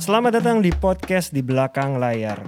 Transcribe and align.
Selamat 0.00 0.40
datang 0.40 0.64
di 0.64 0.72
podcast 0.72 1.36
di 1.36 1.44
belakang 1.44 2.00
layar. 2.00 2.40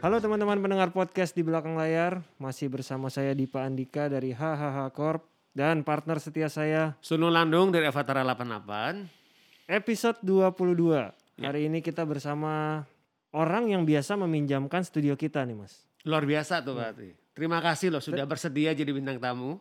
Halo 0.00 0.24
teman-teman 0.24 0.56
pendengar 0.56 0.88
podcast 0.96 1.36
di 1.36 1.44
belakang 1.44 1.76
layar, 1.76 2.24
masih 2.40 2.72
bersama 2.72 3.12
saya 3.12 3.36
Dipa 3.36 3.60
Andika 3.60 4.08
dari 4.08 4.32
HHH 4.32 4.88
Corp 4.96 5.31
dan 5.52 5.84
partner 5.84 6.16
setia 6.16 6.48
saya 6.48 6.96
Sunu 7.04 7.28
Landung 7.28 7.68
dari 7.68 7.84
Avatar 7.84 8.24
88. 8.24 9.68
episode 9.68 10.18
22. 10.24 11.12
Hari 11.44 11.60
ini 11.68 11.84
kita 11.84 12.04
bersama 12.08 12.84
orang 13.36 13.68
yang 13.68 13.84
biasa 13.84 14.16
meminjamkan 14.16 14.80
studio 14.84 15.12
kita 15.16 15.44
nih 15.44 15.56
Mas. 15.56 15.84
Luar 16.08 16.24
biasa 16.24 16.64
tuh 16.64 16.76
berarti. 16.76 17.12
Terima 17.32 17.60
kasih 17.60 17.92
loh 17.92 18.00
sudah 18.00 18.24
bersedia 18.24 18.72
jadi 18.72 18.88
bintang 18.92 19.20
tamu. 19.20 19.60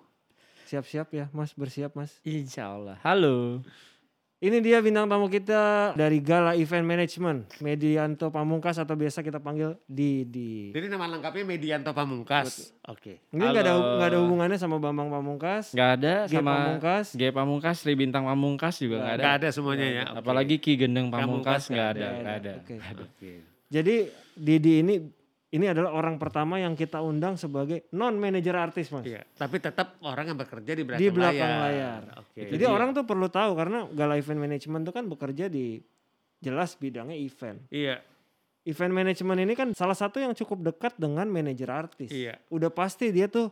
Siap-siap 0.67 1.11
ya 1.11 1.25
Mas, 1.35 1.51
bersiap 1.55 1.91
Mas. 1.95 2.15
Insya 2.23 2.71
Allah. 2.71 2.95
Halo. 3.03 3.59
Ini 4.41 4.57
dia 4.57 4.81
bintang 4.81 5.05
tamu 5.05 5.29
kita 5.29 5.93
dari 5.93 6.17
Gala 6.17 6.57
Event 6.57 6.81
Management, 6.81 7.61
Medianto 7.61 8.33
Pamungkas 8.33 8.81
atau 8.81 8.97
biasa 8.97 9.21
kita 9.21 9.37
panggil 9.37 9.77
Didi. 9.85 10.73
Jadi 10.73 10.89
nama 10.89 11.05
lengkapnya 11.05 11.45
Medianto 11.45 11.93
Pamungkas. 11.93 12.73
Oke. 12.89 13.21
Ini 13.29 13.37
nggak 13.37 13.61
ada 13.61 13.73
nggak 13.77 14.09
ada 14.09 14.17
hubungannya 14.25 14.57
sama 14.57 14.81
Bambang 14.81 15.13
Pamungkas, 15.13 15.77
Gak 15.77 16.01
ada 16.01 16.25
G 16.25 16.41
sama 16.41 16.57
Pamungkas. 16.57 17.13
G 17.13 17.21
Pamungkas, 17.29 17.75
Sri 17.85 17.93
Bintang 17.93 18.25
Pamungkas 18.25 18.81
juga 18.81 19.05
gak 19.05 19.13
ada. 19.13 19.21
Gak 19.21 19.33
ada 19.45 19.47
semuanya 19.53 19.85
ya. 19.85 20.03
Oke. 20.09 20.17
Apalagi 20.25 20.55
Ki 20.57 20.73
Gendeng 20.73 21.13
Pamungkas 21.13 21.69
Pamungkas 21.69 21.69
nggak 21.69 21.85
gak 21.85 21.93
ada. 21.93 22.01
ada. 22.01 22.09
Nggak 22.09 22.25
Gak 22.25 22.33
ada. 22.41 22.49
ada. 22.49 22.53
Oke. 22.65 22.75
Oke. 23.05 23.31
Jadi 23.69 23.95
Didi 24.33 24.73
ini 24.81 24.95
ini 25.51 25.65
adalah 25.67 25.91
orang 25.91 26.15
pertama 26.15 26.57
yang 26.57 26.73
kita 26.79 27.03
undang 27.03 27.35
sebagai 27.35 27.91
non 27.91 28.15
manager 28.15 28.55
artis 28.55 28.87
Mas. 28.89 29.03
Iya, 29.03 29.27
tapi 29.35 29.59
tetap 29.59 29.99
orang 30.01 30.31
yang 30.31 30.39
bekerja 30.39 30.71
di 30.71 30.83
belakang, 30.87 31.01
di 31.03 31.07
belakang 31.11 31.51
layar. 31.51 31.63
layar. 31.67 32.01
Oke. 32.23 32.41
Jadi 32.47 32.63
orang 32.67 32.95
tuh 32.95 33.03
perlu 33.03 33.27
tahu 33.27 33.51
karena 33.59 33.83
Gala 33.91 34.15
Event 34.15 34.39
Management 34.39 34.83
tuh 34.87 34.93
kan 34.95 35.05
bekerja 35.11 35.51
di 35.51 35.83
jelas 36.41 36.73
bidangnya 36.79 37.19
event. 37.19 37.61
Iya, 37.69 38.01
Event 38.61 38.93
management 38.93 39.41
ini 39.41 39.53
kan 39.57 39.73
salah 39.73 39.97
satu 39.97 40.21
yang 40.21 40.37
cukup 40.37 40.61
dekat 40.61 40.93
dengan 40.93 41.25
manajer 41.25 41.65
artis. 41.65 42.13
iya. 42.13 42.37
Udah 42.53 42.69
pasti 42.69 43.09
dia 43.09 43.25
tuh 43.25 43.49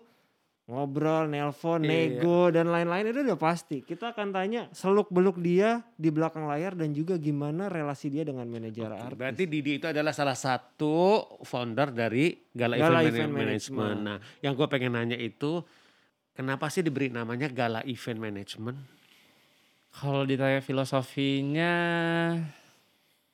ngobrol, 0.70 1.25
nelpon, 1.25 1.81
Iya. 1.81 1.89
nego 2.22 2.53
dan 2.53 2.70
lain-lain 2.70 3.09
itu 3.09 3.25
udah 3.25 3.42
pasti. 3.42 3.81
Kita 3.81 4.14
akan 4.14 4.30
tanya 4.30 4.70
seluk 4.70 5.09
beluk 5.09 5.42
dia 5.42 5.81
di 5.98 6.14
belakang 6.14 6.45
layar 6.45 6.78
dan 6.78 6.94
juga 6.94 7.17
gimana 7.17 7.66
relasi 7.73 8.14
dia 8.14 8.22
dengan 8.22 8.45
manajer 8.45 8.86
artis. 8.86 9.17
Berarti 9.17 9.44
Didi 9.50 9.81
itu 9.81 9.89
adalah 9.89 10.14
salah 10.14 10.38
satu 10.38 11.26
founder 11.42 11.89
dari 11.89 12.38
Gala, 12.53 12.78
Gala 12.78 13.02
Event, 13.02 13.17
Event 13.17 13.34
Management. 13.34 13.98
Management. 13.98 14.00
Nah, 14.06 14.17
yang 14.45 14.53
gue 14.53 14.67
pengen 14.70 14.94
nanya 14.94 15.17
itu, 15.17 15.66
kenapa 16.38 16.70
sih 16.70 16.86
diberi 16.86 17.09
namanya 17.09 17.50
Gala 17.50 17.81
Event 17.89 18.22
Management? 18.22 18.78
Kalau 19.89 20.22
ditanya 20.22 20.61
filosofinya 20.61 21.73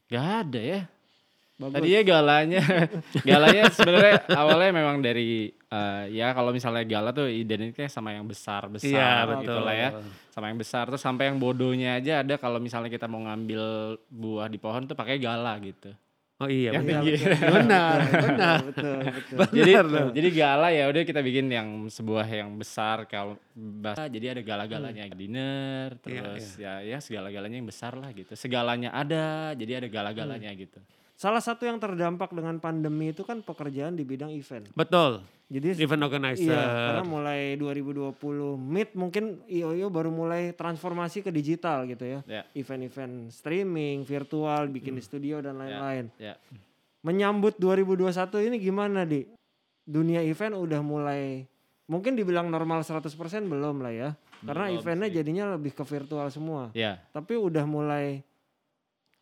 gak 0.07 0.27
ada 0.47 0.61
ya. 0.63 0.81
Bagus. 1.55 1.79
Tadinya 1.79 2.01
galanya, 2.03 2.63
galanya 3.31 3.63
sebenarnya 3.71 4.27
awalnya 4.27 4.75
memang 4.75 4.99
dari 4.99 5.47
eh, 5.55 6.03
ya 6.11 6.35
kalau 6.35 6.51
misalnya 6.51 6.83
gala 6.83 7.15
tuh 7.15 7.31
identiknya 7.31 7.87
sama 7.87 8.11
yang 8.11 8.27
besar 8.27 8.67
besar 8.67 8.91
Iya, 9.23 9.39
gitu 9.39 9.59
lah 9.63 9.71
ya, 9.71 9.89
sama 10.35 10.51
yang 10.51 10.59
besar 10.59 10.83
terus 10.91 10.99
sampai 10.99 11.31
yang 11.31 11.39
bodohnya 11.39 11.95
aja 11.95 12.27
ada 12.27 12.35
kalau 12.35 12.59
misalnya 12.59 12.91
kita 12.91 13.07
mau 13.07 13.23
ngambil 13.23 13.95
buah 14.11 14.51
di 14.51 14.59
pohon 14.59 14.83
tuh 14.83 14.99
pakai 14.99 15.15
gala 15.15 15.55
gitu. 15.63 15.95
Oh 16.35 16.51
iya, 16.51 16.75
Yang 16.75 16.83
benar. 16.83 16.99
tinggi. 16.99 17.13
benar, 17.55 17.97
benar. 18.11 18.57
betul, 18.67 18.99
betul. 19.07 19.39
jadi 19.55 19.71
loh. 19.79 20.11
jadi 20.11 20.29
gala 20.35 20.67
ya 20.75 20.83
udah 20.91 21.01
kita 21.07 21.23
bikin 21.23 21.47
yang 21.47 21.87
sebuah 21.87 22.27
yang 22.27 22.51
besar 22.59 23.07
kalau 23.07 23.39
bahasa 23.55 24.11
jadi 24.11 24.35
ada 24.35 24.43
gala-galanya 24.43 25.07
dinner 25.15 25.95
terus 26.03 26.59
ya 26.59 26.83
ya 26.83 26.99
segala-galanya 26.99 27.63
yang 27.63 27.69
besar 27.71 27.95
lah 27.95 28.11
gitu 28.11 28.35
segalanya 28.35 28.91
ada 28.91 29.55
jadi 29.55 29.79
ada 29.79 29.87
gala-galanya 29.87 30.51
gitu 30.59 30.83
Salah 31.15 31.39
satu 31.39 31.63
yang 31.63 31.79
terdampak 31.79 32.35
dengan 32.35 32.59
pandemi 32.59 33.15
itu 33.15 33.23
kan 33.23 33.39
pekerjaan 33.39 33.95
di 33.95 34.03
bidang 34.03 34.35
event. 34.35 34.67
Betul. 34.75 35.23
Jadi 35.45 35.77
Event 35.77 36.03
organizer. 36.09 36.57
Iya, 36.57 36.89
karena 36.89 37.05
mulai 37.05 37.53
2020 37.55 38.17
mid 38.57 38.89
mungkin 38.97 39.45
IOIO 39.45 39.93
baru 39.93 40.09
mulai 40.09 40.57
transformasi 40.57 41.21
ke 41.21 41.29
digital 41.29 41.85
gitu 41.85 42.01
ya. 42.01 42.19
ya 42.25 42.41
Event-event 42.57 43.29
streaming, 43.29 44.01
virtual, 44.03 44.65
bikin 44.73 44.97
di 44.97 45.03
studio 45.05 45.39
dan 45.45 45.61
lain-lain. 45.61 46.09
ya 46.17 46.33
Menyambut 47.05 47.61
2021 47.61 48.49
ini 48.49 48.57
gimana, 48.57 49.05
Di? 49.05 49.29
Dunia 49.85 50.25
event 50.25 50.57
udah 50.57 50.81
mulai 50.81 51.45
mungkin 51.85 52.17
dibilang 52.17 52.49
normal 52.49 52.81
100% 52.81 53.05
belum 53.45 53.85
lah 53.85 53.93
ya. 53.93 54.09
Karena 54.41 54.73
eventnya 54.73 55.13
sih. 55.13 55.15
jadinya 55.21 55.53
lebih 55.53 55.77
ke 55.77 55.85
virtual 55.85 56.25
semua. 56.33 56.73
ya 56.73 56.97
Tapi 57.13 57.37
udah 57.37 57.63
mulai 57.69 58.25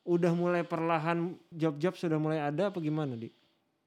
udah 0.04 0.34
mulai 0.36 0.64
perlahan 0.64 1.32
job-job 1.48 1.96
sudah 1.96 2.20
mulai 2.20 2.44
ada 2.44 2.68
apa 2.70 2.80
gimana, 2.80 3.16
Di? 3.16 3.32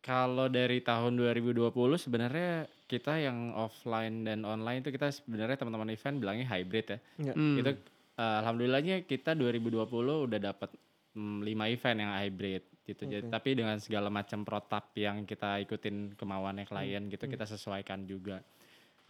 kalau 0.00 0.47
dari 0.47 0.78
tahun 0.81 1.19
2020 1.19 1.75
sebenarnya 1.99 2.65
kita 2.87 3.19
yang 3.19 3.50
offline 3.59 4.22
dan 4.22 4.47
online 4.47 4.78
itu 4.81 4.94
kita 4.94 5.10
sebenarnya 5.10 5.59
teman-teman 5.59 5.91
event 5.91 6.16
bilangnya 6.22 6.47
hybrid 6.47 6.87
ya 6.87 6.99
Ya. 7.19 7.32
Hmm. 7.34 7.59
itu 7.59 7.75
eh, 8.15 8.37
alhamdulillahnya 8.41 9.03
kita 9.03 9.34
2020 9.34 9.82
udah 10.31 10.38
dapat 10.38 10.71
5 11.16 11.43
event 11.43 11.99
yang 11.99 12.12
hybrid 12.12 12.62
gitu. 12.87 13.03
Jadi 13.03 13.27
Oke. 13.27 13.33
tapi 13.34 13.50
dengan 13.59 13.83
segala 13.83 14.06
macam 14.06 14.47
protap 14.47 14.94
yang 14.94 15.27
kita 15.27 15.59
ikutin 15.66 16.15
kemauannya 16.15 16.65
klien 16.65 17.10
gitu 17.10 17.27
kita 17.27 17.43
sesuaikan 17.43 18.06
juga. 18.06 18.38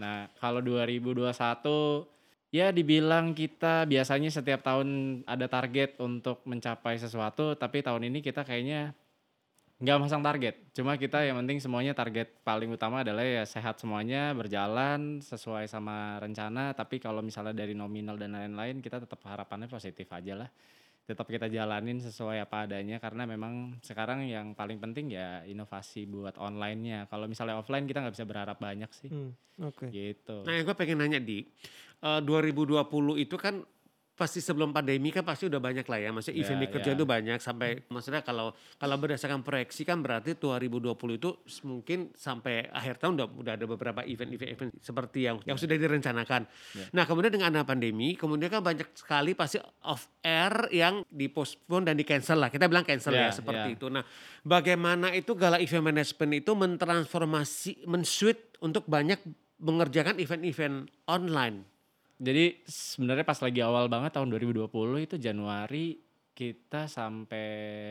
Nah, 0.01 0.33
kalau 0.41 0.65
2021 0.65 1.29
ya 2.57 2.73
dibilang 2.73 3.37
kita 3.37 3.85
biasanya 3.85 4.33
setiap 4.33 4.65
tahun 4.65 5.21
ada 5.29 5.45
target 5.45 6.01
untuk 6.01 6.41
mencapai 6.49 6.97
sesuatu, 6.97 7.53
tapi 7.53 7.85
tahun 7.85 8.09
ini 8.09 8.25
kita 8.25 8.49
kayaknya 8.49 8.97
nggak 9.77 9.99
masang 10.01 10.25
target. 10.25 10.57
Cuma 10.73 10.97
kita 10.97 11.21
yang 11.21 11.37
penting 11.45 11.61
semuanya 11.61 11.93
target 11.93 12.33
paling 12.41 12.73
utama 12.73 13.05
adalah 13.05 13.21
ya 13.21 13.45
sehat 13.45 13.77
semuanya, 13.77 14.33
berjalan 14.33 15.21
sesuai 15.21 15.69
sama 15.69 16.17
rencana. 16.17 16.73
Tapi 16.73 16.97
kalau 16.97 17.21
misalnya 17.21 17.53
dari 17.53 17.77
nominal 17.77 18.17
dan 18.17 18.33
lain-lain, 18.33 18.81
kita 18.81 19.05
tetap 19.05 19.21
harapannya 19.29 19.69
positif 19.69 20.09
aja 20.09 20.33
lah. 20.33 20.49
Tetap 21.07 21.31
kita 21.31 21.47
jalanin 21.47 22.03
sesuai 22.03 22.43
apa 22.43 22.67
adanya 22.67 22.99
karena 22.99 23.31
memang 23.31 23.79
sekarang 23.79 24.27
yang 24.27 24.59
paling 24.59 24.83
penting 24.83 25.15
ya 25.15 25.47
inovasi 25.47 26.03
buat 26.11 26.35
online-nya. 26.35 27.07
Kalau 27.07 27.31
misalnya 27.31 27.63
offline 27.63 27.87
kita 27.87 28.03
nggak 28.03 28.15
bisa 28.19 28.27
berharap 28.27 28.59
banyak 28.59 28.91
sih. 28.91 29.07
Hmm, 29.15 29.31
Oke. 29.63 29.87
Gitu. 29.87 30.43
Nah, 30.43 30.51
yang 30.51 30.67
gue 30.67 30.75
pengen 30.75 30.99
nanya 30.99 31.23
di 31.23 31.47
eh, 32.03 32.21
2020 32.27 33.23
itu 33.23 33.39
kan 33.39 33.63
pasti 34.17 34.41
sebelum 34.41 34.73
pandemi 34.73 35.13
kan 35.13 35.21
pasti 35.21 35.45
udah 35.45 35.61
banyak 35.61 35.85
lah 35.85 35.99
ya. 36.01 36.09
Maksudnya 36.09 36.35
Ya, 36.35 36.43
event 36.43 36.59
di 36.59 36.69
kerja 36.69 36.91
ya. 36.91 36.97
itu 36.97 37.05
banyak 37.05 37.39
sampai 37.39 37.85
maksudnya 37.87 38.25
kalau 38.25 38.51
kalau 38.77 38.97
berdasarkan 38.97 39.45
proyeksi 39.45 39.85
kan 39.85 40.01
berarti 40.01 40.35
2020 40.35 40.97
itu 41.15 41.31
mungkin 41.63 42.11
sampai 42.13 42.73
akhir 42.73 42.97
tahun 42.97 43.13
udah, 43.15 43.29
udah 43.37 43.53
ada 43.55 43.67
beberapa 43.69 44.01
event-event 44.03 44.51
event 44.51 44.71
seperti 44.81 45.29
yang 45.29 45.37
yang 45.45 45.55
sudah 45.55 45.77
direncanakan. 45.77 46.49
Ya. 46.73 46.85
Nah, 46.91 47.05
kemudian 47.05 47.29
dengan 47.31 47.53
ada 47.53 47.63
pandemi, 47.63 48.17
kemudian 48.17 48.49
kan 48.49 48.65
banyak 48.65 48.89
sekali 48.97 49.37
pasti 49.37 49.61
off 49.85 50.09
air 50.21 50.73
yang 50.73 51.05
dipostpone 51.07 51.85
dan 51.85 51.95
di 51.95 52.03
cancel 52.03 52.41
lah. 52.41 52.49
Kita 52.49 52.67
bilang 52.67 52.83
cancel 52.83 53.13
ya, 53.13 53.29
Ya, 53.29 53.31
seperti 53.31 53.69
ya. 53.69 53.77
itu. 53.77 53.87
Nah, 53.93 54.01
bagaimana 54.41 55.13
itu 55.13 55.37
Gala 55.37 55.61
Event 55.61 55.93
Management 55.93 56.33
itu 56.35 56.57
mentransformasi 56.57 57.85
men-switch 57.85 58.59
untuk 58.59 58.89
banyak 58.89 59.21
mengerjakan 59.59 60.17
event-event 60.17 60.89
online. 61.05 61.76
Jadi 62.17 62.65
sebenarnya 62.65 63.23
pas 63.23 63.37
lagi 63.37 63.61
awal 63.61 63.87
banget 63.87 64.13
tahun 64.13 64.33
2020 64.33 64.67
itu 65.03 65.17
Januari 65.17 66.01
kita 66.33 66.85
sampai 66.87 67.49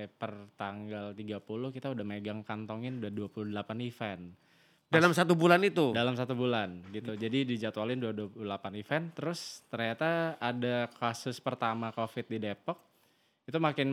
per 0.08 0.54
tanggal 0.54 1.14
30 1.14 1.42
kita 1.72 1.88
udah 1.90 2.02
megang 2.04 2.42
kantongin 2.42 2.98
udah 2.98 3.10
28 3.10 3.50
event 3.82 4.24
Dalam 4.86 5.12
satu 5.12 5.34
bulan 5.34 5.62
itu. 5.62 5.90
dalam 5.92 6.14
satu 6.14 6.34
bulan 6.34 6.86
gitu. 6.90 7.14
Jadi 7.14 7.42
dijadwalin 7.44 7.98
udah 8.00 8.14
28 8.14 8.74
event 8.76 9.06
terus 9.14 9.40
ternyata 9.68 10.38
ada 10.38 10.90
kasus 10.92 11.38
pertama 11.38 11.90
Covid 11.90 12.26
di 12.26 12.38
Depok. 12.40 12.78
Itu 13.44 13.58
makin 13.58 13.90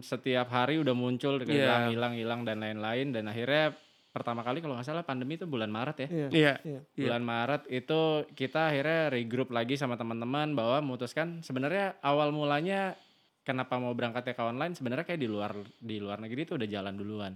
setiap 0.00 0.48
hari 0.50 0.76
udah 0.76 0.92
muncul 0.92 1.40
Iya. 1.40 1.48
hilang 1.48 1.84
hilang 1.88 2.14
hilang 2.16 2.40
dan 2.42 2.60
lain-lain 2.60 3.12
dan 3.12 3.28
akhirnya 3.28 3.76
pertama 4.10 4.42
kali 4.42 4.58
kalau 4.58 4.74
nggak 4.74 4.88
salah 4.90 5.06
pandemi 5.06 5.38
itu 5.38 5.46
bulan 5.46 5.70
Maret 5.70 5.96
ya. 6.02 6.08
Iya. 6.08 6.28
Iya. 6.30 6.54
Iya. 6.66 6.80
Iya. 6.82 7.04
bulan 7.06 7.22
Maret 7.22 7.62
itu 7.70 8.00
kita 8.34 8.74
akhirnya 8.74 9.00
regroup 9.14 9.54
lagi 9.54 9.78
sama 9.78 9.94
teman-teman 9.94 10.54
bahwa 10.54 10.82
memutuskan 10.82 11.42
sebenarnya 11.46 11.98
awal 12.02 12.34
mulanya 12.34 12.98
kenapa 13.46 13.78
mau 13.78 13.94
berangkatnya 13.94 14.34
ke 14.34 14.42
online 14.42 14.74
sebenarnya 14.74 15.06
kayak 15.06 15.20
di 15.22 15.28
luar 15.30 15.52
di 15.78 15.96
luar 16.02 16.18
negeri 16.18 16.40
itu 16.42 16.58
udah 16.58 16.68
jalan 16.68 16.94
duluan. 16.98 17.32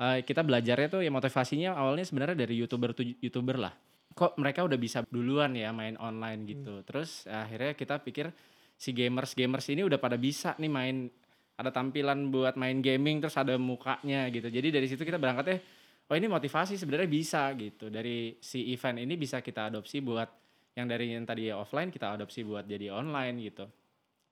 Eh, 0.00 0.24
kita 0.24 0.44
belajarnya 0.44 0.88
tuh 0.88 1.00
ya 1.00 1.10
motivasinya 1.12 1.76
awalnya 1.76 2.04
sebenarnya 2.04 2.36
dari 2.44 2.54
youtuber 2.60 2.92
tuh 2.92 3.08
youtuber 3.20 3.56
lah. 3.56 3.72
Kok 4.12 4.36
mereka 4.36 4.68
udah 4.68 4.76
bisa 4.76 5.00
duluan 5.08 5.56
ya 5.56 5.72
main 5.72 5.96
online 5.96 6.44
gitu. 6.44 6.84
Terus 6.84 7.24
akhirnya 7.24 7.72
kita 7.72 8.04
pikir 8.04 8.28
si 8.76 8.90
gamers 8.92 9.32
gamers 9.32 9.66
ini 9.72 9.86
udah 9.86 9.96
pada 9.96 10.20
bisa 10.20 10.58
nih 10.60 10.68
main 10.68 11.06
ada 11.54 11.70
tampilan 11.70 12.34
buat 12.34 12.58
main 12.58 12.82
gaming 12.82 13.22
terus 13.22 13.38
ada 13.38 13.54
mukanya 13.54 14.26
gitu 14.32 14.50
jadi 14.50 14.74
dari 14.74 14.90
situ 14.90 15.06
kita 15.06 15.22
berangkat 15.22 15.46
ya 15.46 15.58
oh 16.08 16.14
ini 16.16 16.26
motivasi 16.26 16.74
sebenarnya 16.80 17.08
bisa 17.08 17.52
gitu. 17.54 17.92
Dari 17.92 18.36
si 18.42 18.72
event 18.72 18.98
ini 18.98 19.14
bisa 19.14 19.44
kita 19.44 19.70
adopsi 19.70 20.02
buat 20.02 20.28
yang 20.72 20.88
dari 20.88 21.12
yang 21.12 21.28
tadi 21.28 21.52
offline 21.52 21.92
kita 21.92 22.16
adopsi 22.16 22.42
buat 22.42 22.64
jadi 22.64 22.92
online 22.92 23.36
gitu. 23.44 23.68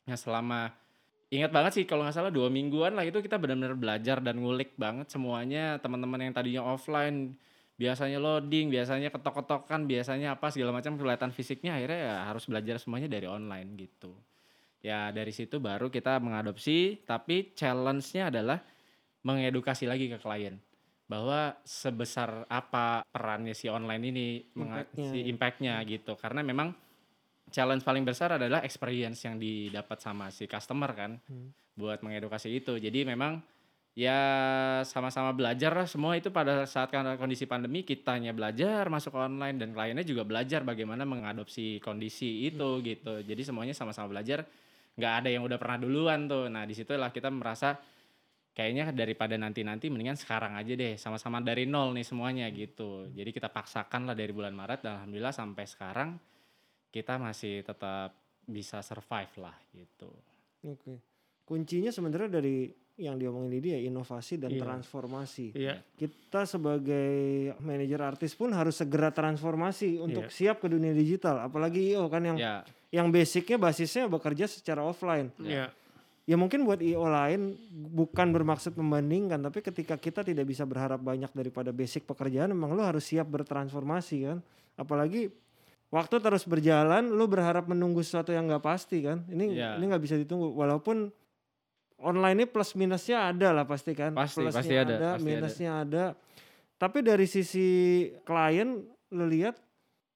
Nah 0.09 0.17
selama 0.17 0.73
ingat 1.31 1.53
banget 1.53 1.73
sih 1.81 1.85
kalau 1.85 2.03
nggak 2.09 2.17
salah 2.17 2.33
dua 2.33 2.49
mingguan 2.49 2.97
lah 2.97 3.05
itu 3.07 3.21
kita 3.21 3.37
benar-benar 3.37 3.77
belajar 3.77 4.19
dan 4.25 4.41
ngulik 4.41 4.75
banget 4.81 5.13
semuanya. 5.13 5.77
Teman-teman 5.79 6.21
yang 6.31 6.35
tadinya 6.35 6.63
offline 6.65 7.37
biasanya 7.81 8.21
loading 8.21 8.69
biasanya 8.69 9.09
ketok-ketokan 9.09 9.89
biasanya 9.89 10.37
apa 10.37 10.53
segala 10.53 10.77
macam 10.77 11.01
kelihatan 11.01 11.33
fisiknya 11.33 11.81
akhirnya 11.81 12.01
ya 12.13 12.15
harus 12.29 12.45
belajar 12.45 12.77
semuanya 12.77 13.09
dari 13.09 13.25
online 13.29 13.77
gitu. 13.77 14.13
Ya 14.81 15.13
dari 15.13 15.33
situ 15.33 15.61
baru 15.61 15.93
kita 15.93 16.21
mengadopsi 16.21 17.05
tapi 17.05 17.53
challenge-nya 17.53 18.33
adalah 18.33 18.65
mengedukasi 19.25 19.85
lagi 19.85 20.09
ke 20.09 20.17
klien 20.17 20.57
bahwa 21.11 21.59
sebesar 21.67 22.47
apa 22.47 23.03
perannya 23.11 23.51
si 23.51 23.67
online 23.67 24.05
ini 24.15 24.27
Impact-nya. 24.55 25.11
si 25.11 25.19
impact-nya 25.27 25.75
gitu. 25.83 26.15
Karena 26.15 26.47
memang 26.47 26.71
challenge 27.51 27.83
paling 27.83 28.07
besar 28.07 28.39
adalah 28.39 28.63
experience 28.63 29.27
yang 29.27 29.35
didapat 29.35 29.99
sama 29.99 30.31
si 30.31 30.47
customer 30.47 30.95
kan 30.95 31.19
Hmm. 31.27 31.51
buat 31.75 31.99
mengedukasi 31.99 32.63
itu. 32.63 32.79
Jadi 32.79 33.03
memang 33.03 33.43
ya 33.91 34.15
sama-sama 34.87 35.35
belajar 35.35 35.75
lah 35.75 35.91
semua 35.91 36.15
itu 36.15 36.31
pada 36.31 36.63
saat 36.63 36.95
karena 36.95 37.19
kondisi 37.19 37.51
pandemi 37.51 37.83
kitanya 37.83 38.31
belajar 38.31 38.87
masuk 38.87 39.19
online 39.19 39.59
dan 39.59 39.75
kliennya 39.75 40.07
juga 40.07 40.23
belajar 40.23 40.63
bagaimana 40.63 41.03
mengadopsi 41.03 41.83
kondisi 41.83 42.47
itu 42.47 42.79
gitu. 42.87 43.19
Jadi 43.27 43.43
semuanya 43.43 43.75
sama-sama 43.75 44.15
belajar. 44.15 44.47
Nggak 44.95 45.13
ada 45.25 45.29
yang 45.33 45.43
udah 45.43 45.59
pernah 45.59 45.79
duluan 45.83 46.31
tuh. 46.31 46.47
Nah 46.47 46.63
di 46.63 46.75
situlah 46.77 47.11
kita 47.11 47.35
merasa 47.35 47.75
kayaknya 48.51 48.91
daripada 48.91 49.39
nanti-nanti 49.39 49.89
mendingan 49.89 50.19
sekarang 50.19 50.59
aja 50.59 50.73
deh 50.75 50.99
sama-sama 50.99 51.39
dari 51.39 51.65
nol 51.65 51.95
nih 51.95 52.07
semuanya 52.07 52.47
gitu 52.51 53.07
jadi 53.15 53.31
kita 53.31 53.49
paksakan 53.49 54.11
lah 54.11 54.17
dari 54.19 54.35
bulan 54.35 54.53
Maret 54.53 54.81
dan 54.83 54.93
alhamdulillah 55.01 55.33
sampai 55.35 55.65
sekarang 55.71 56.11
kita 56.91 57.17
masih 57.17 57.63
tetap 57.63 58.15
bisa 58.45 58.83
survive 58.83 59.35
lah 59.39 59.55
gitu 59.71 60.11
Oke. 60.67 61.01
Kuncinya 61.49 61.89
sebenarnya 61.91 62.41
dari 62.41 62.69
yang 63.01 63.17
diomongin 63.17 63.49
Didi 63.49 63.69
ya 63.73 63.81
inovasi 63.81 64.37
dan 64.37 64.53
Iya. 64.53 64.61
transformasi. 64.61 65.57
Iya. 65.57 65.81
Kita 65.97 66.45
sebagai 66.45 67.09
manajer 67.65 68.01
artis 68.05 68.37
pun 68.37 68.53
harus 68.53 68.77
segera 68.77 69.09
transformasi 69.09 69.97
untuk 69.97 70.29
siap 70.29 70.61
ke 70.61 70.69
dunia 70.69 70.93
digital. 70.93 71.41
Apalagi 71.41 71.97
IO 71.97 72.13
kan 72.13 72.23
yang 72.29 72.37
ya 72.37 72.61
yang 72.93 73.09
basicnya 73.09 73.57
basisnya 73.57 74.05
bekerja 74.11 74.45
secara 74.45 74.85
offline. 74.85 75.33
Iya. 75.41 75.73
Ya 76.31 76.39
mungkin 76.39 76.63
buat 76.63 76.79
IO 76.79 77.11
lain 77.11 77.59
bukan 77.91 78.31
bermaksud 78.31 78.79
membandingkan, 78.79 79.43
tapi 79.43 79.67
ketika 79.67 79.99
kita 79.99 80.23
tidak 80.23 80.47
bisa 80.47 80.63
berharap 80.63 81.03
banyak 81.03 81.27
daripada 81.35 81.75
basic 81.75 82.07
pekerjaan, 82.07 82.55
memang 82.55 82.79
lo 82.79 82.87
harus 82.87 83.03
siap 83.03 83.27
bertransformasi 83.27 84.31
kan. 84.31 84.39
Apalagi 84.79 85.27
waktu 85.91 86.23
terus 86.23 86.47
berjalan, 86.47 87.11
lo 87.11 87.27
berharap 87.27 87.67
menunggu 87.67 87.99
sesuatu 88.07 88.31
yang 88.31 88.47
nggak 88.47 88.63
pasti 88.63 89.03
kan. 89.03 89.27
Ini 89.27 89.59
Iya. 89.59 89.71
ini 89.83 89.91
nggak 89.91 90.03
bisa 90.07 90.15
ditunggu. 90.15 90.55
Walaupun 90.55 91.11
online 91.99 92.37
ini 92.39 92.47
plus 92.47 92.79
minusnya 92.79 93.27
ada 93.27 93.51
lah 93.51 93.67
pasti 93.67 93.91
kan. 93.99 94.15
Pasti, 94.15 94.39
Plusnya 94.47 94.55
pasti 94.55 94.75
ada, 94.79 94.95
pasti 94.95 95.03
ada. 95.03 95.27
minusnya 95.27 95.71
ada. 95.83 96.05
Tapi 96.79 96.99
dari 97.03 97.27
sisi 97.27 97.69
klien, 98.23 98.87
lo 99.11 99.25
lihat 99.27 99.59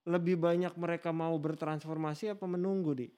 lebih 0.07 0.39
banyak 0.39 0.79
mereka 0.79 1.11
mau 1.11 1.35
bertransformasi 1.43 2.39
apa 2.39 2.47
menunggu 2.47 2.95
di? 2.95 3.09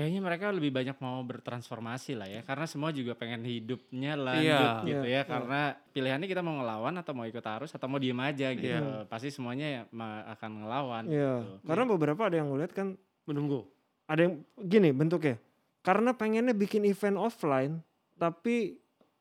Kayaknya 0.00 0.20
mereka 0.24 0.48
lebih 0.48 0.72
banyak 0.72 0.96
mau 0.96 1.20
bertransformasi 1.20 2.16
lah 2.16 2.24
ya, 2.24 2.40
karena 2.40 2.64
semua 2.64 2.88
juga 2.88 3.12
pengen 3.12 3.44
hidupnya 3.44 4.16
lanjut 4.16 4.48
Iya. 4.48 4.60
gitu 4.80 4.88
Iya, 4.88 4.96
ya. 4.96 5.02
iya. 5.04 5.22
Karena 5.22 5.60
pilihannya 5.92 6.24
kita 6.24 6.40
mau 6.40 6.56
ngelawan 6.56 6.96
atau 6.96 7.12
mau 7.12 7.28
ikut 7.28 7.44
arus 7.44 7.68
atau 7.70 7.84
mau 7.84 8.00
diem 8.00 8.16
aja 8.16 8.48
gitu. 8.50 8.64
Iya. 8.64 9.04
Pasti 9.04 9.28
semuanya 9.28 9.66
ya 9.68 9.82
akan 10.30 10.50
ngelawan. 10.64 11.04
Iya. 11.04 11.44
gitu. 11.44 11.68
Karena 11.68 11.84
beberapa 11.84 12.22
ada 12.24 12.34
yang 12.34 12.48
gue 12.48 12.58
lihat 12.58 12.72
kan 12.72 12.96
Menunggu. 13.28 13.68
ada 14.08 14.24
yang 14.24 14.34
gini 14.58 14.88
bentuknya 14.90 15.36
karena 15.80 16.10
pengennya 16.10 16.50
bikin 16.50 16.82
event 16.82 17.14
offline 17.14 17.78
tapi 18.16 18.80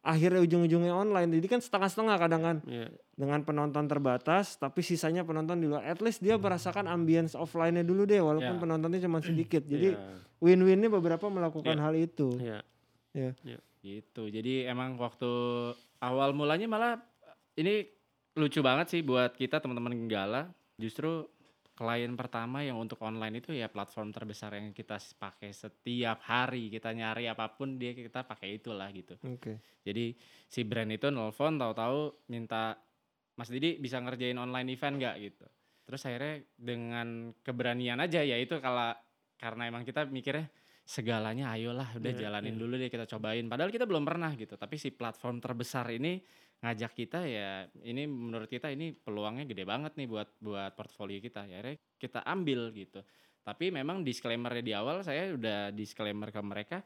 akhirnya 0.09 0.41
ujung-ujungnya 0.41 0.89
online 0.89 1.37
jadi 1.37 1.47
kan 1.47 1.61
setengah-setengah 1.61 2.15
kadang 2.17 2.41
kan 2.41 2.57
Iya. 2.65 2.89
dengan 3.13 3.45
penonton 3.45 3.85
terbatas 3.85 4.57
tapi 4.57 4.81
sisanya 4.81 5.21
penonton 5.21 5.61
di 5.61 5.69
luar 5.69 5.85
at 5.85 6.01
least 6.01 6.19
dia 6.19 6.33
merasakan 6.35 6.89
ambience 6.89 7.37
offline-nya 7.37 7.85
dulu 7.85 8.03
deh 8.03 8.17
walaupun 8.17 8.57
Ya. 8.57 8.61
penontonnya 8.61 8.99
cuma 8.99 9.21
sedikit 9.21 9.61
jadi 9.63 9.93
Iya. 9.93 10.17
win-winnya 10.39 10.89
beberapa 10.89 11.29
melakukan 11.29 11.77
Ya. 11.77 11.83
hal 11.83 11.93
itu 11.93 12.27
Iya. 13.13 13.31
Gitu. 13.79 14.27
Jadi 14.27 14.65
emang 14.65 14.97
waktu 14.97 15.29
awal 15.99 16.35
mulanya 16.35 16.67
malah 16.67 16.93
ini 17.55 17.87
lucu 18.33 18.59
banget 18.59 18.91
sih 18.91 19.01
buat 19.01 19.31
kita 19.31 19.59
teman-teman 19.59 19.95
Genggala. 19.95 20.51
Justru 20.75 21.27
klien 21.79 22.11
pertama 22.19 22.59
yang 22.59 22.75
untuk 22.75 22.99
online 22.99 23.39
itu 23.39 23.55
ya 23.55 23.71
platform 23.71 24.11
terbesar 24.11 24.51
yang 24.51 24.75
kita 24.75 24.99
pakai 25.15 25.55
setiap 25.55 26.19
hari. 26.27 26.67
Kita 26.67 26.91
nyari 26.91 27.31
apa 27.31 27.55
pun 27.55 27.79
dia 27.79 27.95
kita 27.95 28.27
pakai 28.27 28.59
itulah 28.59 28.91
gitu. 28.91 29.15
oke 29.23 29.63
Jadi 29.87 30.11
si 30.51 30.67
brand 30.67 30.91
itu 30.91 31.07
nelfon 31.07 31.55
tahu-tahu 31.55 32.27
minta 32.27 32.75
Mas 33.39 33.47
Didi 33.47 33.79
bisa 33.79 34.03
ngerjain 34.03 34.35
online 34.35 34.75
event 34.75 34.99
nggak 34.99 35.15
gitu. 35.23 35.47
Terus 35.87 36.01
akhirnya 36.03 36.35
dengan 36.59 37.31
keberanian 37.39 38.03
aja 38.03 38.27
ya 38.27 38.35
itu 38.35 38.59
kalau 38.59 38.91
karena 39.39 39.71
emang 39.71 39.87
kita 39.87 40.03
mikirnya 40.11 40.51
segalanya 40.83 41.55
ayolah 41.55 41.95
udah 41.95 42.11
Iya, 42.11 42.27
jalanin 42.27 42.57
iya. 42.57 42.61
dulu 42.65 42.73
deh 42.75 42.91
kita 42.91 43.07
cobain. 43.07 43.47
Padahal 43.47 43.71
kita 43.71 43.87
belum 43.87 44.03
pernah 44.03 44.35
gitu. 44.35 44.59
Tapi 44.59 44.75
si 44.75 44.91
platform 44.91 45.39
terbesar 45.39 45.87
ini 45.95 46.19
ngajak 46.59 46.91
kita 46.91 47.23
ya 47.23 47.71
ini 47.87 48.03
menurut 48.03 48.51
kita 48.51 48.67
ini 48.67 48.91
peluangnya 48.91 49.47
gede 49.47 49.63
banget 49.63 49.95
nih 49.95 50.07
buat 50.11 50.29
buat 50.43 50.71
portfolio 50.75 51.23
kita. 51.23 51.47
Ya 51.47 51.63
akhirnya 51.63 51.77
kita 51.95 52.19
ambil 52.27 52.75
gitu. 52.75 52.99
Tapi 53.43 53.71
memang 53.71 54.03
disclaimer 54.03 54.51
di 54.59 54.75
awal 54.75 54.99
saya 55.01 55.31
udah 55.33 55.71
disclaimer 55.71 56.27
ke 56.29 56.41
mereka. 56.43 56.77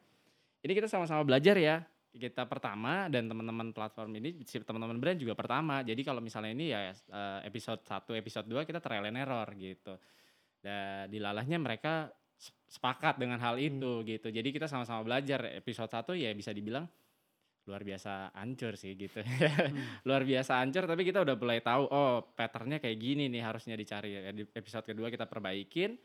Ini 0.64 0.72
kita 0.78 0.88
sama-sama 0.88 1.26
belajar 1.26 1.58
ya 1.58 1.82
kita 2.14 2.46
pertama 2.46 3.10
dan 3.10 3.26
teman-teman 3.26 3.74
platform 3.74 4.14
ini 4.22 4.46
teman-teman 4.46 5.02
brand 5.02 5.18
juga 5.18 5.34
pertama. 5.34 5.82
Jadi 5.82 6.02
kalau 6.06 6.22
misalnya 6.22 6.54
ini 6.54 6.70
ya 6.70 6.94
eh, 6.94 7.40
episode 7.50 7.82
1, 7.82 8.14
episode 8.22 8.46
2 8.46 8.70
kita 8.70 8.78
trial 8.78 9.10
and 9.10 9.18
error 9.18 9.50
gitu. 9.58 9.98
Dan 10.62 11.10
dilalahnya 11.10 11.58
mereka 11.58 12.14
se- 12.38 12.54
sepakat 12.70 13.18
dengan 13.18 13.42
hal 13.42 13.58
itu 13.58 14.06
gitu. 14.06 14.30
Jadi 14.30 14.54
kita 14.54 14.70
sama-sama 14.70 15.02
belajar. 15.02 15.58
Episode 15.58 15.90
1 15.90 16.14
ya 16.14 16.30
bisa 16.38 16.54
dibilang 16.54 16.86
luar 17.64 17.82
biasa 17.88 18.36
hancur 18.36 18.76
sih 18.76 18.96
gitu. 19.00 19.24
luar 20.08 20.24
biasa 20.28 20.60
hancur 20.60 20.84
tapi 20.84 21.08
kita 21.08 21.24
udah 21.24 21.36
mulai 21.40 21.64
tahu 21.64 21.84
oh 21.88 22.36
patternnya 22.36 22.84
kayak 22.84 22.98
gini 23.00 23.32
nih 23.32 23.44
harusnya 23.44 23.80
dicari. 23.80 24.20
Ya, 24.20 24.32
Di 24.36 24.44
episode 24.52 24.84
kedua 24.84 25.08
kita 25.08 25.28
perbaikin. 25.28 25.96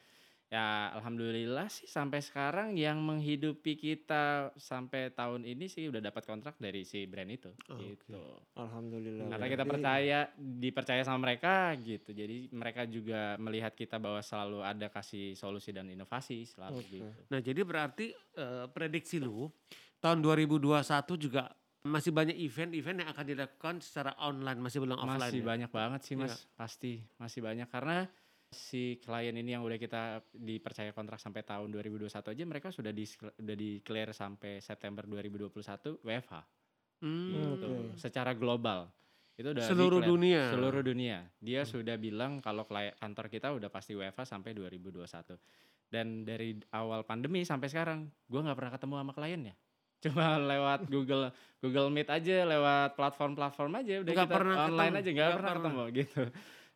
Ya 0.49 0.88
alhamdulillah 0.97 1.69
sih 1.69 1.85
sampai 1.85 2.25
sekarang 2.25 2.73
yang 2.73 3.05
menghidupi 3.05 3.76
kita 3.76 4.49
sampai 4.57 5.12
tahun 5.12 5.45
ini 5.45 5.69
sih 5.69 5.93
udah 5.93 6.00
dapat 6.00 6.25
kontrak 6.25 6.57
dari 6.57 6.88
si 6.88 7.05
brand 7.05 7.28
itu 7.28 7.52
Oke. 7.69 8.00
gitu. 8.00 8.17
alhamdulillah 8.57 9.28
Karena 9.28 9.45
kita 9.45 9.61
Berarti- 9.61 9.73
percaya 9.76 10.19
dipercaya 10.35 11.02
sama 11.05 11.28
mereka 11.28 11.76
gitu. 11.76 12.17
Jadi 12.17 12.49
mereka 12.49 12.88
juga 12.88 13.37
melihat 13.37 13.76
kita 13.76 14.00
bahwa 14.00 14.25
selalu 14.25 14.64
ada 14.64 14.88
kasih 14.88 15.37
solusi 15.37 15.69
dan 15.69 15.85
inovasi 15.85 16.49
selalu 16.49 16.81
Oke. 16.81 16.97
gitu. 16.97 17.21
Nah 17.28 17.40
jadi 17.45 17.61
berarti 17.61 18.07
eh, 18.17 18.67
prediksi 18.73 19.21
lu 19.21 19.52
tahun 20.00 20.25
2021 20.25 20.81
juga 21.21 21.52
masih 21.85 22.09
banyak 22.11 22.40
event-event 22.40 23.05
yang 23.05 23.11
akan 23.12 23.26
dilakukan 23.26 23.75
secara 23.85 24.17
online 24.19 24.59
masih 24.59 24.81
belum 24.81 24.97
offline. 24.97 25.28
Masih 25.28 25.40
ya? 25.40 25.47
banyak 25.47 25.71
banget 25.71 26.00
sih 26.02 26.17
Mas, 26.17 26.33
Iya. 26.33 26.57
pasti 26.57 26.93
masih 27.17 27.40
banyak 27.45 27.69
karena 27.69 28.09
si 28.49 28.97
klien 29.05 29.37
ini 29.37 29.52
yang 29.52 29.61
udah 29.61 29.76
kita 29.76 30.25
dipercaya 30.33 30.90
kontrak 30.97 31.21
sampai 31.21 31.45
tahun 31.45 31.69
2021 31.69 32.09
aja 32.33 32.43
mereka 32.49 32.69
sudah 32.73 32.90
di 32.90 33.05
udah 33.21 33.57
di 33.57 33.85
clear 33.85 34.17
sampai 34.17 34.64
September 34.64 35.05
2021 35.05 36.00
WFH 36.00 36.59
Hmm. 36.99 37.31
gitu. 37.31 37.95
Oke. 37.95 37.95
Secara 37.95 38.35
global. 38.35 38.90
Itu 39.38 39.55
udah 39.55 39.71
Seluruh 39.71 40.02
dunia. 40.02 40.50
Seluruh 40.50 40.83
dunia. 40.83 41.31
Dia 41.38 41.62
sudah 41.62 41.95
bilang 41.95 42.43
kalau 42.43 42.67
klien 42.67 42.90
kantor 42.99 43.31
kita 43.31 43.55
udah 43.55 43.71
pasti 43.71 43.95
WFH 43.95 44.26
sampai 44.26 44.50
2021. 44.50 45.38
Dan 45.87 46.26
dari 46.26 46.59
awal 46.75 47.07
pandemi 47.07 47.47
sampai 47.47 47.71
sekarang 47.71 48.11
gua 48.26 48.50
nggak 48.50 48.59
pernah 48.59 48.73
ketemu 48.75 48.95
sama 48.99 49.12
kliennya. 49.14 49.55
Cuma 50.05 50.43
lewat 50.43 50.90
Google 50.90 51.31
Google 51.62 51.88
Meet 51.95 52.11
aja, 52.11 52.37
lewat 52.43 52.99
platform-platform 52.99 53.73
aja 53.78 53.95
udah 54.02 54.12
Nggak 54.14 54.26
kita 54.26 54.35
pernah 54.43 54.57
online 54.67 54.95
ketemu, 54.95 54.99
aja 54.99 55.11
nggak 55.14 55.31
pernah 55.31 55.38
pernah. 55.38 55.55
ketemu 55.55 55.83
gitu. 55.95 56.23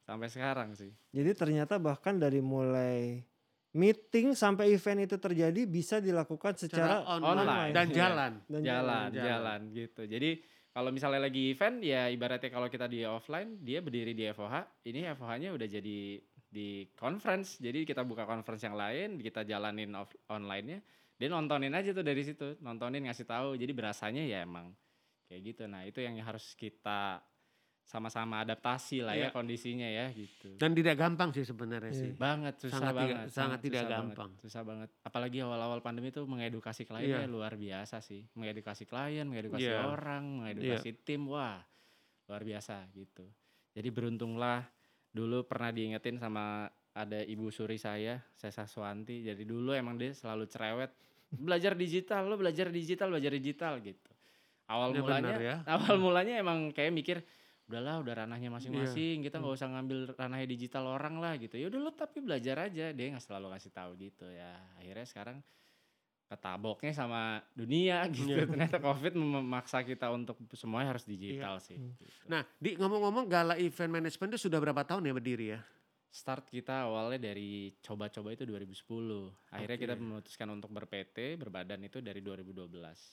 Sampai 0.03 0.27
sekarang 0.27 0.75
sih. 0.75 0.91
jadi 1.11 1.31
ternyata 1.33 1.79
bahkan 1.79 2.19
dari 2.19 2.43
mulai 2.43 3.23
meeting 3.73 4.35
sampai 4.35 4.75
event 4.75 5.01
itu 5.01 5.17
terjadi 5.17 5.65
bisa 5.65 5.97
dilakukan 5.97 6.59
secara, 6.59 7.01
Secara 7.01 7.09
online. 7.09 7.73
dan 7.73 7.87
Iya. 7.89 7.97
jalan. 7.97 8.33
dan 8.45 8.61
jalan, 8.61 9.07
jalan. 9.09 9.25
jalan 9.25 9.61
gitu. 9.73 10.03
Jadi 10.05 10.31
kalau 10.69 10.89
misalnya 10.93 11.25
lagi 11.25 11.53
event 11.53 11.81
ya 11.81 12.09
ibaratnya 12.09 12.49
kalau 12.49 12.69
kita 12.69 12.85
di 12.85 13.05
offline, 13.05 13.61
dia 13.61 13.81
berdiri 13.81 14.13
di 14.13 14.29
FOH, 14.29 14.85
ini 14.85 15.09
FOH-nya 15.09 15.53
udah 15.53 15.69
jadi 15.69 15.99
di 16.53 16.69
conference. 16.93 17.57
Jadi 17.57 17.85
kita 17.85 18.05
buka 18.05 18.29
conference 18.29 18.61
yang 18.63 18.77
lain, 18.77 19.17
kita 19.17 19.41
jalanin 19.43 19.93
off 19.95 20.13
online-nya. 20.29 20.81
dia 21.13 21.31
nontonin 21.31 21.71
aja 21.71 21.95
tuh 21.95 22.03
dari 22.03 22.19
situ 22.27 22.59
nontonin 22.59 23.07
ngasih 23.07 23.23
tahu 23.23 23.55
jadi 23.55 23.71
berasanya 23.71 24.27
ya 24.27 24.43
emang 24.43 24.75
kayak 25.31 25.55
gitu 25.55 25.71
nah 25.71 25.87
itu 25.87 26.03
yang 26.03 26.19
harus 26.19 26.59
kita 26.59 27.23
sama-sama 27.85 28.41
adaptasi 28.41 29.01
lah 29.01 29.13
ya 29.13 29.29
Iya. 29.29 29.29
kondisinya 29.31 29.85
ya 29.85 30.07
gitu 30.11 30.57
Dan 30.57 30.73
tidak 30.73 30.97
gampang 30.97 31.29
sih 31.31 31.43
sebenarnya 31.43 31.89
Iya. 31.89 32.01
sih. 32.01 32.11
banget 32.15 32.55
susah 32.59 32.79
Sangat 32.81 32.95
banget 32.95 33.27
sangat 33.29 33.59
tidak 33.61 33.77
susah 33.79 33.93
gampang. 33.93 34.31
banget, 34.31 34.41
susah 34.41 34.63
banget 34.63 34.89
apalagi 35.03 35.39
awal-awal 35.41 35.79
pandemi 35.79 36.09
itu 36.09 36.23
mengedukasi 36.23 36.83
klien 36.83 37.05
Iya. 37.07 37.19
ya 37.19 37.29
luar 37.29 37.53
biasa 37.55 38.01
sih 38.01 38.25
mengedukasi 38.33 38.85
klien 38.85 39.25
mengedukasi 39.25 39.67
Iya. 39.67 39.85
orang 39.85 40.25
mengedukasi 40.41 40.89
tim 40.99 41.27
wah 41.27 41.61
luar 42.25 42.43
biasa 42.43 42.89
gitu 42.91 43.29
jadi 43.71 43.89
beruntunglah 43.89 44.65
dulu 45.09 45.45
pernah 45.45 45.69
diingetin 45.69 46.17
sama 46.17 46.65
ada 46.91 47.21
ibu 47.21 47.49
suri 47.49 47.77
saya 47.77 48.21
Sesa 48.33 48.65
Swanti 48.65 49.21
jadi 49.23 49.43
dulu 49.43 49.73
emang 49.73 49.97
dia 49.97 50.13
selalu 50.13 50.45
cerewet 50.47 50.93
belajar 51.31 51.73
digital 51.73 52.25
lo 52.25 52.37
belajar 52.37 52.69
digital 52.69 53.09
belajar 53.09 53.33
digital 53.33 53.81
gitu 53.81 54.09
awal 54.65 54.89
Ya, 54.91 55.01
mulanya 55.01 55.25
benar 55.27 55.41
ya. 55.43 55.57
awal 55.75 55.97
mulanya 55.99 56.35
emang 56.39 56.69
kayak 56.71 56.89
mikir 56.91 57.19
udahlah 57.73 57.97
udah 57.99 58.15
ranahnya 58.19 58.49
masing-masing 58.49 59.19
Iya. 59.19 59.25
kita 59.25 59.37
nggak 59.39 59.55
usah 59.55 59.69
ngambil 59.71 59.99
ranahnya 60.13 60.45
digital 60.47 60.85
orang 60.87 61.17
lah 61.17 61.35
gitu 61.35 61.57
ya 61.57 61.67
udah 61.67 61.81
lo 61.81 61.91
tapi 61.91 62.21
belajar 62.21 62.57
aja 62.63 62.93
dia 62.93 63.07
nggak 63.09 63.21
selalu 63.21 63.49
kasih 63.51 63.73
tahu 63.73 63.91
gitu 63.97 64.29
ya 64.29 64.53
akhirnya 64.77 65.07
sekarang 65.07 65.37
ketaboknya 66.25 66.93
sama 66.93 67.23
dunia 67.53 68.05
gitu 68.13 68.29
Iya. 68.31 68.45
ternyata 68.47 68.79
covid 68.79 69.13
memaksa 69.13 69.81
kita 69.83 70.09
untuk 70.09 70.37
semuanya 70.53 70.93
harus 70.93 71.05
digital 71.05 71.57
sih 71.59 71.77
Hmm. 71.77 71.93
gitu. 71.95 72.05
Nah, 72.27 72.45
di 72.57 72.73
ngomong-ngomong 72.75 73.25
Gala 73.27 73.57
Event 73.57 73.89
Management 73.91 74.29
itu 74.31 74.47
sudah 74.47 74.59
berapa 74.59 74.81
tahun 74.83 75.03
ya 75.03 75.15
berdiri 75.15 75.49
ya? 75.51 75.61
start 76.09 76.45
kita 76.47 76.85
awalnya 76.85 77.17
dari 77.25 77.73
coba-coba 77.81 78.29
itu 78.31 78.45
2010 78.45 79.33
akhirnya 79.49 79.77
Oke. 79.77 79.83
kita 79.83 79.95
memutuskan 79.97 80.45
untuk 80.51 80.69
ber-PT 80.69 81.41
berbadan 81.41 81.81
itu 81.81 81.99
dari 81.99 82.21
2012 82.21 82.69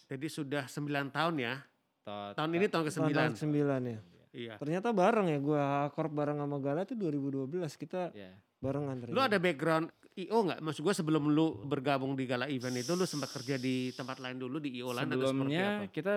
Jadi 0.06 0.28
sudah 0.28 0.68
9 0.68 0.84
tahun 1.08 1.36
ya. 1.40 1.64
Tot- 2.00 2.36
Tahun 2.36 2.52
ini 2.52 2.68
tahun 2.68 2.84
Tahun 2.86 3.32
ke-9. 3.32 3.40
9 3.40 3.56
ya. 3.88 4.00
Iya. 4.30 4.62
Ternyata 4.62 4.94
bareng 4.94 5.28
ya 5.30 5.40
gua 5.42 5.90
korp 5.94 6.14
bareng 6.14 6.38
sama 6.38 6.58
Gala 6.62 6.86
tuh 6.86 6.94
2012 6.94 7.50
kita 7.76 8.14
ya 8.14 8.38
barengan 8.60 9.10
Lu 9.10 9.22
ada 9.24 9.40
background 9.40 9.90
IO 10.20 10.38
nggak? 10.44 10.60
Maksud 10.60 10.82
gue 10.84 10.96
sebelum 10.96 11.32
lu 11.32 11.64
bergabung 11.64 12.14
di 12.14 12.28
Gala 12.28 12.52
Event 12.52 12.76
itu 12.76 12.92
lu 12.94 13.08
sempat 13.08 13.32
kerja 13.32 13.56
di 13.56 13.96
tempat 13.96 14.20
lain 14.20 14.36
dulu 14.36 14.60
di 14.60 14.76
IO 14.84 14.92
lain 14.92 15.08
atau 15.08 15.16
seperti 15.16 15.32
sebelumnya 15.32 15.68
apa? 15.80 15.86
kita 15.90 16.14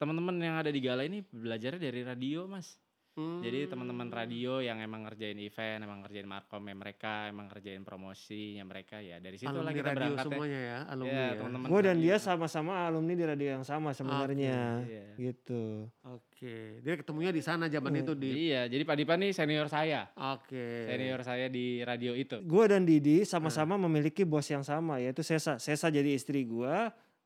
teman-teman 0.00 0.36
yang 0.40 0.56
ada 0.56 0.70
di 0.72 0.80
Gala 0.80 1.02
ini 1.04 1.20
belajarnya 1.20 1.78
dari 1.78 2.00
radio 2.02 2.48
mas 2.48 2.80
Hmm. 3.12 3.44
Jadi 3.44 3.68
teman-teman 3.68 4.08
radio 4.08 4.64
yang 4.64 4.80
emang 4.80 5.04
ngerjain 5.04 5.36
event, 5.36 5.84
emang 5.84 6.00
ngerjain 6.00 6.24
markomnya 6.24 6.72
mereka, 6.72 7.28
emang 7.28 7.44
ngerjain 7.52 7.84
promosinya 7.84 8.64
mereka 8.64 9.04
ya 9.04 9.20
dari 9.20 9.36
situ 9.36 9.52
lah 9.52 9.68
alumni 9.68 9.76
kita 9.76 9.90
radio 9.92 10.00
berangkat 10.00 10.24
semuanya 10.24 10.60
ya, 10.64 10.78
alumni 10.88 11.12
ya. 11.12 11.20
ya. 11.20 11.36
teman-teman 11.36 11.66
Gue 11.68 11.80
dan 11.84 11.96
dia 12.00 12.16
sama-sama 12.16 12.72
alumni 12.88 13.12
di 13.12 13.24
radio 13.28 13.48
yang 13.60 13.64
sama 13.68 13.92
sebenarnya. 13.92 14.80
Iya. 14.88 15.04
Gitu. 15.20 15.64
Oke, 16.08 16.80
dia 16.80 16.94
ketemunya 16.96 17.32
di 17.36 17.42
sana 17.44 17.68
zaman 17.68 17.92
Hmm. 17.92 18.00
itu 18.00 18.12
di. 18.16 18.30
Iya, 18.48 18.64
jadi 18.72 18.82
Pak 18.88 18.96
Dipa 18.96 19.14
nih 19.20 19.30
senior 19.36 19.68
saya, 19.68 20.08
Oke. 20.16 20.88
senior 20.88 21.20
saya 21.20 21.52
di 21.52 21.84
radio 21.84 22.16
itu. 22.16 22.40
Gue 22.48 22.64
dan 22.64 22.88
Didi 22.88 23.28
sama-sama 23.28 23.76
memiliki 23.76 24.24
bos 24.24 24.48
yang 24.48 24.64
sama 24.64 24.96
yaitu 25.04 25.20
Sesa. 25.20 25.60
Sesa 25.60 25.92
jadi 25.92 26.16
istri 26.16 26.48
gue, 26.48 26.74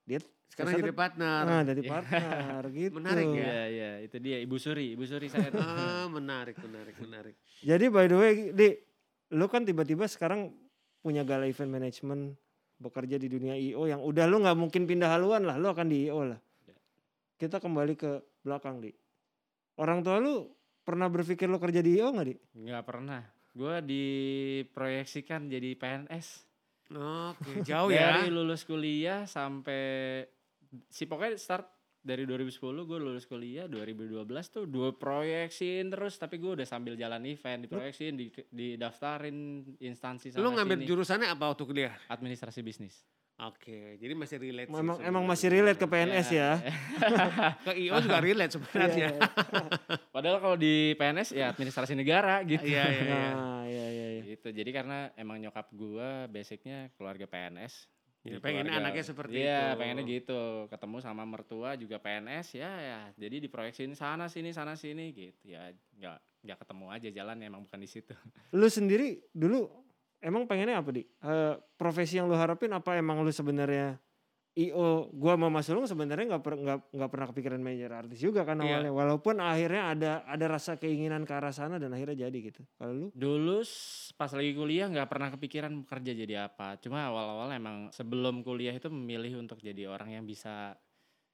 dia 0.02 0.18
Sekarang 0.46 0.72
jadi 0.74 0.94
partner. 0.94 1.40
Nah, 1.42 1.62
jadi 1.62 1.80
Iya. 1.80 1.90
partner 1.90 2.62
gitu. 2.78 2.92
Menarik 2.94 3.26
ya. 3.28 3.36
Iya, 3.36 3.62
iya, 3.68 3.90
itu 4.00 4.16
dia 4.18 4.36
Ibu 4.38 4.56
Suri, 4.56 4.94
Ibu 4.94 5.04
Suri 5.04 5.26
saya. 5.26 5.50
tuh. 5.50 5.58
Ah, 5.58 6.06
menarik, 6.08 6.56
menarik, 6.58 6.96
menarik. 6.98 7.34
Jadi 7.60 7.84
by 7.86 8.06
the 8.06 8.16
way, 8.16 8.32
Di, 8.50 8.68
lu 9.30 9.46
kan 9.46 9.62
tiba-tiba 9.62 10.06
sekarang 10.06 10.54
punya 10.98 11.22
Gala 11.22 11.44
Event 11.44 11.68
Management, 11.68 12.22
bekerja 12.76 13.16
di 13.16 13.26
dunia 13.26 13.54
IO 13.54 13.84
yang 13.84 14.00
udah 14.00 14.24
lu 14.24 14.38
nggak 14.38 14.54
mungkin 14.54 14.84
pindah 14.84 15.08
haluan 15.08 15.42
lah, 15.42 15.56
lu 15.56 15.66
akan 15.66 15.86
di 15.86 16.06
IO 16.06 16.24
lah. 16.24 16.40
Ya. 16.62 16.76
Kita 17.36 17.58
kembali 17.58 17.94
ke 17.94 18.10
belakang, 18.40 18.78
Di. 18.78 18.92
Orang 19.76 20.00
tua 20.00 20.16
lu 20.16 20.50
pernah 20.80 21.06
berpikir 21.06 21.46
lu 21.46 21.58
kerja 21.58 21.80
di 21.80 21.96
IO 21.96 22.10
nggak, 22.10 22.26
Di? 22.26 22.34
Nggak 22.56 22.84
pernah. 22.84 23.20
Gue 23.50 23.80
diproyeksikan 23.80 25.48
jadi 25.48 25.72
PNS. 25.74 26.44
Oke, 26.86 27.64
jauh 27.64 27.90
ya. 27.90 28.20
Dari 28.20 28.30
lulus 28.30 28.62
kuliah 28.62 29.26
sampai 29.26 30.22
si 30.86 31.04
pokoknya 31.04 31.36
start 31.36 31.66
dari 31.98 32.22
2010 32.22 32.62
gue 32.62 32.98
lulus 33.02 33.26
kuliah 33.26 33.66
2012 33.66 34.22
tuh 34.46 34.64
dua 34.70 34.94
proyeksiin 34.94 35.90
terus 35.90 36.14
tapi 36.14 36.38
gue 36.38 36.54
udah 36.54 36.62
sambil 36.62 36.94
jalan 36.94 37.18
event 37.26 37.66
diproyeksiin 37.66 38.14
di 38.14 38.30
didaftarin 38.46 39.66
instansi 39.82 40.30
sana 40.30 40.46
Lu 40.46 40.54
ngambil 40.54 40.78
sini. 40.78 40.86
jurusannya 40.86 41.28
apa 41.28 41.50
waktu 41.50 41.64
kuliah? 41.66 41.94
administrasi 42.06 42.62
bisnis 42.62 43.02
Oke, 43.36 44.00
jadi 44.00 44.16
masih 44.16 44.40
relate. 44.40 44.72
sih 44.72 44.80
Emang 44.80 44.96
emang 45.04 45.24
masih 45.28 45.52
relate 45.52 45.76
ke 45.76 45.84
PNS 45.84 46.32
ya. 46.32 46.56
Ke 47.68 47.76
IO 47.76 48.00
juga 48.00 48.16
relate 48.16 48.56
sebenarnya. 48.56 49.12
Iya, 49.12 49.28
padahal 50.16 50.40
kalau 50.40 50.56
di 50.56 50.96
PNS 50.96 51.36
ya 51.36 51.52
administrasi 51.52 51.92
negara 51.92 52.40
gitu 52.48 52.64
Iya, 52.64 52.84
iya, 52.88 53.04
iya. 53.04 53.20
Nah, 53.36 53.62
iya 53.68 53.86
iya 53.92 54.06
iya. 54.16 54.22
gitu 54.24 54.48
jadi 54.56 54.70
karena 54.72 55.12
emang 55.20 55.36
nyokap 55.36 55.68
gue 55.68 56.32
basicnya 56.32 56.88
keluarga 56.96 57.28
PNS 57.28 57.92
Ya, 58.28 58.38
pengennya 58.38 58.72
keluarga- 58.72 58.82
anaknya 58.90 59.04
seperti 59.04 59.36
Iya, 59.38 59.60
itu. 59.62 59.78
pengennya 59.78 60.04
gitu. 60.04 60.40
Ketemu 60.66 60.96
sama 60.98 61.22
mertua 61.22 61.70
juga 61.74 61.96
PNS 61.96 62.48
ya 62.54 62.72
ya. 62.72 63.00
Jadi 63.14 63.36
diproyeksiin 63.46 63.92
sana 63.92 64.26
sini 64.26 64.50
sana 64.50 64.74
sini 64.74 65.10
gitu. 65.10 65.38
Ya 65.46 65.70
nggak 65.70 66.18
nggak 66.42 66.58
ketemu 66.60 66.84
aja 66.88 67.08
jalan 67.10 67.36
emang 67.40 67.62
bukan 67.62 67.78
di 67.78 67.88
situ. 67.88 68.12
Lu 68.58 68.66
sendiri 68.66 69.18
dulu 69.30 69.66
emang 70.18 70.44
pengennya 70.44 70.78
apa, 70.78 70.90
Di? 70.90 71.02
Eh, 71.02 71.54
profesi 71.74 72.16
yang 72.16 72.26
lu 72.26 72.34
harapin 72.34 72.70
apa 72.70 72.94
emang 72.94 73.20
lu 73.20 73.30
sebenarnya 73.30 73.98
IO 74.56 75.12
gua 75.12 75.36
mau 75.36 75.52
masuk 75.52 75.76
lu 75.76 75.84
sebenarnya 75.84 76.32
nggak 76.32 76.42
per- 76.42 76.56
nggak 76.56 76.78
nggak 76.96 77.10
pernah 77.12 77.26
kepikiran 77.28 77.60
manajer 77.60 77.92
artis 77.92 78.16
juga 78.24 78.40
kan 78.48 78.56
Iya. 78.56 78.80
awalnya 78.80 78.92
walaupun 78.96 79.36
akhirnya 79.36 79.82
ada 79.92 80.12
ada 80.24 80.46
rasa 80.48 80.80
keinginan 80.80 81.28
ke 81.28 81.32
arah 81.36 81.52
sana 81.52 81.76
dan 81.76 81.92
akhirnya 81.92 82.24
jadi 82.24 82.38
gitu 82.40 82.64
kalau 82.80 82.92
lu 82.96 83.06
Dulu 83.12 83.60
pas 84.16 84.32
lagi 84.32 84.56
kuliah 84.56 84.88
nggak 84.88 85.08
pernah 85.12 85.28
kepikiran 85.28 85.84
kerja 85.84 86.12
jadi 86.16 86.48
apa. 86.48 86.80
Cuma 86.80 87.04
awal-awal 87.04 87.52
emang 87.52 87.92
sebelum 87.92 88.40
kuliah 88.40 88.72
itu 88.72 88.88
memilih 88.88 89.36
untuk 89.44 89.60
jadi 89.60 89.92
orang 89.92 90.16
yang 90.16 90.24
bisa 90.24 90.72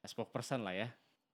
spokesperson 0.02 0.66
lah 0.66 0.74
ya. 0.74 0.88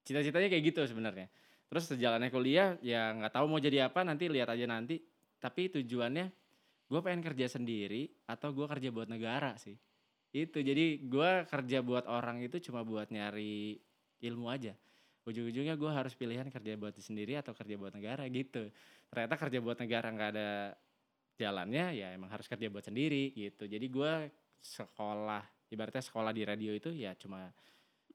Cita-citanya 0.05 0.53
kayak 0.53 0.65
gitu 0.69 0.85
sebenarnya. 0.85 1.33
Terus 1.69 1.89
sejalannya 1.89 2.29
kuliah 2.29 2.77
ya 2.85 3.17
nggak 3.17 3.33
tahu 3.33 3.49
mau 3.49 3.61
jadi 3.61 3.89
apa 3.89 4.05
nanti 4.05 4.29
lihat 4.29 4.53
aja 4.53 4.69
nanti. 4.69 5.01
Tapi 5.41 5.73
tujuannya 5.73 6.27
gue 6.85 7.01
pengen 7.01 7.25
kerja 7.25 7.49
sendiri 7.49 8.13
atau 8.29 8.53
gue 8.53 8.69
kerja 8.69 8.93
buat 8.93 9.09
negara 9.09 9.57
sih. 9.57 9.77
Itu 10.33 10.61
jadi 10.61 11.01
gue 11.01 11.31
kerja 11.49 11.79
buat 11.81 12.05
orang 12.05 12.45
itu 12.45 12.61
cuma 12.69 12.85
buat 12.85 13.09
nyari 13.09 13.81
ilmu 14.21 14.47
aja. 14.53 14.77
Ujung-ujungnya 15.29 15.77
gue 15.77 15.91
harus 15.93 16.17
pilihan 16.17 16.49
kerja 16.49 16.73
buat 16.81 16.97
diri 16.97 17.05
sendiri 17.05 17.33
atau 17.37 17.53
kerja 17.53 17.77
buat 17.77 17.93
negara 17.93 18.25
gitu. 18.29 18.69
Ternyata 19.13 19.35
kerja 19.37 19.59
buat 19.61 19.79
negara 19.81 20.09
nggak 20.09 20.31
ada 20.37 20.51
jalannya 21.39 21.87
ya 21.95 22.09
emang 22.17 22.33
harus 22.33 22.49
kerja 22.49 22.67
buat 22.69 22.85
sendiri 22.85 23.33
gitu. 23.37 23.69
Jadi 23.69 23.87
gue 23.89 24.13
sekolah 24.59 25.45
ibaratnya 25.71 26.03
sekolah 26.03 26.33
di 26.33 26.43
radio 26.43 26.73
itu 26.75 26.91
ya 26.93 27.13
cuma 27.15 27.49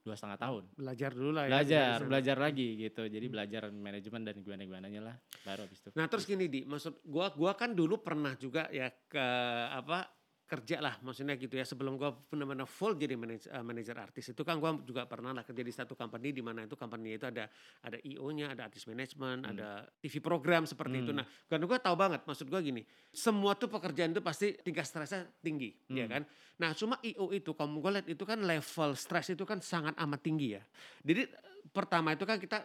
dua 0.03 0.19
setengah 0.19 0.35
tahun. 0.35 0.63
Belajar 0.75 1.09
dulu 1.15 1.31
lah 1.31 1.43
ya. 1.47 1.49
belajar 1.55 1.95
Bisa- 1.95 2.09
belajar 2.11 2.37
lagi 2.37 2.67
gitu. 2.75 3.03
Jadi 3.07 3.25
belajar 3.31 3.61
manajemen 3.71 4.21
dan 4.27 4.35
gimana 4.43 4.61
gimananya 4.67 5.01
lah 5.01 5.15
baru 5.47 5.63
habis 5.65 5.79
itu. 5.79 5.89
Nah 5.95 6.05
terus 6.11 6.25
gini 6.27 6.45
di, 6.51 6.67
maksud 6.67 6.99
gua 7.07 7.31
gua 7.31 7.55
kan 7.55 7.71
dulu 7.71 8.03
pernah 8.03 8.35
juga 8.35 8.67
ya 8.69 8.91
ke 8.91 9.27
apa 9.71 10.11
kerja 10.53 10.77
lah 10.77 11.01
maksudnya 11.01 11.33
gitu 11.33 11.57
ya 11.57 11.65
sebelum 11.65 11.97
gua 11.97 12.13
benar-benar 12.13 12.69
full 12.69 12.93
jadi 12.93 13.17
manajer, 13.17 13.49
manajer 13.65 13.97
artis 13.97 14.29
itu 14.29 14.41
kan 14.45 14.61
gua 14.61 14.77
juga 14.85 15.09
pernah 15.09 15.33
lah 15.33 15.41
kerja 15.41 15.63
di 15.65 15.73
satu 15.73 15.97
company 15.97 16.29
di 16.29 16.45
mana 16.45 16.69
itu 16.69 16.77
company 16.77 17.17
itu 17.17 17.25
ada 17.25 17.49
ada 17.81 17.97
IO-nya, 18.05 18.53
ada 18.53 18.69
artis 18.69 18.85
management, 18.85 19.41
Hmm. 19.43 19.51
ada 19.57 19.89
TV 19.97 20.21
program 20.21 20.69
seperti 20.69 21.01
itu. 21.01 21.09
Hmm. 21.09 21.23
Nah, 21.23 21.27
karena 21.49 21.65
gua 21.65 21.79
tahu 21.81 21.95
banget 21.97 22.21
maksud 22.29 22.45
gua 22.53 22.61
gini, 22.61 22.85
semua 23.09 23.57
tuh 23.57 23.65
pekerjaan 23.65 24.13
itu 24.13 24.21
pasti 24.21 24.53
tingkat 24.61 24.85
stresnya 24.85 25.25
tinggi, 25.41 25.73
ya 25.89 26.05
Hmm. 26.05 26.13
kan? 26.13 26.23
Nah, 26.61 26.71
cuma 26.77 27.01
IO 27.01 27.33
itu 27.33 27.49
kamu 27.57 27.81
gue 27.81 27.91
lihat 27.97 28.07
itu 28.13 28.23
kan 28.29 28.37
level 28.37 28.93
stres 28.93 29.33
itu 29.33 29.41
kan 29.41 29.57
sangat 29.57 29.97
amat 29.97 30.21
tinggi 30.21 30.53
ya. 30.53 30.61
Jadi 31.01 31.25
pertama 31.73 32.13
itu 32.13 32.29
kan 32.29 32.37
kita 32.37 32.61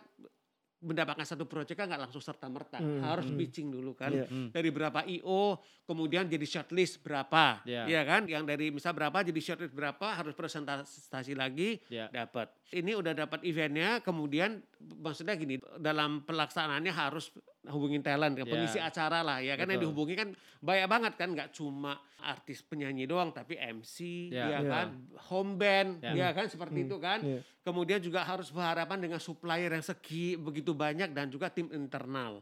mendapatkan 0.78 1.26
satu 1.26 1.42
proyek 1.42 1.74
kan 1.74 1.90
nggak 1.90 2.06
langsung 2.06 2.22
serta 2.22 2.46
merta 2.46 2.78
Hmm, 2.78 3.02
harus 3.02 3.26
hmm. 3.26 3.34
pitching 3.34 3.68
dulu 3.68 3.98
kan 3.98 4.14
Iya. 4.14 4.30
Hmm. 4.30 4.48
dari 4.54 4.70
berapa 4.70 5.02
IO 5.10 5.58
kemudian 5.82 6.30
jadi 6.30 6.46
shortlist 6.46 7.02
berapa 7.02 7.66
Iya. 7.66 7.82
ya 7.90 8.02
kan 8.06 8.30
yang 8.30 8.46
dari 8.46 8.70
misal 8.70 8.94
berapa 8.94 9.26
jadi 9.26 9.40
shortlist 9.42 9.74
berapa 9.74 10.06
harus 10.14 10.38
presentasi 10.38 11.34
lagi 11.34 11.82
ya 11.90 12.06
dapat 12.08 12.54
ini 12.70 12.94
udah 12.94 13.10
dapat 13.10 13.42
eventnya 13.42 13.98
kemudian 13.98 14.62
maksudnya 14.78 15.34
gini 15.34 15.58
dalam 15.76 16.22
pelaksanaannya 16.22 16.94
harus 16.94 17.34
hubungin 17.66 17.98
talent 17.98 18.38
Iya. 18.38 18.46
pengisi 18.46 18.78
acara 18.78 19.26
lah 19.26 19.42
ya 19.42 19.58
kan 19.58 19.66
yang 19.66 19.82
Betul. 19.82 19.90
dihubungi 19.90 20.14
kan 20.14 20.28
banyak 20.62 20.86
banget 20.86 21.12
kan 21.18 21.28
nggak 21.34 21.50
cuma 21.50 21.98
artis 22.22 22.62
penyanyi 22.62 23.04
doang 23.04 23.34
tapi 23.34 23.58
MC 23.58 24.30
Iya. 24.30 24.44
ya 24.46 24.58
Iya. 24.62 24.70
kan 24.70 24.88
home 25.28 25.58
band 25.58 25.90
Iya. 26.00 26.14
ya 26.14 26.28
kan 26.30 26.46
seperti 26.46 26.78
Hmm. 26.82 26.86
itu 26.86 26.96
kan 26.98 27.18
Iya. 27.20 27.40
kemudian 27.66 28.00
juga 28.00 28.22
harus 28.22 28.48
berhadapan 28.48 28.98
dengan 29.02 29.18
supplier 29.18 29.68
yang 29.68 29.82
segi 29.82 30.38
begitu 30.38 30.72
banyak 30.72 31.10
dan 31.10 31.26
juga 31.28 31.50
tim 31.50 31.66
internal. 31.74 32.40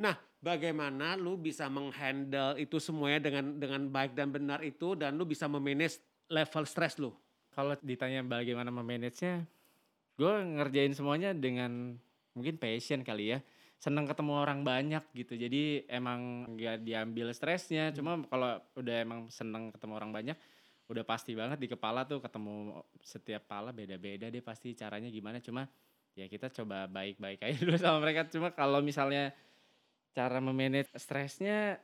Nah, 0.00 0.16
bagaimana 0.40 1.12
lu 1.16 1.36
bisa 1.36 1.68
menghandle 1.68 2.56
itu 2.56 2.80
semuanya 2.80 3.20
dengan 3.20 3.56
dengan 3.56 3.84
baik 3.84 4.16
dan 4.16 4.32
benar 4.32 4.64
itu 4.64 4.96
dan 4.96 5.12
lu 5.16 5.28
bisa 5.28 5.44
memanage 5.44 6.00
level 6.28 6.64
stres 6.64 6.96
lu? 6.96 7.12
Kalau 7.52 7.76
ditanya 7.82 8.24
bagaimana 8.24 8.70
memanage-nya, 8.70 9.44
gue 10.20 10.32
ngerjain 10.60 10.92
semuanya 10.92 11.32
dengan 11.32 11.96
mungkin 12.36 12.60
passion 12.60 13.00
kali 13.00 13.32
ya. 13.32 13.38
Seneng 13.80 14.04
ketemu 14.04 14.36
orang 14.36 14.60
banyak 14.60 15.00
gitu. 15.16 15.40
Jadi 15.40 15.88
emang 15.88 16.44
nggak 16.52 16.84
diambil 16.84 17.32
stresnya. 17.32 17.88
Cuma 17.96 18.20
kalau 18.28 18.60
udah 18.76 18.96
emang 19.00 19.32
seneng 19.32 19.72
ketemu 19.72 19.92
orang 19.96 20.12
banyak, 20.12 20.36
udah 20.92 21.04
pasti 21.08 21.32
banget 21.32 21.56
di 21.56 21.72
kepala 21.72 22.04
tuh 22.04 22.20
ketemu 22.20 22.84
setiap 23.00 23.48
pala 23.48 23.72
beda-beda 23.72 24.28
deh 24.28 24.44
pasti 24.44 24.76
caranya 24.76 25.08
gimana. 25.08 25.40
Cuma 25.40 25.64
ya 26.12 26.28
kita 26.28 26.52
coba 26.52 26.84
baik-baik 26.92 27.40
aja 27.40 27.56
dulu 27.64 27.80
sama 27.80 28.04
mereka. 28.04 28.28
Cuma 28.28 28.52
kalau 28.52 28.84
misalnya 28.84 29.32
cara 30.12 30.44
memanage 30.44 30.92
stresnya 31.00 31.80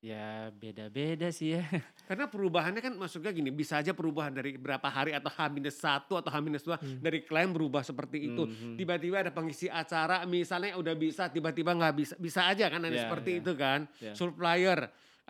ya 0.00 0.48
beda-beda 0.56 1.28
sih 1.28 1.60
ya. 1.60 1.64
Karena 2.08 2.26
perubahannya 2.26 2.80
kan 2.80 2.96
maksudnya 2.96 3.30
gini, 3.30 3.52
bisa 3.52 3.78
aja 3.78 3.92
perubahan 3.92 4.32
dari 4.32 4.56
berapa 4.56 4.88
hari 4.88 5.12
atau 5.12 5.28
H-1 5.28 6.08
atau 6.08 6.30
H-2 6.32 7.00
dari 7.04 7.20
klien 7.22 7.52
berubah 7.52 7.84
seperti 7.84 8.32
itu. 8.32 8.48
Mhm. 8.48 8.80
Tiba-tiba 8.80 9.22
ada 9.22 9.30
pengisi 9.30 9.68
acara 9.68 10.24
misalnya 10.24 10.74
udah 10.80 10.94
bisa 10.96 11.28
tiba-tiba 11.28 11.76
nggak 11.76 11.94
bisa. 11.94 12.14
Bisa 12.16 12.48
aja 12.48 12.66
kan 12.72 12.80
ada 12.80 12.96
Iya, 12.96 13.04
seperti 13.06 13.30
iya. 13.36 13.40
itu 13.44 13.52
kan. 13.54 13.80
Iya. 14.00 14.12
Supplier 14.16 14.80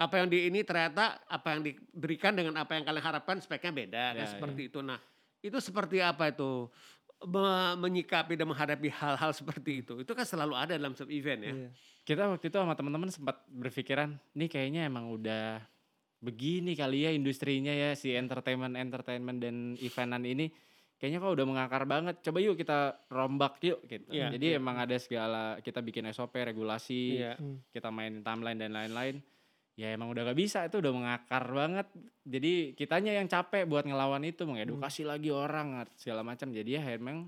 apa 0.01 0.17
yang 0.17 0.33
di 0.33 0.49
ini 0.49 0.65
ternyata 0.65 1.21
apa 1.29 1.53
yang 1.53 1.61
diberikan 1.61 2.33
dengan 2.33 2.57
apa 2.57 2.73
yang 2.73 2.89
kalian 2.89 3.05
harapkan 3.05 3.37
speknya 3.37 3.69
beda 3.75 4.05
kan 4.17 4.25
Iya, 4.25 4.33
seperti 4.33 4.63
itu. 4.73 4.81
Nah, 4.81 4.97
itu 5.45 5.59
seperti 5.61 6.01
apa 6.01 6.33
itu 6.33 6.69
menyikapi 7.77 8.33
dan 8.35 8.49
menghadapi 8.49 8.89
hal-hal 8.89 9.31
seperti 9.31 9.85
itu. 9.85 10.01
Itu 10.01 10.13
kan 10.13 10.25
selalu 10.25 10.55
ada 10.57 10.73
dalam 10.75 10.93
setiap 10.93 11.11
event 11.11 11.41
ya. 11.43 11.55
Iya. 11.55 11.71
kita 12.01 12.27
waktu 12.27 12.49
itu 12.49 12.57
sama 12.57 12.75
teman-teman 12.75 13.13
sempat 13.13 13.45
berpikiran 13.47 14.17
nih 14.33 14.49
kayaknya 14.49 14.89
emang 14.89 15.13
udah 15.13 15.61
begini 16.19 16.73
kali 16.73 17.05
ya 17.05 17.13
industrinya 17.13 17.71
ya 17.71 17.93
si 17.95 18.13
entertainment 18.13 18.75
entertainment 18.75 19.39
dan 19.39 19.77
eventan 19.79 20.25
ini 20.25 20.49
kayaknya 20.97 21.21
kok 21.21 21.33
udah 21.33 21.47
mengakar 21.47 21.85
banget 21.85 22.19
coba 22.21 22.39
yuk 22.41 22.57
kita 22.57 22.79
rombak 23.09 23.61
yuk 23.63 23.85
gitu 23.85 24.11
Iya, 24.11 24.33
jadi 24.33 24.47
iya. 24.53 24.59
emang 24.59 24.77
ada 24.77 24.97
segala 24.97 25.61
kita 25.61 25.81
bikin 25.81 26.09
SOP 26.11 26.35
regulasi 26.41 27.21
Iya. 27.21 27.37
kita 27.71 27.89
main 27.89 28.21
timeline 28.21 28.59
dan 28.59 28.73
lain-lain 28.75 29.21
ya 29.73 29.91
emang 29.91 30.09
udah 30.09 30.23
gak 30.25 30.37
bisa 30.37 30.65
itu 30.65 30.77
udah 30.77 30.91
mengakar 30.91 31.45
banget. 31.47 31.87
Jadi 32.23 32.53
kitanya 32.73 33.13
yang 33.13 33.27
capek 33.27 33.65
buat 33.65 33.83
ngelawan 33.83 34.23
itu 34.23 34.43
mengedukasi 34.43 35.03
lagi 35.03 35.29
orang 35.29 35.83
segala 35.95 36.21
macam. 36.21 36.49
Jadi 36.49 36.71
ya 36.73 36.85
emang 36.91 37.27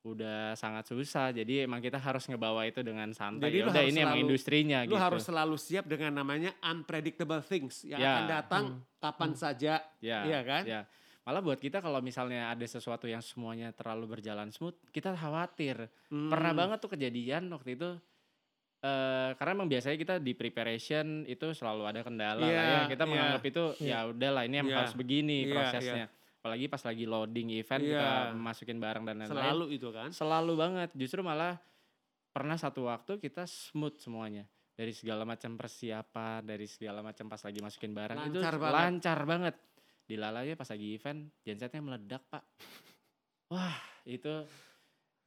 udah 0.00 0.54
sangat 0.54 0.86
susah. 0.86 1.30
Jadi 1.30 1.64
emang 1.64 1.78
kita 1.78 1.96
harus 1.96 2.24
ngebawa 2.24 2.64
itu 2.64 2.80
dengan 2.80 3.10
santai. 3.10 3.50
Jadi 3.50 3.56
Ya 3.58 3.64
udah 3.64 3.74
harus 3.76 3.88
ini 3.88 3.98
emang 3.98 4.08
selalu- 4.10 4.24
industrinya 4.24 4.78
Lu 4.80 4.88
gitu. 4.88 4.96
harus 4.98 5.22
selalu 5.22 5.56
siap 5.56 5.84
dengan 5.84 6.12
namanya 6.14 6.50
unpredictable 6.62 7.40
things 7.40 7.82
yang 7.84 7.98
Ya. 7.98 8.10
akan 8.14 8.24
datang 8.26 8.64
kapan 8.96 9.32
saja. 9.32 9.74
ya 9.98 10.18
Iya 10.24 10.40
kan? 10.42 10.62
ya. 10.64 10.80
Malah 11.22 11.44
buat 11.44 11.56
kita 11.56 11.78
kalau 11.78 12.00
misalnya 12.00 12.48
ada 12.48 12.64
sesuatu 12.64 13.04
yang 13.04 13.20
semuanya 13.20 13.68
terlalu 13.70 14.08
berjalan 14.10 14.48
smooth 14.48 14.72
kita 14.88 15.12
khawatir. 15.12 15.88
Hmm. 16.08 16.28
pernah 16.28 16.52
banget 16.54 16.78
tuh 16.78 16.88
kejadian 16.90 17.48
waktu 17.48 17.76
itu 17.76 17.90
eh 18.78 19.30
karena 19.34 19.52
emang 19.54 19.66
biasanya 19.66 19.96
kita 19.96 20.14
di 20.18 20.32
preparation 20.32 21.26
itu 21.26 21.50
selalu 21.50 21.82
ada 21.84 22.00
kendala 22.00 22.38
lah 22.38 22.46
Iya, 22.46 22.62
ya 22.62 22.80
kita 22.86 23.02
iya. 23.02 23.10
menganggap 23.10 23.42
itu 23.44 23.64
Iya. 23.76 23.90
ya 23.90 23.98
udahlah 24.06 24.42
ini 24.44 24.54
emang 24.56 24.70
Iya. 24.70 24.78
harus 24.80 24.94
begini 24.94 25.38
Iya, 25.42 25.50
prosesnya 25.50 26.04
apalagi 26.38 26.64
pas 26.66 26.82
lagi 26.82 27.04
loading 27.04 27.48
event 27.52 27.82
Iya. 27.82 27.98
kita 27.98 28.10
masukin 28.32 28.78
barang 28.78 29.02
dan 29.02 29.14
lain-lain 29.16 29.34
Selalu 29.34 29.66
itu 29.72 29.88
kan. 29.90 30.08
selalu 30.10 30.52
banget 30.54 30.90
justru 30.94 31.20
malah 31.20 31.58
pernah 32.30 32.54
satu 32.54 32.86
waktu 32.86 33.18
kita 33.18 33.42
smooth 33.44 33.98
semuanya 33.98 34.46
dari 34.72 34.94
segala 34.94 35.26
macam 35.26 35.58
persiapan 35.58 36.46
dari 36.46 36.70
segala 36.70 37.02
macam 37.02 37.26
pas 37.26 37.42
lagi 37.42 37.58
masukin 37.58 37.90
barang 37.90 38.18
itu 38.24 38.38
Lancar 38.38 38.54
banget. 38.56 38.74
lancar 38.78 39.18
banget 39.26 39.54
dilalanya 40.06 40.54
pas 40.54 40.70
lagi 40.70 40.94
event 40.94 41.20
gensetnya 41.42 41.82
meledak 41.82 42.22
pak 42.24 42.46
wah 43.48 43.74
itu 44.04 44.46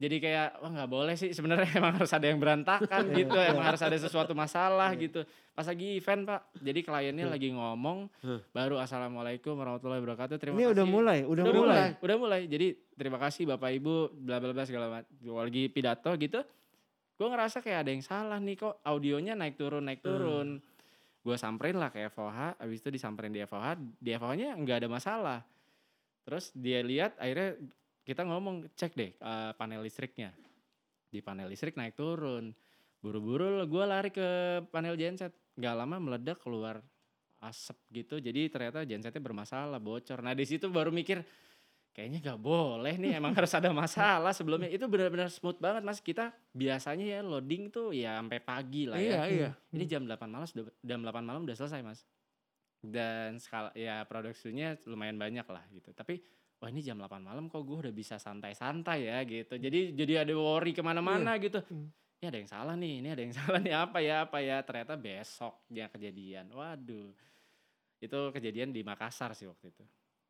jadi 0.02 0.16
kayak 0.18 0.48
wah 0.58 0.70
nggak 0.74 0.90
boleh 0.90 1.14
sih 1.14 1.30
sebenarnya 1.30 1.70
emang 1.78 1.94
harus 1.94 2.10
ada 2.10 2.26
yang 2.26 2.42
berantakan 2.42 3.14
gitu. 3.14 3.38
Emang 3.38 3.62
harus 3.62 3.78
ada 3.78 3.94
sesuatu 3.94 4.34
masalah 4.34 4.90
gitu. 4.98 5.22
Pas 5.54 5.62
lagi 5.62 5.94
event 5.94 6.26
pak. 6.26 6.40
Jadi 6.58 6.80
kliennya 6.82 7.30
lagi 7.30 7.54
ngomong 7.54 8.10
Huh. 8.18 8.42
baru 8.50 8.82
assalamualaikum 8.82 9.54
warahmatullahi 9.54 10.02
wabarakatuh 10.02 10.36
terima 10.42 10.58
Ini 10.58 10.64
kasih. 10.66 10.74
udah 10.74 10.86
mulai, 10.90 11.18
udah, 11.22 11.42
udah 11.46 11.54
mulai. 11.54 11.62
mulai. 11.62 11.88
udah 12.02 12.16
mulai. 12.18 12.40
Jadi 12.50 12.66
terima 12.98 13.18
kasih 13.22 13.46
bapak 13.46 13.70
ibu 13.78 14.10
bla 14.10 14.42
bla 14.42 14.50
bla 14.50 14.66
segala 14.66 14.86
macam. 14.90 15.06
Lagi 15.22 15.62
pidato 15.70 16.10
gitu. 16.18 16.42
Gue 17.14 17.28
ngerasa 17.30 17.62
kayak 17.62 17.86
ada 17.86 17.90
yang 17.94 18.02
salah 18.02 18.42
nih 18.42 18.58
kok. 18.58 18.82
Audionya 18.82 19.38
naik 19.38 19.54
turun 19.54 19.86
naik 19.86 20.02
turun. 20.02 20.58
Gue 21.22 21.38
samperin 21.38 21.78
lah 21.78 21.94
ke 21.94 22.10
FOH 22.10 22.58
abis 22.58 22.82
itu 22.82 22.90
disamperin 22.90 23.30
di 23.30 23.38
FOH 23.46 23.78
di 24.02 24.10
FOH 24.10 24.34
nya 24.34 24.50
nggak 24.58 24.82
ada 24.82 24.88
masalah. 24.90 25.38
Terus 26.26 26.50
dia 26.50 26.82
lihat 26.82 27.14
akhirnya 27.14 27.54
kita 28.02 28.26
ngomong 28.26 28.70
cek 28.74 28.92
deh 28.98 29.10
eh, 29.14 29.52
panel 29.54 29.82
listriknya. 29.86 30.34
Di 31.12 31.20
panel 31.20 31.52
listrik 31.52 31.76
naik 31.76 31.94
turun. 31.94 32.50
Buru-buru 33.02 33.66
gue 33.66 33.84
lari 33.84 34.10
ke 34.10 34.62
panel 34.72 34.96
genset. 34.96 35.34
Nggak 35.58 35.74
lama 35.76 35.96
meledak 36.00 36.38
keluar 36.40 36.80
asap 37.42 37.76
gitu. 37.90 38.16
Jadi 38.22 38.48
ternyata 38.48 38.86
gensetnya 38.86 39.20
bermasalah 39.20 39.82
bocor. 39.82 40.22
Nah 40.22 40.32
di 40.32 40.46
situ 40.46 40.70
baru 40.70 40.94
mikir 40.94 41.20
kayaknya 41.92 42.24
nggak 42.24 42.40
boleh 42.40 42.96
nih 42.96 43.20
emang 43.20 43.34
harus 43.38 43.52
ada 43.52 43.68
masalah 43.74 44.32
sebelumnya. 44.32 44.70
Itu 44.70 44.86
benar-benar 44.88 45.28
smooth 45.28 45.58
banget 45.60 45.82
mas. 45.84 46.00
Kita 46.00 46.32
biasanya 46.54 47.04
ya 47.04 47.20
loading 47.20 47.68
tuh 47.68 47.92
ya 47.92 48.16
sampai 48.22 48.40
pagi 48.40 48.88
lah 48.88 48.96
Iya, 48.96 49.12
ya 49.12 49.22
iya. 49.28 49.50
ini 49.74 49.84
jam 49.84 50.06
8 50.08 50.16
malam 50.30 50.46
sudah 50.48 50.70
jam 50.80 51.02
8 51.04 51.22
malam 51.22 51.42
udah 51.44 51.56
selesai 51.58 51.82
mas. 51.84 52.06
Dan 52.82 53.38
skala 53.38 53.70
ya 53.76 54.02
produksinya 54.08 54.74
lumayan 54.88 55.20
banyak 55.20 55.46
lah 55.46 55.62
gitu. 55.70 55.92
Tapi 55.92 56.22
wah 56.62 56.70
ini 56.70 56.78
jam 56.80 56.94
8 56.96 57.18
malam 57.20 57.44
kok 57.46 57.58
gue 57.60 57.76
udah 57.80 57.92
bisa 57.92 58.16
santai-santai 58.16 58.98
ya 59.02 59.18
gitu 59.24 59.54
jadi 59.56 59.90
jadi 59.92 60.12
ada 60.22 60.32
worry 60.32 60.70
ke 60.70 60.80
mana-mana 60.80 61.34
gitu 61.36 61.58
Hmm. 61.60 61.90
ini 62.16 62.26
ada 62.28 62.38
yang 62.38 62.46
salah 62.48 62.74
nih 62.74 63.02
ini 63.02 63.08
ada 63.08 63.18
yang 63.20 63.34
salah 63.50 63.58
nih 63.58 63.74
apa 63.74 63.98
ya 63.98 64.16
apa 64.22 64.38
ya 64.38 64.56
ternyata 64.60 64.94
besok 64.94 65.66
dia 65.66 65.86
kejadian 65.86 66.46
waduh 66.48 67.10
itu 67.98 68.18
kejadian 68.30 68.70
di 68.70 68.80
Makassar 68.80 69.30
sih 69.32 69.44
waktu 69.44 69.68
itu 69.68 69.82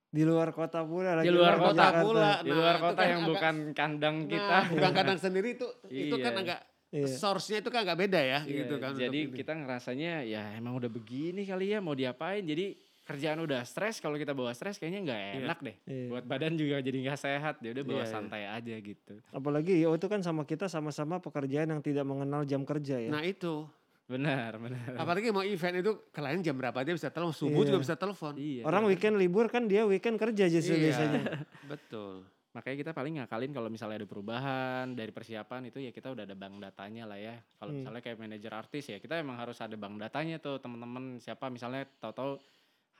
Di 0.08 0.22
luar 0.22 0.48
kota 0.50 0.80
pula 0.82 1.12
lagi. 1.14 1.24
di 1.24 1.32
luar 1.32 1.56
luar 1.56 1.56
kota 1.66 1.84
Jakarta. 1.86 2.02
pula. 2.02 2.30
di 2.38 2.44
Nah, 2.46 2.56
luar 2.58 2.74
itu 2.74 2.82
kota 2.82 2.92
kan 2.94 3.06
yang 3.06 3.16
agak- 3.18 3.30
bukan 3.30 3.54
kandang 3.72 4.16
kita 4.26 4.56
Nah, 4.58 4.64
bukan 4.70 4.92
kadang 4.98 5.18
sendiri 5.18 5.48
itu 5.52 5.66
itu 5.86 6.16
kan 6.18 6.32
Iya. 6.34 6.42
agak 6.42 6.60
Iya. 6.90 7.06
source-nya 7.10 7.58
itu 7.58 7.68
kan 7.68 7.80
agak 7.82 7.98
beda 7.98 8.20
ya 8.22 8.40
Iya, 8.42 8.56
gitu 8.58 8.74
kan. 8.78 8.92
jadi 8.94 9.20
kita 9.30 9.52
ngerasanya 9.54 10.12
ya 10.22 10.42
emang 10.54 10.72
udah 10.74 10.90
begini 10.90 11.42
kali 11.42 11.72
ya 11.72 11.78
mau 11.78 11.92
diapain 11.92 12.40
jadi 12.42 12.76
kerjaan 13.12 13.38
udah 13.40 13.60
stres 13.62 13.98
kalau 13.98 14.14
kita 14.14 14.32
bawa 14.32 14.50
stres 14.50 14.76
kayaknya 14.76 15.00
nggak 15.04 15.20
Iya. 15.20 15.32
enak 15.40 15.58
deh 15.60 15.76
Iya. 15.84 16.06
buat 16.08 16.24
badan 16.24 16.52
juga 16.54 16.76
jadi 16.78 16.98
nggak 17.00 17.18
sehat 17.18 17.54
dia 17.58 17.70
udah 17.70 17.84
bawa 17.84 17.94
Iya, 17.94 18.02
iya. 18.02 18.12
santai 18.12 18.42
aja 18.44 18.74
gitu 18.76 19.14
Apalagi 19.28 19.72
IO 19.78 19.92
itu 19.92 20.06
kan 20.06 20.20
sama 20.20 20.42
kita 20.42 20.66
sama-sama 20.66 21.18
pekerjaan 21.18 21.68
yang 21.68 21.80
tidak 21.80 22.02
mengenal 22.02 22.42
jam 22.42 22.62
kerja 22.62 22.96
ya. 22.98 23.08
Nah 23.08 23.22
itu, 23.22 23.64
benar 24.04 24.58
benar 24.58 24.92
apalagi 24.94 25.30
mau 25.30 25.40
event 25.40 25.76
itu 25.78 25.92
klien 26.08 26.40
jam 26.40 26.52
berapa 26.54 26.74
dia 26.80 26.92
bisa 26.92 27.08
telepon, 27.08 27.32
subuh 27.32 27.58
Iya. 27.58 27.66
juga 27.66 27.78
bisa 27.80 27.94
telepon. 27.94 28.34
iya 28.34 28.62
Orang 28.62 28.84
weekend 28.84 29.16
libur 29.16 29.46
kan 29.46 29.64
dia 29.64 29.82
weekend 29.82 30.16
kerja 30.16 30.44
justru 30.46 30.74
Iya. 30.74 30.82
biasanya. 30.86 31.22
Betul. 31.70 32.24
makanya 32.52 32.76
kita 32.78 32.92
paling 32.92 33.16
ngakalin 33.16 33.48
kalau 33.50 33.72
misalnya 33.72 33.96
ada 33.96 34.04
perubahan 34.04 34.92
dari 34.92 35.08
persiapan 35.08 35.72
itu 35.72 35.80
ya 35.80 35.88
kita 35.88 36.12
udah 36.12 36.20
ada 36.22 36.36
bank 36.36 36.60
datanya 36.60 37.08
lah 37.08 37.16
ya 37.16 37.40
kalau 37.56 37.72
Hmm. 37.72 37.80
misalnya 37.80 38.02
kayak 38.04 38.18
manajer 38.18 38.52
artis 38.52 38.84
ya 38.86 39.00
kita 39.00 39.16
emang 39.16 39.40
harus 39.40 39.56
ada 39.56 39.72
bank 39.72 39.96
datanya 39.96 40.36
tuh 40.36 40.60
teman-teman 40.60 41.16
siapa 41.16 41.48
misalnya 41.48 41.88
tahu-tahu 41.96 42.36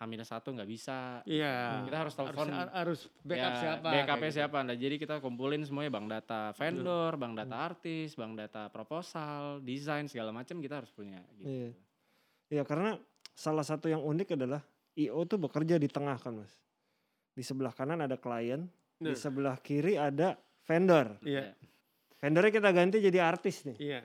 Hamil 0.03 0.21
satu 0.21 0.51
nggak 0.51 0.67
bisa 0.67 1.23
Iya. 1.23 1.87
kita 1.87 1.97
harus 2.03 2.13
telepon 2.13 2.51
harus, 2.51 2.75
harus 2.75 3.01
backup 3.23 3.39
Ya, 3.49 3.61
siapa? 3.63 3.89
Backup 3.89 4.19
gitu. 4.19 4.35
siapa? 4.35 4.59
Nah, 4.61 4.75
jadi 4.75 4.95
kita 4.99 5.15
kumpulin 5.19 5.63
semuanya 5.63 5.95
bank 5.95 6.07
data 6.11 6.51
vendor, 6.53 7.15
bank 7.15 7.39
data 7.39 7.57
artis, 7.57 8.13
bank 8.13 8.35
data 8.35 8.67
proposal, 8.69 9.63
desain 9.63 10.11
segala 10.11 10.35
macam 10.35 10.59
kita 10.59 10.83
harus 10.83 10.91
punya 10.91 11.23
gitu. 11.35 11.47
Iya. 11.47 11.71
Ya 12.51 12.63
karena 12.67 12.99
salah 13.33 13.63
satu 13.63 13.87
yang 13.87 14.03
unik 14.03 14.35
adalah 14.35 14.61
IO 14.93 15.23
tuh 15.25 15.39
bekerja 15.39 15.79
di 15.79 15.87
tengah 15.87 16.19
kan 16.19 16.37
mas. 16.37 16.53
Di 17.33 17.41
sebelah 17.41 17.73
kanan 17.73 18.03
ada 18.03 18.19
klien, 18.19 18.67
di 18.99 19.09
Nah. 19.09 19.17
sebelah 19.17 19.57
kiri 19.57 19.97
ada 19.97 20.35
vendor. 20.63 21.17
Iya. 21.23 21.55
Vendornya 22.19 22.53
kita 22.53 22.71
ganti 22.71 22.99
jadi 22.99 23.19
artis 23.19 23.65
nih. 23.65 23.77
Iya. 23.79 24.01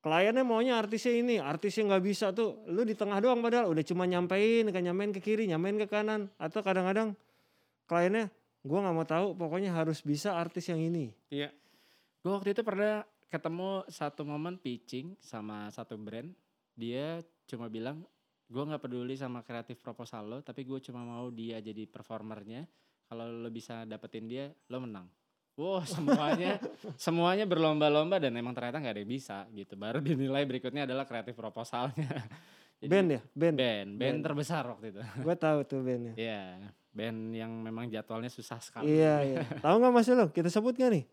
Kliennya 0.00 0.40
maunya 0.40 0.80
artisnya 0.80 1.12
ini, 1.12 1.36
artisnya 1.36 1.92
nggak 1.92 2.04
bisa 2.04 2.32
tuh. 2.32 2.64
Lu 2.72 2.88
di 2.88 2.96
tengah 2.96 3.20
doang 3.20 3.44
padahal 3.44 3.68
udah 3.68 3.84
cuma 3.84 4.08
nyampein, 4.08 4.64
kan 4.72 4.80
nyampein 4.80 5.12
ke 5.12 5.20
kiri, 5.20 5.44
nyampein 5.44 5.76
ke 5.76 5.84
kanan. 5.84 6.32
Atau 6.40 6.64
kadang-kadang 6.64 7.12
kliennya, 7.84 8.32
gua 8.64 8.80
nggak 8.80 8.96
mau 8.96 9.04
tahu, 9.04 9.26
pokoknya 9.36 9.76
harus 9.76 10.00
bisa 10.00 10.40
artis 10.40 10.72
yang 10.72 10.80
ini. 10.80 11.12
Iya. 11.28 11.52
Gue 12.20 12.32
waktu 12.36 12.52
itu 12.52 12.60
pernah 12.60 13.04
ketemu 13.32 13.84
satu 13.88 14.28
momen 14.28 14.60
pitching 14.60 15.16
sama 15.20 15.72
satu 15.72 15.96
brand. 15.96 16.28
Dia 16.76 17.20
cuma 17.48 17.68
bilang, 17.72 18.04
gue 18.48 18.60
nggak 18.60 18.82
peduli 18.84 19.16
sama 19.16 19.40
kreatif 19.40 19.80
proposal 19.80 20.28
lo, 20.28 20.38
tapi 20.44 20.68
gue 20.68 20.80
cuma 20.84 21.04
mau 21.04 21.32
dia 21.32 21.60
jadi 21.64 21.88
performernya. 21.88 22.68
Kalau 23.08 23.24
lo 23.28 23.48
bisa 23.48 23.88
dapetin 23.88 24.28
dia, 24.28 24.52
lo 24.68 24.84
menang. 24.84 25.08
Wow, 25.60 25.84
semuanya 25.84 26.56
semuanya 27.04 27.44
berlomba-lomba 27.44 28.16
dan 28.16 28.32
emang 28.32 28.56
ternyata 28.56 28.80
nggak 28.80 28.94
ada 28.96 29.02
yang 29.04 29.12
bisa 29.12 29.44
gitu. 29.52 29.76
Baru 29.76 30.00
dinilai 30.00 30.40
berikutnya 30.42 30.88
adalah 30.88 31.04
kreatif 31.04 31.36
proposalnya. 31.36 32.08
Jadi- 32.80 32.88
Band 32.88 33.08
ya, 33.10 33.20
band. 33.30 33.56
band, 33.60 33.88
band 33.92 34.00
Band. 34.00 34.18
terbesar 34.24 34.64
waktu 34.64 34.86
itu. 34.88 35.00
Gue 35.28 35.36
tahu 35.36 35.58
tuh 35.62 35.84
bandnya. 35.84 36.16
Iya. 36.16 36.44
band 36.90 37.18
yang 37.30 37.52
memang 37.60 37.86
jadwalnya 37.86 38.26
susah 38.26 38.58
sekali. 38.58 38.90
Iya, 38.90 39.14
iya. 39.22 39.40
Tahu 39.62 39.78
nggak 39.78 39.92
Mas 39.94 40.08
lo? 40.08 40.26
Kita 40.26 40.48
sebut 40.48 40.74
nggak 40.74 40.90
nih? 40.90 41.04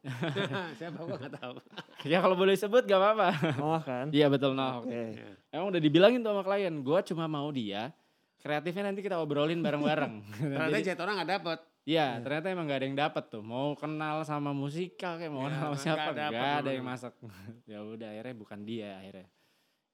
Siapa 0.73 0.97
gua 0.97 1.21
nggak 1.21 1.35
tahu. 1.37 1.53
ya 2.01 2.17
kalau 2.17 2.33
boleh 2.33 2.57
sebut 2.57 2.81
gak 2.81 2.97
apa-apa. 2.97 3.27
Oh 3.61 3.77
kan? 3.77 4.09
Iya 4.09 4.25
betul 4.25 4.57
no. 4.57 4.81
Oke. 4.81 4.89
Iya. 4.89 5.37
Emang 5.53 5.69
udah 5.69 5.77
dibilangin 5.77 6.25
tuh 6.25 6.33
sama 6.33 6.41
klien, 6.41 6.73
gua 6.81 7.05
cuma 7.05 7.29
mau 7.29 7.45
dia 7.51 7.93
kreatifnya 8.37 8.89
nanti 8.89 9.03
kita 9.03 9.21
obrolin 9.21 9.59
bareng-bareng. 9.59 10.13
Ternyata 10.39 10.71
Jadi- 10.71 10.85
jet 10.87 10.97
orang 10.97 11.13
nggak 11.19 11.31
dapet. 11.35 11.59
Iya, 11.87 12.19
ternyata 12.19 12.51
emang 12.51 12.67
gak 12.67 12.79
ada 12.83 12.87
yang 12.91 12.99
dapet 12.99 13.23
tuh. 13.31 13.39
Mau 13.39 13.71
kenal 13.79 14.19
sama 14.27 14.51
musikal 14.51 15.15
kayak 15.15 15.31
mau 15.31 15.47
Iya, 15.47 15.55
kenal 15.55 15.71
sama 15.71 15.79
siapa, 15.79 16.09
gak 16.11 16.51
ada 16.59 16.71
yang 16.75 16.83
masak. 16.83 17.15
ya 17.71 17.79
udah 17.79 18.07
akhirnya 18.11 18.35
bukan 18.35 18.59
dia 18.67 18.99
akhirnya. 18.99 19.27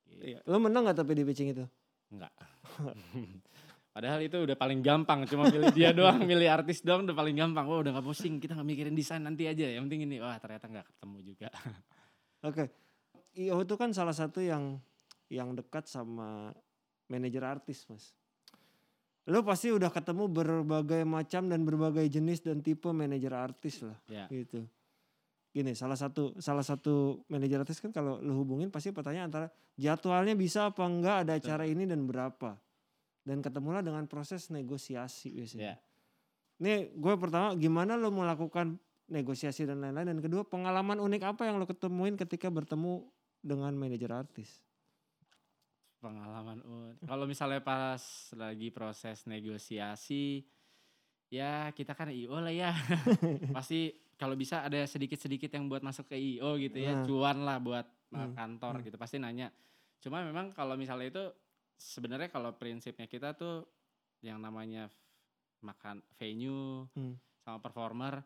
Gitu. 0.09 0.21
Iya. 0.25 0.39
Lo 0.49 0.57
menang 0.57 0.89
nggak 0.89 0.97
tapi 0.97 1.13
di 1.13 1.21
pitching 1.21 1.53
itu? 1.53 1.65
Enggak. 2.09 2.33
Padahal 3.93 4.25
itu 4.25 4.41
udah 4.41 4.57
paling 4.57 4.81
gampang, 4.81 5.29
cuma 5.29 5.45
milih 5.53 5.69
dia 5.69 5.93
doang, 5.97 6.17
milih 6.25 6.49
artis 6.49 6.81
doang 6.81 7.05
udah 7.05 7.13
paling 7.13 7.37
gampang. 7.37 7.69
Oh 7.69 7.85
udah 7.85 7.93
gak 7.93 8.05
pusing, 8.09 8.41
kita 8.41 8.57
gak 8.57 8.65
mikirin 8.65 8.97
desain 8.97 9.21
nanti 9.21 9.45
aja. 9.45 9.69
Yang 9.69 9.85
penting 9.85 10.09
ini, 10.09 10.17
wah 10.17 10.33
ternyata 10.41 10.65
gak 10.73 10.89
ketemu 10.89 11.17
juga. 11.21 11.53
Oke. 12.41 12.73
IO 13.37 13.61
itu 13.61 13.77
kan 13.77 13.93
salah 13.93 14.17
satu 14.17 14.41
yang 14.41 14.81
yang 15.29 15.53
dekat 15.53 15.85
sama 15.85 16.49
manajer 17.05 17.45
artis, 17.45 17.85
Mas. 17.85 18.17
Lo 19.31 19.39
pasti 19.47 19.71
udah 19.71 19.87
ketemu 19.87 20.27
berbagai 20.27 21.07
macam 21.07 21.47
dan 21.47 21.63
berbagai 21.63 22.03
jenis 22.11 22.43
dan 22.43 22.59
tipe 22.59 22.91
manajer 22.91 23.31
artis 23.31 23.79
lah, 23.79 23.95
ya. 24.11 24.27
gitu. 24.27 24.67
Gini, 25.53 25.71
salah 25.77 25.95
satu 25.95 26.35
salah 26.41 26.65
satu 26.65 27.23
manajer 27.31 27.61
artis 27.61 27.79
kan 27.79 27.93
kalau 27.93 28.19
lo 28.19 28.33
hubungin 28.35 28.67
pasti 28.67 28.91
pertanyaan 28.91 29.31
antara 29.31 29.47
jadwalnya 29.79 30.35
bisa 30.35 30.73
apa 30.73 30.83
enggak 30.83 31.23
ada 31.23 31.39
acara 31.39 31.63
ini 31.63 31.87
dan 31.87 32.03
berapa. 32.03 32.57
Dan 33.23 33.39
ketemulah 33.39 33.79
dengan 33.79 34.03
proses 34.11 34.51
negosiasi 34.51 35.31
biasanya. 35.31 35.63
Ya. 35.71 35.75
Nih 36.59 36.91
gue 36.91 37.15
pertama 37.15 37.55
gimana 37.55 37.95
lo 37.95 38.11
melakukan 38.11 38.75
negosiasi 39.07 39.63
dan 39.63 39.79
lain-lain 39.79 40.15
dan 40.15 40.19
kedua 40.19 40.43
pengalaman 40.43 40.99
unik 40.99 41.21
apa 41.23 41.47
yang 41.47 41.61
lo 41.61 41.69
ketemuin 41.69 42.19
ketika 42.19 42.51
bertemu 42.51 43.07
dengan 43.39 43.71
manajer 43.77 44.11
artis? 44.11 44.59
Pengalaman 46.03 46.59
unik. 46.59 47.07
Kalau 47.07 47.23
misalnya 47.23 47.63
pas 47.63 48.03
lagi 48.35 48.67
proses 48.69 49.23
negosiasi, 49.23 50.43
ya 51.31 51.71
kita 51.71 51.95
kan 51.95 52.11
IO 52.11 52.35
lah 52.35 52.51
ya. 52.51 52.75
Pasti 53.55 53.87
kalau 54.13 54.35
bisa 54.35 54.61
ada 54.61 54.83
sedikit-sedikit 54.83 55.47
yang 55.49 55.65
buat 55.65 55.79
masuk 55.79 56.11
ke 56.11 56.15
IO 56.15 56.59
gitu 56.59 56.75
ya, 56.77 56.99
Nah. 56.99 57.05
cuan 57.07 57.37
lah 57.41 57.57
buat 57.57 57.87
Hmm, 58.13 58.35
kantor 58.37 58.77
hmm. 58.77 58.85
gitu. 58.85 58.97
Pasti 58.99 59.17
nanya. 59.17 59.49
Cuma 59.97 60.21
memang 60.21 60.51
kalau 60.51 60.75
misalnya 60.75 61.07
itu 61.09 61.23
sebenarnya 61.73 62.29
kalau 62.29 62.53
prinsipnya 62.53 63.07
kita 63.07 63.33
tuh 63.33 63.65
yang 64.21 64.37
namanya 64.37 64.85
makan 65.59 66.03
venue 66.13 66.85
Hmm. 66.93 67.15
sama 67.39 67.57
performer 67.57 68.19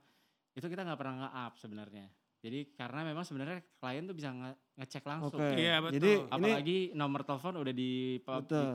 itu 0.51 0.65
kita 0.65 0.81
nggak 0.81 0.97
pernah 0.97 1.15
nge-up 1.23 1.53
sebenarnya. 1.55 2.09
Jadi 2.37 2.59
karena 2.77 3.01
memang 3.01 3.25
sebenarnya 3.25 3.59
klien 3.81 4.05
tuh 4.05 4.15
bisa 4.15 4.29
nge- 4.29 4.59
ngecek 4.77 5.03
langsung. 5.09 5.41
Oke. 5.41 5.57
Iya, 5.57 5.81
betul. 5.81 5.95
Jadi 5.97 6.11
ini 6.13 6.29
Apalagi 6.29 6.79
nomor 6.93 7.21
telepon 7.25 7.55
udah 7.57 7.73
di, 7.73 8.21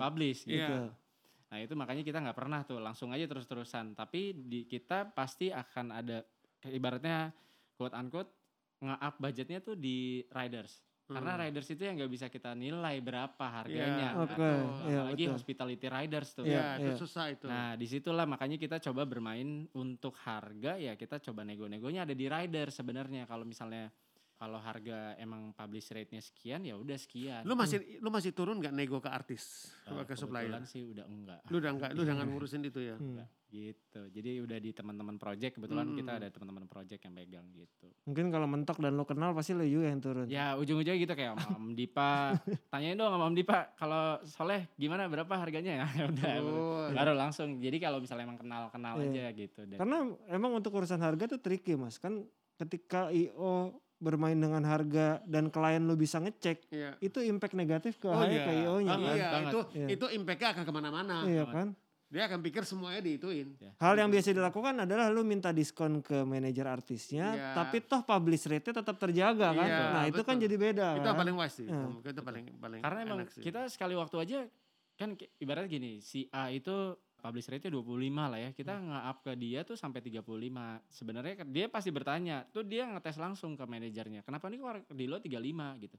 publish 0.03 0.41
gitu. 0.45 0.77
Iya. 0.77 0.91
Nah 1.53 1.59
itu 1.61 1.75
makanya 1.77 2.03
kita 2.03 2.19
nggak 2.25 2.39
pernah 2.39 2.61
tuh 2.65 2.81
langsung 2.83 3.15
aja 3.15 3.29
terus-terusan. 3.29 3.95
Tapi 3.95 4.35
di 4.35 4.67
kita 4.67 5.13
pasti 5.15 5.53
akan 5.53 5.87
ada 5.95 6.25
ibaratnya 6.67 7.31
quote 7.77 7.95
unquote 7.95 8.31
nge-up 8.83 9.15
budgetnya 9.23 9.59
tuh 9.63 9.79
di 9.79 10.27
riders. 10.33 10.83
Karena 11.13 11.33
Hmm. 11.33 11.43
riders 11.43 11.69
itu 11.69 11.83
yang 11.83 11.95
nggak 11.95 12.11
bisa 12.11 12.27
kita 12.27 12.51
nilai 12.53 12.97
berapa 12.99 13.45
harganya. 13.45 14.11
Iya, 14.13 14.21
Oke, 14.21 14.33
Betul. 14.33 14.61
iya, 14.83 14.99
Apalagi 14.99 15.23
betul. 15.23 15.35
hospitality 15.35 15.87
riders 15.87 16.29
tuh. 16.33 16.45
Iya, 16.45 16.65
Iya, 16.73 16.81
itu 16.81 16.93
susah 16.99 17.25
itu. 17.29 17.47
Nah 17.47 17.75
di 17.75 17.87
situlah 17.87 18.25
makanya 18.25 18.57
kita 18.57 18.77
coba 18.81 19.03
bermain 19.05 19.49
untuk 19.73 20.17
harga 20.19 20.75
ya 20.75 20.93
kita 20.95 21.21
coba 21.21 21.43
nego-negonya 21.43 22.03
ada 22.03 22.13
di 22.13 22.27
rider 22.27 22.69
sebenarnya 22.69 23.25
kalau 23.25 23.45
misalnya 23.45 23.93
kalau 24.35 24.59
harga 24.59 25.15
emang 25.17 25.55
publish 25.55 25.95
rate-nya 25.95 26.19
sekian 26.19 26.67
ya 26.67 26.75
udah 26.75 26.99
sekian. 26.99 27.47
lu 27.47 27.55
masih 27.55 27.79
lu 28.03 28.11
masih 28.11 28.35
turun 28.35 28.59
nggak 28.59 28.75
nego 28.75 28.99
ke 28.99 29.07
artis, 29.07 29.71
Eh, 29.87 30.03
ke 30.03 30.19
supplier? 30.19 30.51
sih 30.67 30.83
udah 30.83 31.07
enggak. 31.07 31.41
Lu 31.47 31.63
udah 31.63 31.71
nggak, 31.71 31.91
lu 31.95 32.03
jangan 32.03 32.27
ngurusin 32.27 32.59
itu 32.67 32.83
ya. 32.83 32.99
Hmm. 32.99 33.23
Gitu 33.53 34.01
jadi 34.09 34.41
udah 34.41 34.57
di 34.57 34.71
teman-teman 34.71 35.15
project 35.15 35.53
kebetulan 35.55 35.85
Hmm. 35.85 35.95
kita 35.95 36.13
ada 36.15 36.29
teman-teman 36.29 36.65
project 36.65 37.01
yang 37.01 37.13
pegang 37.13 37.47
gitu 37.51 37.87
Mungkin 38.03 38.27
kalau 38.29 38.47
mentok 38.47 38.79
dan 38.79 38.95
lo 38.95 39.05
kenal 39.05 39.31
pasti 39.31 39.53
lo 39.53 39.63
juga 39.63 39.87
yang 39.87 40.01
turun. 40.01 40.25
ya 40.27 40.57
ujung-ujungnya 40.57 40.97
gitu 40.99 41.13
kayak 41.13 41.37
sama 41.37 41.55
Om 41.55 41.69
Dipa 41.73 42.33
tanyain 42.73 42.95
dong 42.95 43.11
sama 43.11 43.25
Om 43.27 43.35
Dipa 43.35 43.59
kalau 43.75 44.03
Soleh 44.25 44.73
gimana 44.75 45.05
berapa 45.07 45.31
harganya 45.31 45.85
ya 45.93 46.05
udah 46.07 46.33
Oh, 46.41 46.89
baru 46.91 47.13
langsung 47.13 47.59
jadi 47.59 47.77
kalau 47.79 48.01
misalnya 48.01 48.25
emang 48.25 48.41
kenal-kenal 48.41 48.97
Iya. 48.97 49.07
aja 49.07 49.37
gitu 49.37 49.61
dan 49.65 49.77
Karena 49.77 49.97
emang 50.29 50.53
untuk 50.55 50.73
urusan 50.73 50.99
harga 50.99 51.29
tuh 51.29 51.39
tricky 51.39 51.75
mas. 51.75 51.97
Kan 51.97 52.25
ketika 52.57 53.11
IO 53.11 53.71
bermain 53.99 54.35
dengan 54.35 54.63
harga 54.63 55.23
dan 55.25 55.47
klien 55.47 55.79
lo 55.81 55.95
bisa 55.95 56.19
ngecek, 56.19 56.67
iya. 56.69 56.99
itu 56.99 57.23
impact 57.23 57.53
negatif 57.53 57.97
ke 57.97 58.07
Oh 58.07 58.19
iya, 58.21 58.43
ke 58.43 58.53
IO-nya. 58.57 58.91
Banget, 58.93 59.15
iya, 59.15 59.29
banget. 59.31 59.47
itu 59.49 59.61
Iya. 59.73 59.87
itu 59.91 60.07
impactnya 60.13 60.49
akan 60.51 60.63
ke 60.65 60.73
mana-mana. 60.73 61.17
Iya 61.23 61.45
kan? 61.47 61.69
Dia 62.13 62.29
akan 62.29 62.39
pikir 62.39 62.61
semuanya 62.63 63.01
diituin. 63.01 63.57
Hal 63.81 63.97
yang 63.97 64.07
biasa 64.07 64.31
dilakukan 64.31 64.75
adalah 64.79 65.09
lu 65.09 65.25
minta 65.25 65.49
diskon 65.49 65.99
ke 65.99 66.21
manajer 66.23 66.69
artisnya, 66.69 67.33
Iya. 67.33 67.49
tapi 67.57 67.81
toh 67.81 68.05
publish 68.05 68.45
rate-nya 68.45 68.79
tetap 68.79 68.97
terjaga 68.99 69.49
kan. 69.51 69.65
Iya, 69.65 69.81
nah 69.91 70.05
itu 70.05 70.21
kan 70.21 70.37
betul. 70.37 70.45
jadi 70.45 70.57
beda 70.61 70.89
Itu 70.95 71.09
kan. 71.09 71.17
paling 71.17 71.35
wise 71.35 71.57
sih. 71.57 71.67
Iya. 71.67 71.89
Itu 72.05 72.21
paling 72.21 72.45
paling 72.55 72.81
karena 72.81 72.99
emang 73.01 73.19
enak 73.19 73.33
sih. 73.33 73.41
kita 73.41 73.65
sekali 73.67 73.97
waktu 73.97 74.17
aja 74.19 74.39
kan 74.93 75.09
ibaratnya 75.39 75.73
gini 75.73 75.91
si 75.99 76.29
A 76.29 76.47
itu 76.49 76.71
publish 77.17 77.49
rate-nya 77.49 77.73
25 77.73 77.89
lah 78.29 78.39
ya 78.39 78.51
kita 78.53 78.75
Hmm. 78.75 78.93
nge-up 78.93 79.19
ke 79.23 79.33
dia 79.35 79.61
tuh 79.63 79.75
sampai 79.75 80.01
35 80.01 80.61
sebenarnya 80.87 81.49
dia 81.49 81.67
pasti 81.67 81.89
bertanya 81.89 82.45
tuh 82.47 82.61
dia 82.63 82.85
ngetes 82.85 83.17
langsung 83.17 83.55
ke 83.55 83.65
manajernya 83.65 84.21
kenapa 84.21 84.47
nih 84.47 84.59
kok 84.59 84.93
di 84.93 85.07
lo 85.07 85.17
35 85.17 85.41
gitu 85.81 85.97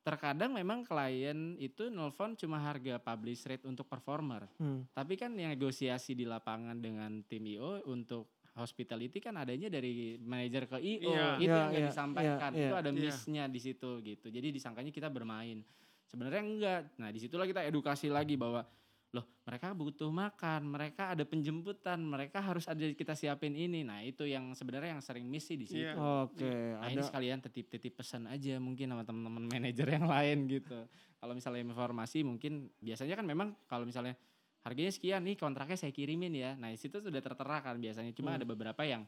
terkadang 0.00 0.52
memang 0.52 0.82
klien 0.82 1.36
itu 1.56 1.88
nelfon 1.88 2.32
cuma 2.34 2.56
harga 2.58 2.96
publish 2.96 3.44
rate 3.44 3.64
untuk 3.64 3.84
performer 3.84 4.48
Hmm. 4.56 4.84
tapi 4.90 5.14
kan 5.14 5.32
yang 5.32 5.50
negosiasi 5.50 6.12
di 6.12 6.24
lapangan 6.24 6.76
dengan 6.76 7.20
tim 7.22 7.44
IO 7.46 7.84
untuk 7.86 8.28
hospitality 8.52 9.18
kan 9.18 9.36
adanya 9.36 9.68
dari 9.68 10.16
manajer 10.16 10.66
ke 10.66 10.76
IO 10.76 11.10
Iya. 11.10 11.28
itu 11.36 11.46
Iya, 11.46 11.56
yang 11.62 11.72
iya, 11.74 11.86
disampaikan 11.86 12.50
iya, 12.50 12.60
itu 12.60 12.74
iya. 12.74 12.80
ada 12.80 12.90
Iya. 12.90 12.98
missnya 12.98 13.44
di 13.46 13.60
situ 13.60 13.90
gitu 14.00 14.26
jadi 14.28 14.48
disangkanya 14.48 14.90
kita 14.90 15.08
bermain 15.08 15.64
sebenarnya 16.04 16.42
enggak 16.42 16.80
nah 16.96 17.08
di 17.08 17.18
situlah 17.18 17.46
kita 17.46 17.62
edukasi 17.62 18.08
lagi 18.08 18.34
bahwa 18.34 18.66
loh 19.10 19.26
mereka 19.42 19.74
butuh 19.74 20.06
makan 20.06 20.70
mereka 20.70 21.10
ada 21.10 21.26
penjemputan 21.26 21.98
mereka 21.98 22.38
harus 22.38 22.70
ada 22.70 22.78
kita 22.94 23.18
siapin 23.18 23.58
ini 23.58 23.82
nah 23.82 23.98
itu 23.98 24.22
yang 24.22 24.54
sebenarnya 24.54 24.94
yang 24.94 25.02
sering 25.02 25.26
miss 25.26 25.50
sih 25.50 25.58
di 25.58 25.66
situ 25.66 25.82
Iya. 25.82 25.98
Oke, 26.30 26.46
Nah 26.78 26.86
ini 26.86 26.94
ada 26.94 27.02
sekalian 27.02 27.42
titip-titip 27.42 27.98
pesan 27.98 28.30
aja 28.30 28.62
mungkin 28.62 28.86
sama 28.86 29.02
teman-teman 29.02 29.50
manajer 29.50 29.86
yang 29.90 30.06
lain 30.06 30.46
gitu. 30.46 30.86
Kalau 31.18 31.34
misalnya 31.34 31.60
informasi 31.60 32.22
mungkin 32.22 32.70
biasanya 32.78 33.18
kan 33.18 33.26
memang 33.26 33.48
kalau 33.66 33.82
misalnya 33.82 34.14
harganya 34.62 34.92
sekian 34.94 35.26
nih 35.26 35.34
kontraknya 35.34 35.74
saya 35.74 35.90
kirimin 35.90 36.30
ya. 36.30 36.54
Nah 36.54 36.70
di 36.70 36.78
situ 36.78 37.02
sudah 37.02 37.18
tertera 37.18 37.58
kan 37.60 37.76
biasanya. 37.76 38.14
Cuma 38.14 38.32
Hmm. 38.32 38.38
ada 38.38 38.46
beberapa 38.46 38.82
yang 38.86 39.02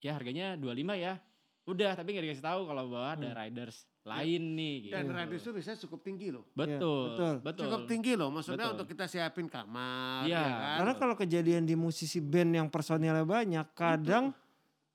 ya 0.00 0.16
harganya 0.16 0.56
25 0.56 0.96
ya. 0.96 1.20
Udah 1.62 1.94
tapi 1.94 2.10
nggak 2.10 2.24
dikasih 2.26 2.42
tahu 2.42 2.60
kalau 2.66 2.90
bahwa 2.90 3.08
ada 3.14 3.28
Hmm. 3.28 3.38
riders 3.38 3.76
lain 4.02 4.42
nih 4.52 4.74
gitu. 4.82 4.94
Dan 4.98 5.04
riders 5.08 5.40
itu 5.40 5.52
bisa 5.54 5.78
cukup 5.78 6.02
tinggi 6.02 6.28
loh. 6.28 6.42
betul, 6.52 7.14
betul. 7.14 7.34
betul. 7.38 7.64
Cukup 7.70 7.82
tinggi 7.86 8.12
loh. 8.18 8.28
Maksudnya 8.28 8.66
Betul. 8.66 8.74
untuk 8.74 8.86
kita 8.90 9.04
siapin 9.06 9.46
kamar, 9.46 10.26
Iya. 10.26 10.34
ya 10.34 10.50
kan? 10.50 10.76
Karena 10.82 10.94
kalau 10.98 11.14
kejadian 11.14 11.62
di 11.62 11.74
musisi 11.74 12.18
band 12.18 12.50
yang 12.52 12.66
personilnya 12.66 13.22
banyak, 13.22 13.66
kadang 13.72 14.34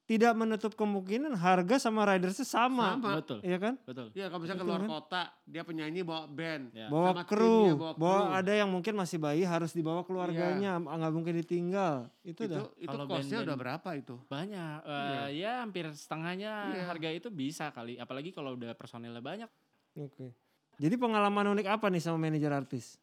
tidak 0.08 0.34
menutup 0.34 0.72
kemungkinan 0.72 1.36
harga 1.36 1.76
sama 1.78 2.08
ridersnya 2.08 2.48
sama, 2.48 2.96
Sama. 2.96 3.20
Betul, 3.20 3.44
Iya 3.44 3.58
kan? 3.60 3.74
betul. 3.84 4.08
Iya, 4.16 4.26
kalau 4.28 4.40
bisa 4.40 4.56
Betul 4.56 4.64
keluar 4.64 4.80
kan? 4.80 4.90
kota, 4.90 5.22
dia 5.44 5.62
penyanyi 5.62 6.00
bawa 6.00 6.24
band. 6.26 6.64
Ya. 6.72 6.88
Bawa 6.88 7.12
Sama 7.12 7.24
kru, 7.28 7.44
timnya 7.44 7.76
bawa 7.76 7.92
bawa 7.94 8.16
kru. 8.24 8.40
ada 8.40 8.54
yang 8.56 8.70
mungkin 8.72 8.94
masih 8.96 9.18
bayi 9.18 9.44
harus 9.44 9.72
dibawa 9.72 10.02
keluarganya, 10.02 10.80
nggak 10.80 11.12
mungkin 11.12 11.36
ditinggal. 11.38 12.08
Itu, 12.22 12.40
Itu 12.40 12.44
dah. 12.50 12.64
itu 12.74 12.88
Kalau 12.88 13.04
band-band- 13.06 13.44
udah 13.44 13.58
berapa 13.58 13.90
itu? 13.94 14.16
Banyak, 14.26 14.78
eh, 14.82 15.04
Iya. 15.04 15.24
ya 15.36 15.52
hampir 15.62 15.86
setengahnya 15.92 16.52
Iya. 16.72 16.84
harga 16.88 17.10
itu 17.12 17.28
bisa 17.28 17.66
kali. 17.70 18.00
Apalagi 18.00 18.32
kalau 18.32 18.56
udah 18.56 18.72
personilnya 18.74 19.20
banyak. 19.20 19.52
Oke. 19.94 20.32
Jadi 20.78 20.96
pengalaman 20.96 21.52
unik 21.52 21.68
apa 21.68 21.92
nih 21.92 22.00
sama 22.00 22.16
manajer 22.18 22.50
artis? 22.50 22.96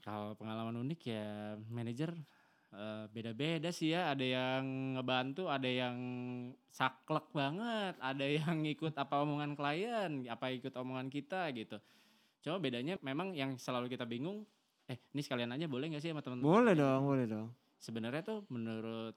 Kalau 0.00 0.34
pengalaman 0.34 0.74
unik 0.80 1.00
ya 1.04 1.28
manajer 1.64 2.10
eh, 2.74 3.04
beda-beda 3.10 3.70
sih 3.70 3.94
ya. 3.94 4.10
Ada 4.12 4.24
yang 4.24 4.62
ngebantu, 4.98 5.50
ada 5.50 5.66
yang 5.66 5.96
saklek 6.70 7.26
banget, 7.34 7.94
ada 7.98 8.26
yang 8.38 8.62
ikut 8.64 8.94
apa 8.94 9.22
omongan 9.22 9.54
klien, 9.58 10.24
apa 10.26 10.50
ikut 10.54 10.74
omongan 10.74 11.10
kita 11.10 11.50
gitu. 11.54 11.78
Cuma 12.40 12.56
bedanya 12.56 12.96
memang 13.04 13.36
yang 13.36 13.60
selalu 13.60 13.92
kita 13.92 14.08
bingung, 14.08 14.48
eh 14.88 14.96
ini 15.12 15.20
sekalian 15.20 15.52
aja 15.52 15.68
boleh 15.68 15.92
nggak 15.92 16.02
sih 16.02 16.10
sama 16.10 16.24
teman-teman? 16.24 16.48
Boleh 16.48 16.74
dong, 16.74 17.02
boleh 17.04 17.26
dong. 17.28 17.48
Sebenarnya 17.80 18.22
tuh 18.24 18.38
menurut 18.48 19.14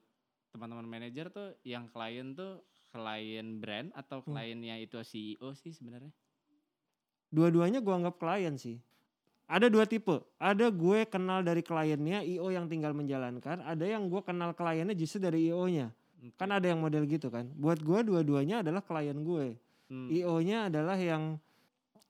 teman-teman 0.52 0.86
manajer 0.86 1.34
tuh 1.34 1.58
yang 1.66 1.90
klien 1.90 2.36
tuh 2.36 2.62
klien 2.94 3.58
brand 3.58 3.90
atau 3.96 4.22
Hmm. 4.22 4.38
kliennya 4.38 4.78
itu 4.78 5.02
CEO 5.02 5.50
sih 5.56 5.74
sebenarnya? 5.74 6.14
Dua-duanya 7.34 7.82
gua 7.82 7.98
anggap 7.98 8.22
klien 8.22 8.54
sih. 8.54 8.78
Ada 9.44 9.66
dua 9.68 9.84
tipe. 9.84 10.24
Ada 10.40 10.72
gue 10.72 11.04
kenal 11.04 11.44
dari 11.44 11.60
kliennya, 11.60 12.24
IO 12.24 12.48
yang 12.48 12.64
tinggal 12.64 12.96
menjalankan. 12.96 13.60
Ada 13.60 13.84
yang 13.84 14.08
gue 14.08 14.22
kenal 14.24 14.56
kliennya 14.56 14.96
justru 14.96 15.20
dari 15.20 15.52
IO-nya. 15.52 15.92
Kan 16.40 16.48
ada 16.48 16.64
yang 16.64 16.80
model 16.80 17.04
gitu 17.04 17.28
kan. 17.28 17.52
Buat 17.52 17.84
gue 17.84 18.00
dua-duanya 18.08 18.64
adalah 18.64 18.80
klien 18.80 19.16
gue. 19.20 19.60
Hmm. 19.92 20.08
IO-nya 20.08 20.72
adalah 20.72 20.96
yang 20.96 21.36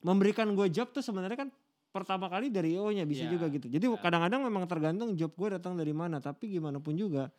memberikan 0.07 0.55
gue 0.55 0.71
job 0.71 0.95
tuh 0.95 1.03
sebenarnya 1.03 1.47
kan 1.47 1.51
pertama 1.91 2.31
kali 2.31 2.55
dari 2.55 2.79
IO-nya 2.79 3.03
bisa 3.03 3.27
Iya, 3.27 3.35
juga 3.35 3.51
gitu. 3.51 3.67
Jadi 3.67 3.87
iya. 3.91 3.99
kadang-kadang 3.99 4.47
memang 4.47 4.65
tergantung 4.71 5.11
job 5.19 5.35
gue 5.35 5.59
datang 5.59 5.75
dari 5.75 5.91
mana. 5.91 6.23
Tapi 6.23 6.47
gimana 6.55 6.79
pun 6.79 6.95
juga 6.95 7.35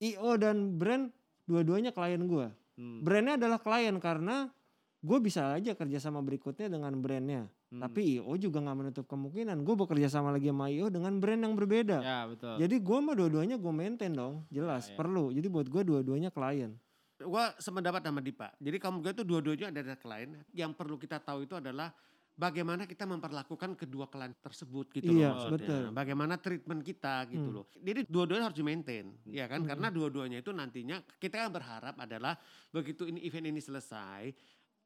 IO 0.00 0.40
dan 0.40 0.80
brand 0.80 1.12
dua-duanya 1.44 1.92
klien 1.92 2.24
gue. 2.24 2.48
Hmm. 2.80 3.04
Brandnya 3.04 3.36
adalah 3.36 3.60
klien 3.60 3.92
karena 4.00 4.48
gue 5.04 5.18
bisa 5.20 5.52
aja 5.52 5.76
kerja 5.76 6.00
sama 6.00 6.24
berikutnya 6.24 6.72
dengan 6.72 6.96
brandnya. 6.96 7.44
Hmm. 7.70 7.80
Tapi 7.80 8.18
IO 8.18 8.34
juga 8.34 8.58
nggak 8.58 8.76
menutup 8.76 9.06
kemungkinan 9.06 9.62
gue 9.62 9.74
bekerja 9.76 10.10
sama 10.10 10.30
lagi 10.30 10.50
sama 10.50 10.66
IO 10.66 10.90
dengan 10.90 11.14
brand 11.16 11.38
yang 11.38 11.54
berbeda. 11.54 11.98
ya 12.00 12.18
betul. 12.26 12.58
Jadi 12.58 12.76
gue 12.76 12.98
mah 13.00 13.14
dua-duanya 13.14 13.56
gue 13.56 13.72
maintain 13.72 14.10
dong, 14.10 14.42
jelas 14.48 14.84
Ya, 14.84 14.92
ya. 14.92 14.96
perlu. 14.96 15.30
Jadi 15.30 15.46
buat 15.46 15.66
gue 15.66 15.82
dua-duanya 15.84 16.28
klien. 16.28 16.74
Gua 17.16 17.52
sependapat 17.54 18.00
sama 18.00 18.18
Dipa. 18.18 18.50
Jadi 18.56 18.76
kamu 18.76 18.96
gue 19.00 19.12
itu 19.12 19.22
dua-duanya 19.22 19.70
ada 19.70 19.94
klien. 19.94 20.34
Yang 20.50 20.72
perlu 20.74 20.96
kita 20.96 21.20
tahu 21.20 21.44
itu 21.44 21.54
adalah 21.54 21.92
bagaimana 22.32 22.88
kita 22.88 23.04
memperlakukan 23.04 23.76
kedua 23.76 24.08
klien 24.08 24.32
tersebut 24.34 24.88
gitu 24.90 25.12
Iya, 25.12 25.28
loh 25.28 25.34
maksudnya. 25.36 25.54
betul. 25.60 25.82
Bagaimana 25.92 26.34
treatment 26.40 26.80
kita 26.80 27.28
gitu 27.28 27.44
Hmm. 27.44 27.56
loh. 27.60 27.66
Jadi 27.76 28.00
dua-duanya 28.08 28.48
harus 28.48 28.56
di 28.56 28.64
maintain, 28.64 29.12
ya 29.28 29.44
kan? 29.44 29.60
Hmm. 29.62 29.68
Karena 29.68 29.92
dua-duanya 29.92 30.40
itu 30.40 30.50
nantinya 30.50 30.96
kita 31.20 31.44
kan 31.44 31.52
berharap 31.52 31.94
adalah 31.94 32.34
begitu 32.72 33.04
ini 33.04 33.20
event 33.22 33.46
ini 33.46 33.60
selesai, 33.60 34.32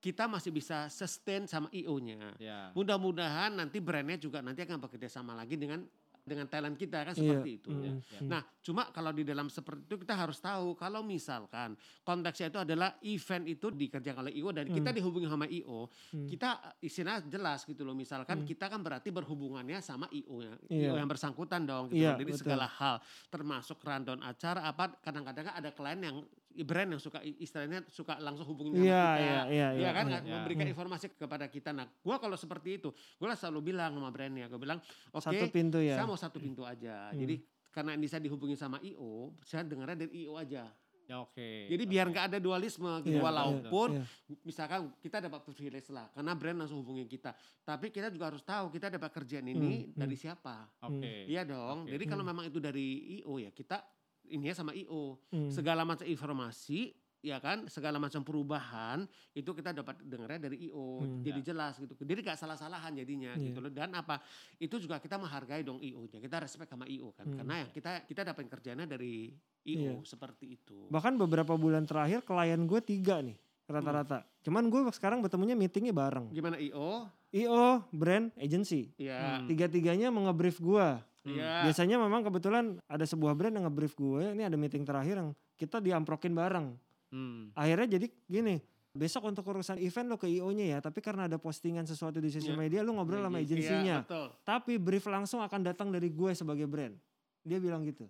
kita 0.05 0.29
masih 0.29 0.53
bisa 0.53 0.93
sustain 0.93 1.49
sama 1.49 1.73
IO-nya. 1.73 2.37
ya. 2.37 2.69
Mudah-mudahan 2.77 3.57
nanti 3.57 3.81
brandnya 3.81 4.21
juga 4.21 4.45
nanti 4.45 4.61
akan 4.61 4.77
bekerja 4.77 5.09
sama 5.09 5.33
lagi 5.33 5.57
dengan 5.57 5.81
dengan 6.25 6.49
talent 6.49 6.81
kita 6.81 7.05
kan 7.05 7.13
Iya, 7.13 7.21
seperti 7.21 7.51
itu. 7.61 7.69
mm, 7.69 7.81
Ya, 7.85 7.93
mm, 7.93 8.01
ya. 8.01 8.21
mm. 8.25 8.29
Nah, 8.33 8.41
cuma 8.65 8.89
kalau 8.97 9.13
di 9.13 9.29
dalam 9.29 9.53
seperti 9.53 9.85
itu 9.85 10.01
kita 10.01 10.17
harus 10.17 10.41
tahu 10.41 10.73
kalau 10.73 11.05
misalkan 11.05 11.77
konteksnya 12.01 12.49
itu 12.49 12.65
adalah 12.65 12.97
event 13.05 13.45
itu 13.45 13.69
dikerjakan 13.69 14.25
oleh 14.25 14.33
IO 14.41 14.49
dan 14.49 14.65
kita 14.65 14.89
Hmm. 14.89 14.97
dihubungi 14.97 15.29
sama 15.29 15.45
IO, 15.45 15.85
Hmm. 16.17 16.25
kita 16.25 16.49
istilah 16.81 17.21
jelas 17.29 17.69
gitu 17.69 17.85
loh. 17.85 17.93
Misalkan 17.93 18.41
Hmm. 18.41 18.49
kita 18.49 18.73
kan 18.73 18.81
berarti 18.81 19.13
berhubungannya 19.13 19.85
sama 19.85 20.09
IO 20.17 20.41
ya, 20.41 20.57
Iya. 20.73 20.89
IO 20.89 20.95
yang 20.97 21.09
bersangkutan 21.13 21.69
dong 21.69 21.93
gitu. 21.93 22.01
Loh. 22.01 22.17
Jadi 22.17 22.33
betul. 22.33 22.41
segala 22.41 22.67
hal 22.73 22.97
termasuk 23.29 23.85
rundown 23.85 24.25
acara 24.25 24.65
apa 24.65 24.97
kadang-kadang 25.05 25.45
kan 25.53 25.55
ada 25.61 25.77
klien 25.77 26.01
yang 26.01 26.17
brand 26.63 26.87
yang 26.87 27.03
suka 27.03 27.19
istilahnya 27.21 27.83
suka 27.89 28.15
langsung 28.19 28.47
hubungin 28.47 28.79
sama 28.79 28.85
Iya, 28.85 29.03
kita. 29.03 29.19
iya, 29.19 29.41
iya, 29.51 29.69
Iya 29.75 29.91
kan 29.91 30.05
iya. 30.05 30.11
nggak 30.13 30.23
Iya. 30.23 30.33
memberikan 30.33 30.65
Hmm. 30.65 30.75
informasi 30.77 31.07
kepada 31.11 31.47
kita. 31.49 31.71
Nah, 31.73 31.91
gua 31.99 32.17
kalau 32.17 32.37
seperti 32.37 32.79
itu, 32.79 32.89
gua 33.19 33.35
selalu 33.35 33.75
bilang 33.75 33.91
sama 33.91 34.11
brandnya, 34.11 34.47
gua 34.47 34.61
bilang, 34.61 34.79
oke, 35.11 35.25
Satu 35.25 35.47
pintu 35.49 35.83
ya. 35.83 35.99
saya 35.99 36.07
mau 36.07 36.15
satu 36.15 36.39
pintu 36.39 36.63
aja. 36.63 37.11
Hmm. 37.11 37.19
Jadi 37.19 37.43
karena 37.69 37.91
ini 37.93 38.07
saya 38.07 38.23
dihubungi 38.23 38.55
sama 38.55 38.79
IO, 38.79 39.35
saya 39.43 39.67
dengarnya 39.67 39.99
dari 39.99 40.23
IO 40.23 40.39
aja. 40.39 40.71
Ya 41.05 41.21
oke. 41.21 41.69
Jadi 41.69 41.85
biar 41.85 42.09
nggak 42.09 42.33
ada 42.33 42.39
dualisme 42.41 42.89
gitu. 43.05 43.21
Iya, 43.21 43.21
Walaupun 43.21 43.89
iya, 43.93 44.05
misalkan 44.41 44.89
kita 44.99 45.21
dapat 45.21 45.45
privilege 45.45 45.93
lah, 45.93 46.09
karena 46.09 46.33
brand 46.33 46.57
langsung 46.57 46.81
hubungi 46.81 47.05
kita. 47.05 47.37
Tapi 47.61 47.93
kita 47.93 48.09
juga 48.09 48.33
harus 48.33 48.41
tahu 48.41 48.73
kita 48.73 48.89
dapat 48.89 49.13
kerjaan 49.13 49.45
ini 49.45 49.85
Hmm, 49.85 49.93
dari 49.93 50.17
siapa. 50.17 50.65
Oke. 50.81 51.29
Iya 51.29 51.45
dong. 51.45 51.85
Oke. 51.85 51.93
Jadi 51.93 52.05
kalau 52.07 52.25
Hmm. 52.25 52.33
memang 52.33 52.45
itu 52.49 52.57
dari 52.57 52.87
IO 53.21 53.37
ya 53.37 53.53
kita 53.53 53.85
ini 54.27 54.49
ya 54.49 54.55
sama 54.55 54.73
IO. 54.73 55.19
Hmm. 55.29 55.49
Segala 55.49 55.83
macam 55.83 56.05
informasi 56.05 56.93
ya 57.21 57.41
kan 57.41 57.65
segala 57.67 57.97
macam 57.97 58.21
perubahan 58.21 59.09
itu 59.33 59.49
kita 59.49 59.73
dapat 59.73 59.97
dengarnya 59.99 60.45
dari 60.45 60.69
IO 60.69 61.01
Hmm. 61.01 61.25
jadi 61.25 61.41
jelas 61.43 61.81
gitu 61.81 61.97
jadi 61.97 62.21
gak 62.21 62.37
salah-salahan 62.37 62.93
jadinya 62.93 63.33
Iya. 63.33 63.49
gitu 63.49 63.65
loh 63.65 63.73
dan 63.73 63.97
apa 63.97 64.21
itu 64.61 64.77
juga 64.77 65.01
kita 65.01 65.17
menghargai 65.17 65.65
dong 65.65 65.81
IO 65.81 66.05
nya 66.05 66.21
kita 66.21 66.37
respect 66.39 66.69
sama 66.69 66.85
IO 66.85 67.17
kan 67.17 67.25
Hmm. 67.25 67.41
karena 67.41 67.65
ya 67.65 67.67
kita 67.73 68.05
kita 68.05 68.29
dapat 68.29 68.45
kerjanya 68.45 68.85
dari 68.85 69.33
IO 69.65 70.05
Iya. 70.05 70.05
seperti 70.05 70.53
itu 70.53 70.93
Bahkan 70.93 71.17
beberapa 71.17 71.57
bulan 71.57 71.89
terakhir 71.89 72.21
klien 72.21 72.61
gue 72.61 72.81
tiga 72.85 73.25
nih 73.25 73.41
rata-rata. 73.65 74.29
Cuman 74.45 74.69
gue 74.69 74.85
sekarang 74.93 75.25
bertemunya 75.25 75.57
meetingnya 75.57 75.97
bareng. 75.97 76.29
gimana 76.29 76.61
IO 76.61 77.09
IO, 77.33 77.83
brand, 77.89 78.37
agency. 78.37 78.93
ya 78.95 79.41
Hmm. 79.41 79.49
Tiga-tiganya 79.49 80.07
mau 80.07 80.29
nge-brief 80.29 80.61
gue. 80.61 80.89
Iya. 81.25 81.65
Biasanya 81.65 81.97
memang 81.97 82.21
kebetulan 82.23 82.65
ada 82.85 83.03
sebuah 83.03 83.33
brand 83.33 83.53
yang 83.53 83.65
nge-brief 83.65 83.95
gue. 83.95 84.37
Ini 84.37 84.45
ada 84.45 84.55
meeting 84.55 84.85
terakhir 84.85 85.17
yang 85.19 85.29
kita 85.55 85.81
diamprokin 85.81 86.31
bareng. 86.31 86.77
Hmm. 87.09 87.49
Akhirnya 87.53 87.97
jadi 87.97 88.07
gini. 88.25 88.61
Besok 88.95 89.27
untuk 89.27 89.43
urusan 89.45 89.83
event 89.83 90.07
lo 90.07 90.15
ke 90.15 90.31
IO-nya 90.31 90.67
ya. 90.69 90.79
Tapi 90.79 91.03
karena 91.03 91.27
ada 91.27 91.35
postingan 91.35 91.83
sesuatu 91.83 92.23
di 92.23 92.31
sosial 92.31 92.55
Iya. 92.55 92.63
media 92.63 92.81
lo 92.81 92.95
ngobrol 92.95 93.19
sama 93.21 93.39
Iya, 93.39 93.47
agensinya. 93.49 93.97
betul 94.07 94.27
Tapi 94.45 94.73
brief 94.79 95.05
langsung 95.05 95.41
akan 95.41 95.61
datang 95.65 95.91
dari 95.91 96.09
gue 96.09 96.31
sebagai 96.31 96.65
brand. 96.65 96.95
Dia 97.43 97.59
bilang 97.59 97.83
gitu. 97.83 98.07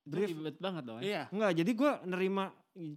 Itu 0.00 0.08
Brief. 0.10 0.28
ribet 0.30 0.56
banget 0.56 0.82
dong. 0.84 0.98
ya. 0.98 1.02
iya 1.02 1.22
Enggak, 1.28 1.52
jadi 1.58 1.70
gue 1.72 1.90
nerima 2.06 2.44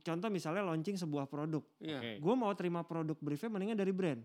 contoh 0.01 0.27
misalnya 0.27 0.63
launching 0.63 0.95
sebuah 0.95 1.25
produk. 1.25 1.63
iya 1.79 1.99
Oke. 1.99 2.11
Gue 2.19 2.33
mau 2.35 2.51
terima 2.51 2.83
produk 2.83 3.15
briefnya 3.17 3.49
mendingan 3.49 3.75
dari 3.75 3.91
brand. 3.91 4.21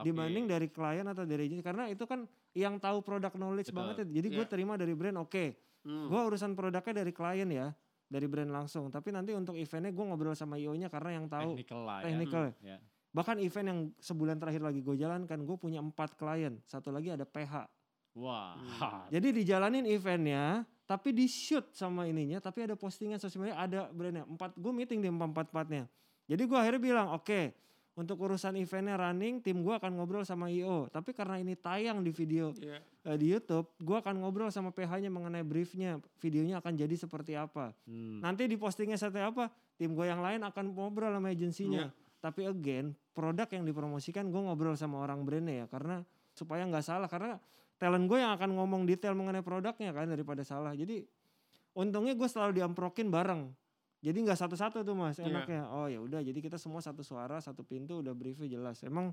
Oke. 0.00 0.08
Dibanding 0.10 0.44
dari 0.48 0.68
klien 0.72 1.04
atau 1.04 1.24
dari 1.28 1.46
agensi. 1.46 1.62
Karena 1.62 1.84
itu 1.86 2.04
kan 2.08 2.24
yang 2.56 2.80
tahu 2.80 3.04
produk 3.04 3.32
knowledge 3.36 3.70
Betul. 3.70 3.78
banget 3.78 3.94
ya. 4.02 4.06
Jadi 4.20 4.28
gue 4.32 4.44
Iya. 4.44 4.50
terima 4.50 4.74
dari 4.80 4.92
brand 4.96 5.20
oke. 5.20 5.44
Hmm. 5.84 6.08
Gue 6.08 6.20
urusan 6.32 6.56
produknya 6.56 7.04
dari 7.04 7.12
klien 7.12 7.48
ya. 7.48 7.68
Dari 8.10 8.26
brand 8.26 8.50
langsung. 8.50 8.88
Tapi 8.90 9.14
nanti 9.14 9.36
untuk 9.36 9.54
eventnya 9.54 9.92
gue 9.92 10.04
ngobrol 10.04 10.34
sama 10.34 10.58
IO-nya 10.58 10.90
karena 10.90 11.20
yang 11.20 11.26
tahu. 11.30 11.54
Technical 11.54 11.80
lah 11.84 11.98
ya. 12.00 12.04
Technical. 12.10 12.42
Ya. 12.64 12.76
Bahkan 13.10 13.36
event 13.42 13.66
yang 13.66 13.80
sebulan 14.00 14.36
terakhir 14.40 14.62
lagi 14.64 14.80
gue 14.82 14.96
jalankan. 14.98 15.38
Gue 15.46 15.56
punya 15.60 15.78
empat 15.78 16.16
klien. 16.18 16.58
Satu 16.66 16.90
lagi 16.90 17.12
ada 17.14 17.22
PH. 17.22 17.68
Wah. 18.18 18.58
Hmm. 18.58 19.06
Jadi 19.14 19.42
dijalanin 19.42 19.86
eventnya, 19.86 20.66
tapi 20.82 21.14
di 21.14 21.30
shoot 21.30 21.70
sama 21.70 22.10
ininya, 22.10 22.42
tapi 22.42 22.66
ada 22.66 22.74
postingan 22.74 23.22
sosial 23.22 23.46
media, 23.46 23.54
ada 23.54 23.80
brandnya. 23.94 24.26
Empat, 24.26 24.58
gue 24.58 24.72
meeting 24.74 24.98
di 24.98 25.06
empat 25.06 25.30
empat 25.30 25.46
empatnya. 25.54 25.84
Jadi 26.26 26.42
gue 26.46 26.58
akhirnya 26.58 26.82
bilang, 26.82 27.06
oke, 27.14 27.54
untuk 27.98 28.16
urusan 28.22 28.54
eventnya 28.56 28.94
running, 28.96 29.42
tim 29.42 29.60
gue 29.60 29.74
akan 29.74 29.98
ngobrol 29.98 30.22
sama 30.22 30.46
IO. 30.48 30.86
Tapi 30.88 31.10
karena 31.10 31.42
ini 31.42 31.58
tayang 31.58 32.00
di 32.00 32.14
video 32.14 32.54
Iya. 32.56 32.78
eh, 32.80 33.16
di 33.18 33.26
YouTube, 33.34 33.66
gue 33.82 33.96
akan 33.98 34.22
ngobrol 34.22 34.48
sama 34.54 34.70
PH-nya 34.70 35.10
mengenai 35.10 35.42
briefnya, 35.42 35.98
videonya 36.22 36.62
akan 36.62 36.72
jadi 36.78 36.94
seperti 36.94 37.34
apa. 37.34 37.74
Hmm. 37.84 38.22
Nanti 38.22 38.46
di 38.46 38.54
postingnya 38.54 38.96
seperti 38.96 39.20
apa, 39.26 39.50
tim 39.74 39.92
gue 39.92 40.06
yang 40.06 40.22
lain 40.22 40.40
akan 40.46 40.72
ngobrol 40.72 41.10
sama 41.10 41.28
agensinya. 41.34 41.90
Iya. 41.90 42.18
Tapi 42.20 42.44
again, 42.46 42.92
produk 43.16 43.48
yang 43.50 43.64
dipromosikan 43.64 44.28
gue 44.28 44.40
ngobrol 44.40 44.76
sama 44.76 45.00
orang 45.00 45.24
brandnya 45.24 45.64
ya, 45.64 45.66
karena 45.66 46.04
supaya 46.36 46.62
nggak 46.68 46.84
salah, 46.84 47.08
karena 47.08 47.40
talent 47.80 48.06
gue 48.06 48.18
yang 48.20 48.32
akan 48.36 48.54
ngomong 48.60 48.84
detail 48.84 49.16
mengenai 49.16 49.40
produknya 49.40 49.90
kan 49.90 50.04
daripada 50.04 50.44
salah. 50.44 50.76
Jadi 50.76 51.00
untungnya 51.72 52.12
gue 52.12 52.28
selalu 52.28 52.60
diamprokin 52.60 53.08
bareng. 53.08 53.48
Jadi 54.00 54.18
nggak 54.18 54.38
satu-satu 54.38 54.80
tuh 54.80 54.94
mas, 54.94 55.16
Iya. 55.16 55.28
enaknya. 55.28 55.62
Oh 55.68 55.84
ya 55.84 56.00
udah, 56.00 56.20
jadi 56.20 56.38
kita 56.38 56.56
semua 56.56 56.80
satu 56.80 57.00
suara, 57.00 57.36
satu 57.38 57.60
pintu, 57.60 58.00
udah 58.00 58.12
briefnya 58.12 58.48
jelas. 58.48 58.80
Emang 58.80 59.12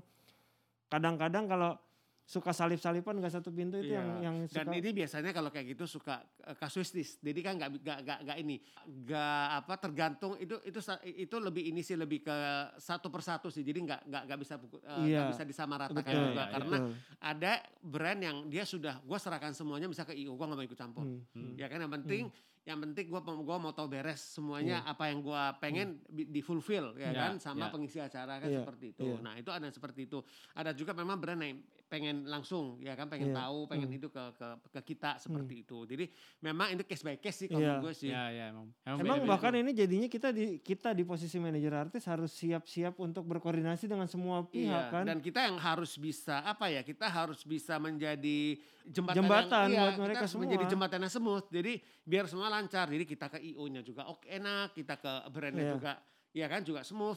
kadang-kadang 0.88 1.44
kalau 1.44 1.76
suka 2.24 2.52
salip-salipan 2.52 3.16
nggak 3.16 3.40
satu 3.40 3.48
pintu 3.48 3.80
itu 3.80 3.88
Iya. 3.88 4.04
yang 4.04 4.08
yang 4.20 4.36
Dan 4.52 4.68
suka. 4.68 4.76
ini 4.76 4.92
biasanya 4.92 5.32
kalau 5.32 5.48
kayak 5.48 5.72
gitu 5.72 5.88
suka 5.88 6.20
eh, 6.42 6.52
kasuistis. 6.54 7.16
Jadi 7.18 7.40
kan 7.40 7.56
nggak 7.56 7.70
nggak 7.80 7.98
nggak 8.04 8.18
nggak 8.22 8.38
ini 8.38 8.56
nggak 8.84 9.44
apa 9.58 9.74
tergantung 9.78 10.36
itu 10.36 10.60
itu 10.62 10.76
itu 11.06 11.36
lebih 11.38 11.64
ini 11.64 11.80
sih 11.80 11.96
lebih 11.96 12.20
ke 12.22 12.36
satu 12.76 13.08
persatu 13.08 13.48
sih. 13.48 13.64
Jadi 13.64 13.80
nggak 13.80 14.00
nggak 14.04 14.22
nggak 14.24 14.38
bisa 14.40 14.54
buku- 14.56 14.76
eh, 14.78 15.08
Iya. 15.08 15.32
bisa 15.32 15.44
disamaratakan 15.44 16.04
betul, 16.04 16.24
juga 16.26 16.42
iya, 16.44 16.52
karena 16.52 16.76
betul. 16.76 16.92
ada 17.18 17.52
brand 17.80 18.20
yang 18.20 18.36
dia 18.46 18.64
sudah 18.64 19.00
gua 19.02 19.16
serahkan 19.16 19.52
semuanya 19.52 19.88
bisa 19.88 20.04
ke 20.04 20.12
IO 20.14 20.36
gua 20.36 20.48
nggak 20.48 20.58
mau 20.60 20.68
ikut 20.68 20.76
campur. 20.78 21.04
Hmm, 21.04 21.24
Hmm. 21.32 21.56
Ya 21.56 21.64
kan 21.66 21.80
yang 21.80 21.92
penting 21.94 22.28
yang 22.68 22.84
penting 22.84 23.08
gua 23.08 23.24
gua 23.24 23.56
mau 23.56 23.72
tahu 23.72 23.88
beres 23.88 24.20
semuanya 24.20 24.84
apa 24.84 25.08
yang 25.08 25.24
gua 25.24 25.56
pengen 25.56 26.04
di 26.04 26.28
di 26.28 26.44
fulfill 26.44 26.92
ya 27.00 27.08
Ya, 27.08 27.32
kan 27.32 27.40
sama 27.40 27.66
ya. 27.66 27.72
pengisi 27.72 27.96
acara 27.96 28.36
kan 28.36 28.48
Iya, 28.52 28.60
seperti 28.60 28.92
itu. 28.92 29.08
iya. 29.08 29.16
Nah, 29.24 29.34
itu 29.40 29.48
ada 29.48 29.72
seperti 29.72 30.04
itu. 30.04 30.20
Ada 30.52 30.76
juga 30.76 30.92
memang 30.92 31.16
brand 31.16 31.40
yang 31.40 31.56
pengen 31.88 32.28
langsung 32.28 32.76
ya 32.78 32.92
kan 32.92 33.08
pengen 33.08 33.32
Iya, 33.32 33.40
tahu, 33.40 33.64
pengen 33.64 33.88
hmm. 33.88 33.96
itu 33.96 34.08
ke 34.08 34.22
ke 34.36 34.46
ke 34.68 34.80
kita 34.86 35.16
seperti 35.16 35.64
itu. 35.64 35.78
Jadi 35.88 36.04
memang 36.38 36.68
itu 36.70 36.84
case 36.84 37.00
by 37.00 37.16
case 37.16 37.38
sih 37.42 37.48
kalau 37.48 37.64
Iya. 37.64 37.80
gue 37.80 37.92
sih. 37.92 38.12
Ya, 38.12 38.28
ya 38.28 38.44
emang. 38.52 38.68
Emang 38.84 39.00
beda-beda 39.00 39.24
bahkan 39.26 39.52
tuh. 39.52 39.60
ini 39.60 39.70
jadinya 39.72 40.06
kita 40.06 40.28
di 40.28 40.44
kita 40.60 40.92
di 40.92 41.02
posisi 41.02 41.40
manajer 41.40 41.72
artis 41.72 42.04
harus 42.04 42.28
siap-siap 42.30 42.92
untuk 42.98 43.24
berkoordinasi 43.24 43.88
dengan 43.88 44.04
semua 44.04 44.44
pihak 44.44 44.68
Iya, 44.68 44.92
kan. 44.92 45.04
dan 45.08 45.18
kita 45.18 45.48
yang 45.48 45.56
harus 45.56 45.96
bisa 45.96 46.44
apa 46.44 46.68
ya? 46.68 46.84
Kita 46.84 47.08
harus 47.08 47.40
bisa 47.42 47.80
menjadi 47.80 48.60
jembatan, 48.84 49.16
Jembatan 49.18 49.66
yang, 49.66 49.72
iya, 49.72 49.82
buat 49.88 49.96
mereka 49.98 50.22
kita 50.22 50.28
semua. 50.28 50.42
menjadi 50.44 50.64
jembatan 50.68 50.98
yang 51.00 51.12
smooth. 51.12 51.46
Jadi 51.48 51.72
biar 52.04 52.24
semua 52.28 52.48
lancar. 52.48 52.86
Jadi 52.86 53.04
kita 53.04 53.26
ke 53.28 53.38
IO-nya 53.42 53.80
juga 53.80 54.04
oke 54.06 54.28
enak, 54.28 54.76
kita 54.76 55.00
ke 55.00 55.12
brandnya 55.28 55.64
Iya. 55.64 55.72
juga 55.72 55.92
ya 56.30 56.46
kan 56.46 56.60
juga 56.60 56.84
smooth. 56.84 57.16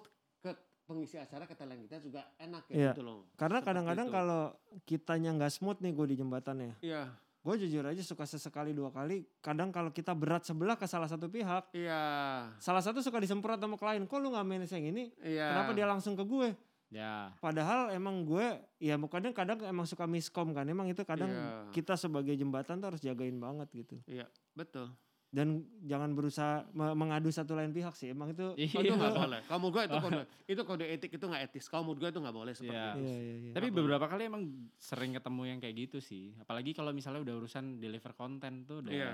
Pengisi 0.91 1.15
acara 1.15 1.47
ke 1.47 1.56
talent 1.56 1.80
kita 1.82 2.04
juga 2.04 2.27
enak 2.36 2.67
ya 2.67 2.75
Iya. 2.75 2.91
gitu 2.91 3.01
loh. 3.01 3.23
Karena 3.39 3.63
kadang-kadang 3.63 4.12
kalau 4.12 4.51
kitanya 4.84 5.32
nggak 5.32 5.47
smooth 5.49 5.80
nih 5.80 5.95
gue 5.95 6.06
di 6.12 6.15
jembatannya. 6.19 6.75
Iya, 6.84 7.08
Gue 7.41 7.58
jujur 7.58 7.82
aja 7.82 7.97
suka 8.06 8.21
sesekali 8.27 8.69
dua 8.69 8.93
kali. 8.93 9.25
Kadang 9.41 9.73
kalau 9.73 9.89
kita 9.89 10.13
berat 10.13 10.45
sebelah 10.45 10.77
ke 10.77 10.86
salah 10.86 11.10
satu 11.10 11.25
pihak. 11.25 11.73
iya, 11.73 11.97
Salah 12.62 12.86
satu 12.86 13.01
suka 13.01 13.17
disemprot 13.17 13.58
sama 13.58 13.82
klien. 13.82 14.06
Kok 14.06 14.19
lu 14.21 14.30
gak 14.30 14.45
manage 14.45 14.69
yang 14.69 14.86
ini? 14.93 15.10
iya. 15.25 15.49
Kenapa 15.49 15.73
dia 15.73 15.89
langsung 15.89 16.13
ke 16.13 16.21
gue? 16.21 16.54
Ya. 16.93 17.34
Padahal 17.41 17.89
emang 17.95 18.27
gue 18.27 18.62
ya 18.77 18.93
kadang 19.10 19.34
kadang 19.34 19.58
emang 19.65 19.88
suka 19.89 20.06
miskom 20.06 20.54
kan. 20.54 20.69
Emang 20.69 20.86
itu 20.86 21.01
kadang 21.01 21.34
Iya. 21.34 21.71
kita 21.73 21.97
sebagai 21.97 22.36
jembatan 22.38 22.77
tuh 22.77 22.93
harus 22.93 23.01
jagain 23.01 23.39
banget 23.41 23.71
gitu. 23.73 23.97
Iya, 24.06 24.30
betul. 24.54 24.93
Dan 25.31 25.63
jangan 25.81 26.11
berusaha 26.11 26.67
me- 26.69 26.91
mengadu 26.91 27.31
satu 27.31 27.55
lain 27.55 27.71
pihak 27.71 27.95
sih. 27.95 28.11
Emang 28.11 28.29
itu 28.29 28.51
Oh, 28.51 28.59
itu 28.59 28.91
nggak 28.91 28.99
Iya. 29.09 29.19
boleh. 29.23 29.39
Kamu 29.47 29.65
gue 29.67 29.81
itu 29.81 29.97
kode 29.97 30.21
itu 30.51 30.61
kode 30.61 30.85
etik 30.85 31.11
itu 31.13 31.23
nggak 31.23 31.43
etis. 31.47 31.65
Kamu 31.65 31.95
gue 31.95 32.09
itu 32.09 32.19
nggak 32.19 32.35
boleh 32.35 32.51
seperti 32.51 32.75
Iya. 32.75 32.87
itu. 32.89 32.99
Iya 33.01 33.15
iya 33.17 33.35
iya. 33.39 33.51
Tapi 33.55 33.67
beberapa 33.69 34.05
kali 34.05 34.27
emang 34.27 34.43
sering 34.75 35.11
ketemu 35.13 35.41
yang 35.47 35.59
kayak 35.59 35.75
gitu 35.79 35.97
sih. 35.97 36.35
Apalagi 36.35 36.71
kalau 36.71 36.91
misalnya 36.91 37.23
udah 37.23 37.35
urusan 37.37 37.79
deliver 37.79 38.11
konten 38.11 38.63
tuh 38.65 38.83
udah 38.83 38.91
Iya. 38.91 39.13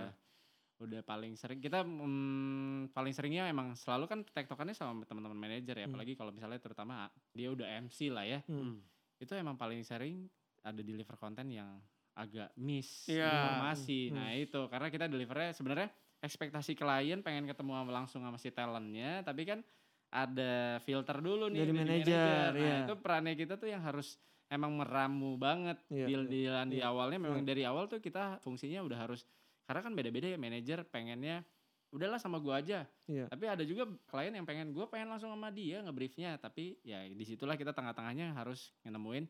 udah 0.77 1.01
paling 1.01 1.33
sering 1.33 1.57
kita 1.57 1.81
mm, 1.81 2.89
paling 2.91 3.09
seringnya 3.09 3.45
emang 3.45 3.73
selalu 3.73 4.05
kan 4.05 4.19
tektokannya 4.23 4.73
sama 4.73 5.01
teman-teman 5.03 5.33
manajer 5.33 5.73
ya. 5.75 5.85
Hmm. 5.85 5.89
Apalagi 5.91 6.13
kalau 6.13 6.29
misalnya 6.29 6.57
terutama 6.57 7.05
dia 7.31 7.49
udah 7.49 7.65
MC 7.79 8.09
lah 8.09 8.25
ya. 8.25 8.41
Hmm. 8.43 8.81
Itu 9.15 9.33
emang 9.33 9.53
paling 9.53 9.81
sering 9.81 10.25
ada 10.59 10.77
deliver 10.79 11.13
konten 11.15 11.45
yang 11.47 11.77
agak 12.13 12.49
miss 12.55 13.05
Iya. 13.05 13.29
informasi. 13.29 14.09
Hmm. 14.09 14.15
Nah, 14.15 14.29
itu 14.33 14.61
karena 14.67 14.87
kita 14.87 15.05
delivernya 15.05 15.49
sebenarnya 15.51 15.89
ekspektasi 16.21 16.73
klien 16.73 17.21
pengen 17.21 17.45
ketemu 17.45 17.77
sama- 17.77 17.93
langsung 17.93 18.21
sama 18.25 18.37
si 18.41 18.49
talentnya, 18.49 19.21
tapi 19.21 19.45
kan 19.45 19.59
ada 20.07 20.79
filter 20.87 21.19
dulu 21.19 21.51
nih 21.51 21.67
Dari 21.67 21.73
manajer, 21.75 22.49
Nah, 22.55 22.57
iya. 22.57 22.77
itu 22.87 22.93
perannya 22.95 23.35
kita 23.35 23.59
tuh 23.59 23.67
yang 23.67 23.83
harus 23.83 24.15
emang 24.47 24.71
meramu 24.79 25.35
banget 25.35 25.75
Iya, 25.91 26.07
deal-dealan 26.07 26.67
di 26.71 26.79
iya, 26.79 26.87
awalnya 26.87 27.19
memang 27.19 27.43
iya. 27.43 27.49
dari 27.51 27.63
awal 27.67 27.91
tuh 27.91 27.99
kita 27.99 28.39
fungsinya 28.39 28.79
udah 28.87 28.97
harus 29.03 29.27
karena 29.67 29.83
kan 29.83 29.91
beda-beda 29.91 30.31
ya 30.31 30.39
manajer 30.39 30.87
pengennya 30.87 31.43
udahlah 31.91 32.19
sama 32.19 32.39
gua 32.39 32.63
aja. 32.63 32.87
Iya. 33.07 33.27
Tapi 33.27 33.45
ada 33.47 33.63
juga 33.67 33.83
klien 34.07 34.31
yang 34.31 34.47
pengen 34.47 34.71
gua 34.71 34.87
pengen 34.87 35.11
langsung 35.11 35.27
sama 35.27 35.51
dia 35.51 35.83
ngebriefnya, 35.83 36.39
tapi 36.39 36.79
ya 36.87 37.03
di 37.03 37.25
situlah 37.27 37.59
kita 37.59 37.75
tengah-tengahnya 37.75 38.31
harus 38.31 38.71
nemuin 38.87 39.27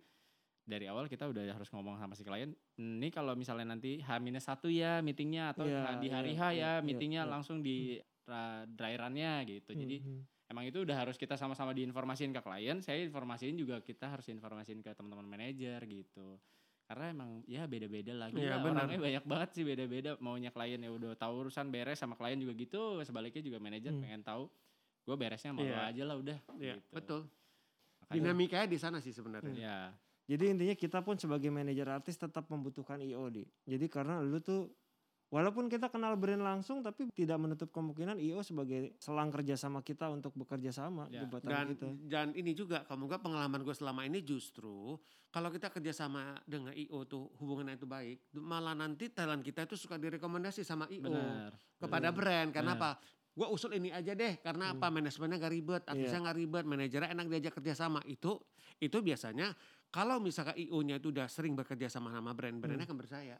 dari 0.67 0.85
awal 0.85 1.07
kita 1.07 1.23
udah 1.25 1.47
harus 1.47 1.71
ngomong 1.71 1.95
sama 1.95 2.11
si 2.11 2.21
klien. 2.21 2.51
Ini 2.75 3.07
kalau 3.09 3.33
misalnya 3.33 3.71
nanti 3.71 4.03
H-1 4.03 4.59
ya 4.67 4.99
meetingnya 4.99 5.55
atau 5.55 5.63
Iya, 5.63 5.95
di 5.95 6.11
hari 6.11 6.35
iya, 6.35 6.39
H 6.39 6.43
ya 6.43 6.51
iya, 6.51 6.71
meetingnya 6.83 7.23
iya. 7.23 7.31
langsung 7.31 7.63
di 7.63 7.95
ra- 8.27 8.67
dry 8.67 8.99
run-nya 8.99 9.47
gitu. 9.47 9.71
Jadi 9.71 10.03
Hmm, 10.03 10.19
hmm. 10.19 10.51
emang 10.51 10.63
itu 10.67 10.83
udah 10.83 10.95
harus 10.99 11.15
kita 11.15 11.39
sama-sama 11.39 11.71
diinformasiin 11.71 12.35
ke 12.35 12.43
klien. 12.43 12.83
Saya 12.83 12.99
informasiin 13.01 13.55
juga 13.55 13.79
kita 13.79 14.11
harus 14.11 14.27
informasiin 14.27 14.83
ke 14.83 14.91
teman-teman 14.91 15.23
manajer 15.25 15.79
gitu. 15.87 16.35
Karena 16.83 17.11
emang 17.11 17.43
ya 17.43 17.63
beda-beda 17.63 18.11
lagi. 18.11 18.35
Iya, 18.35 18.59
lah. 18.59 18.63
benar. 18.63 18.83
Orangnya 18.83 18.99
banyak 18.99 19.23
banget 19.23 19.49
sih 19.51 19.63
beda-beda. 19.63 20.11
Maunya 20.19 20.51
klien 20.51 20.79
ya 20.79 20.91
udah 20.91 21.15
tahu 21.15 21.47
urusan 21.47 21.67
beres 21.67 21.95
sama 21.97 22.15
klien 22.15 22.35
juga 22.35 22.51
gitu. 22.53 22.99
Sebaliknya 23.03 23.39
juga 23.41 23.57
manajer 23.57 23.91
Hmm. 23.91 24.03
pengen 24.03 24.21
tahu. 24.21 24.51
Gue 25.03 25.15
beresnya 25.15 25.51
lo 25.51 25.63
Iya. 25.63 25.87
aja 25.87 26.03
lah 26.03 26.15
udah. 26.15 26.37
Iya, 26.59 26.75
gitu. 26.75 26.91
betul. 26.91 27.21
Makanya- 28.03 28.15
Dinamikanya 28.19 28.67
di 28.67 28.77
sana 28.77 28.97
sih 28.99 29.11
sebenarnya. 29.11 29.55
Ya. 29.55 29.79
Jadi 30.27 30.43
intinya 30.51 30.75
kita 30.75 30.99
pun 30.99 31.15
sebagai 31.15 31.47
manajer 31.47 31.87
artis 31.87 32.15
tetap 32.15 32.45
membutuhkan 32.47 32.99
IO 32.99 33.27
di. 33.27 33.47
Jadi 33.63 33.87
karena 33.87 34.19
lu 34.19 34.37
tuh 34.37 34.67
walaupun 35.27 35.67
kita 35.67 35.87
kenal 35.87 36.15
brand 36.15 36.39
langsung 36.39 36.79
tapi 36.79 37.07
tidak 37.11 37.35
menutup 37.35 37.71
kemungkinan 37.71 38.15
IO 38.17 38.43
sebagai 38.43 38.95
selang 38.95 39.27
kerja 39.27 39.55
sama 39.55 39.79
kita 39.79 40.07
untuk 40.07 40.31
bekerja 40.35 40.71
sama 40.71 41.07
Ya. 41.07 41.23
jembatan 41.23 41.47
Dan 41.47 41.65
kita. 41.71 41.87
dan 42.07 42.27
ini 42.31 42.51
juga 42.51 42.83
kamu 42.83 43.07
gak 43.07 43.23
pengalaman 43.23 43.59
gue 43.59 43.75
selama 43.75 44.03
ini 44.03 44.19
justru 44.19 44.95
kalau 45.27 45.47
kita 45.47 45.67
kerjasama 45.67 46.39
dengan 46.43 46.71
IO 46.71 47.03
tuh 47.03 47.27
hubungannya 47.39 47.75
itu 47.75 47.83
baik, 47.83 48.31
malah 48.35 48.71
nanti 48.71 49.07
talent 49.07 49.43
kita 49.43 49.63
itu 49.63 49.75
suka 49.75 49.95
direkomendasi 49.95 50.63
sama 50.63 50.87
IO 50.87 51.07
Benar. 51.07 51.51
kepada 51.77 52.11
brand. 52.11 52.51
Karena 52.51 52.75
apa? 52.75 52.99
Gue 53.31 53.45
usul 53.47 53.77
ini 53.77 53.93
aja 53.93 54.17
deh 54.17 54.41
karena 54.41 54.73
apa 54.73 54.89
manajemennya 54.89 55.37
gak 55.37 55.53
ribet, 55.53 55.83
artisnya 55.85 56.19
nggak 56.19 56.37
ribet, 56.41 56.65
manajernya 56.65 57.13
enak 57.13 57.25
diajak 57.29 57.53
kerjasama. 57.53 58.01
Itu 58.03 58.41
itu 58.81 58.97
biasanya 58.97 59.53
kalau 59.87 60.19
misalkan 60.19 60.55
IO-nya 60.59 60.99
itu 60.99 61.09
udah 61.09 61.27
sering 61.31 61.55
bekerja 61.55 61.87
sama 61.87 62.11
sama 62.11 62.35
brand, 62.35 62.59
brandnya 62.59 62.85
akan 62.85 62.99
percaya. 62.99 63.37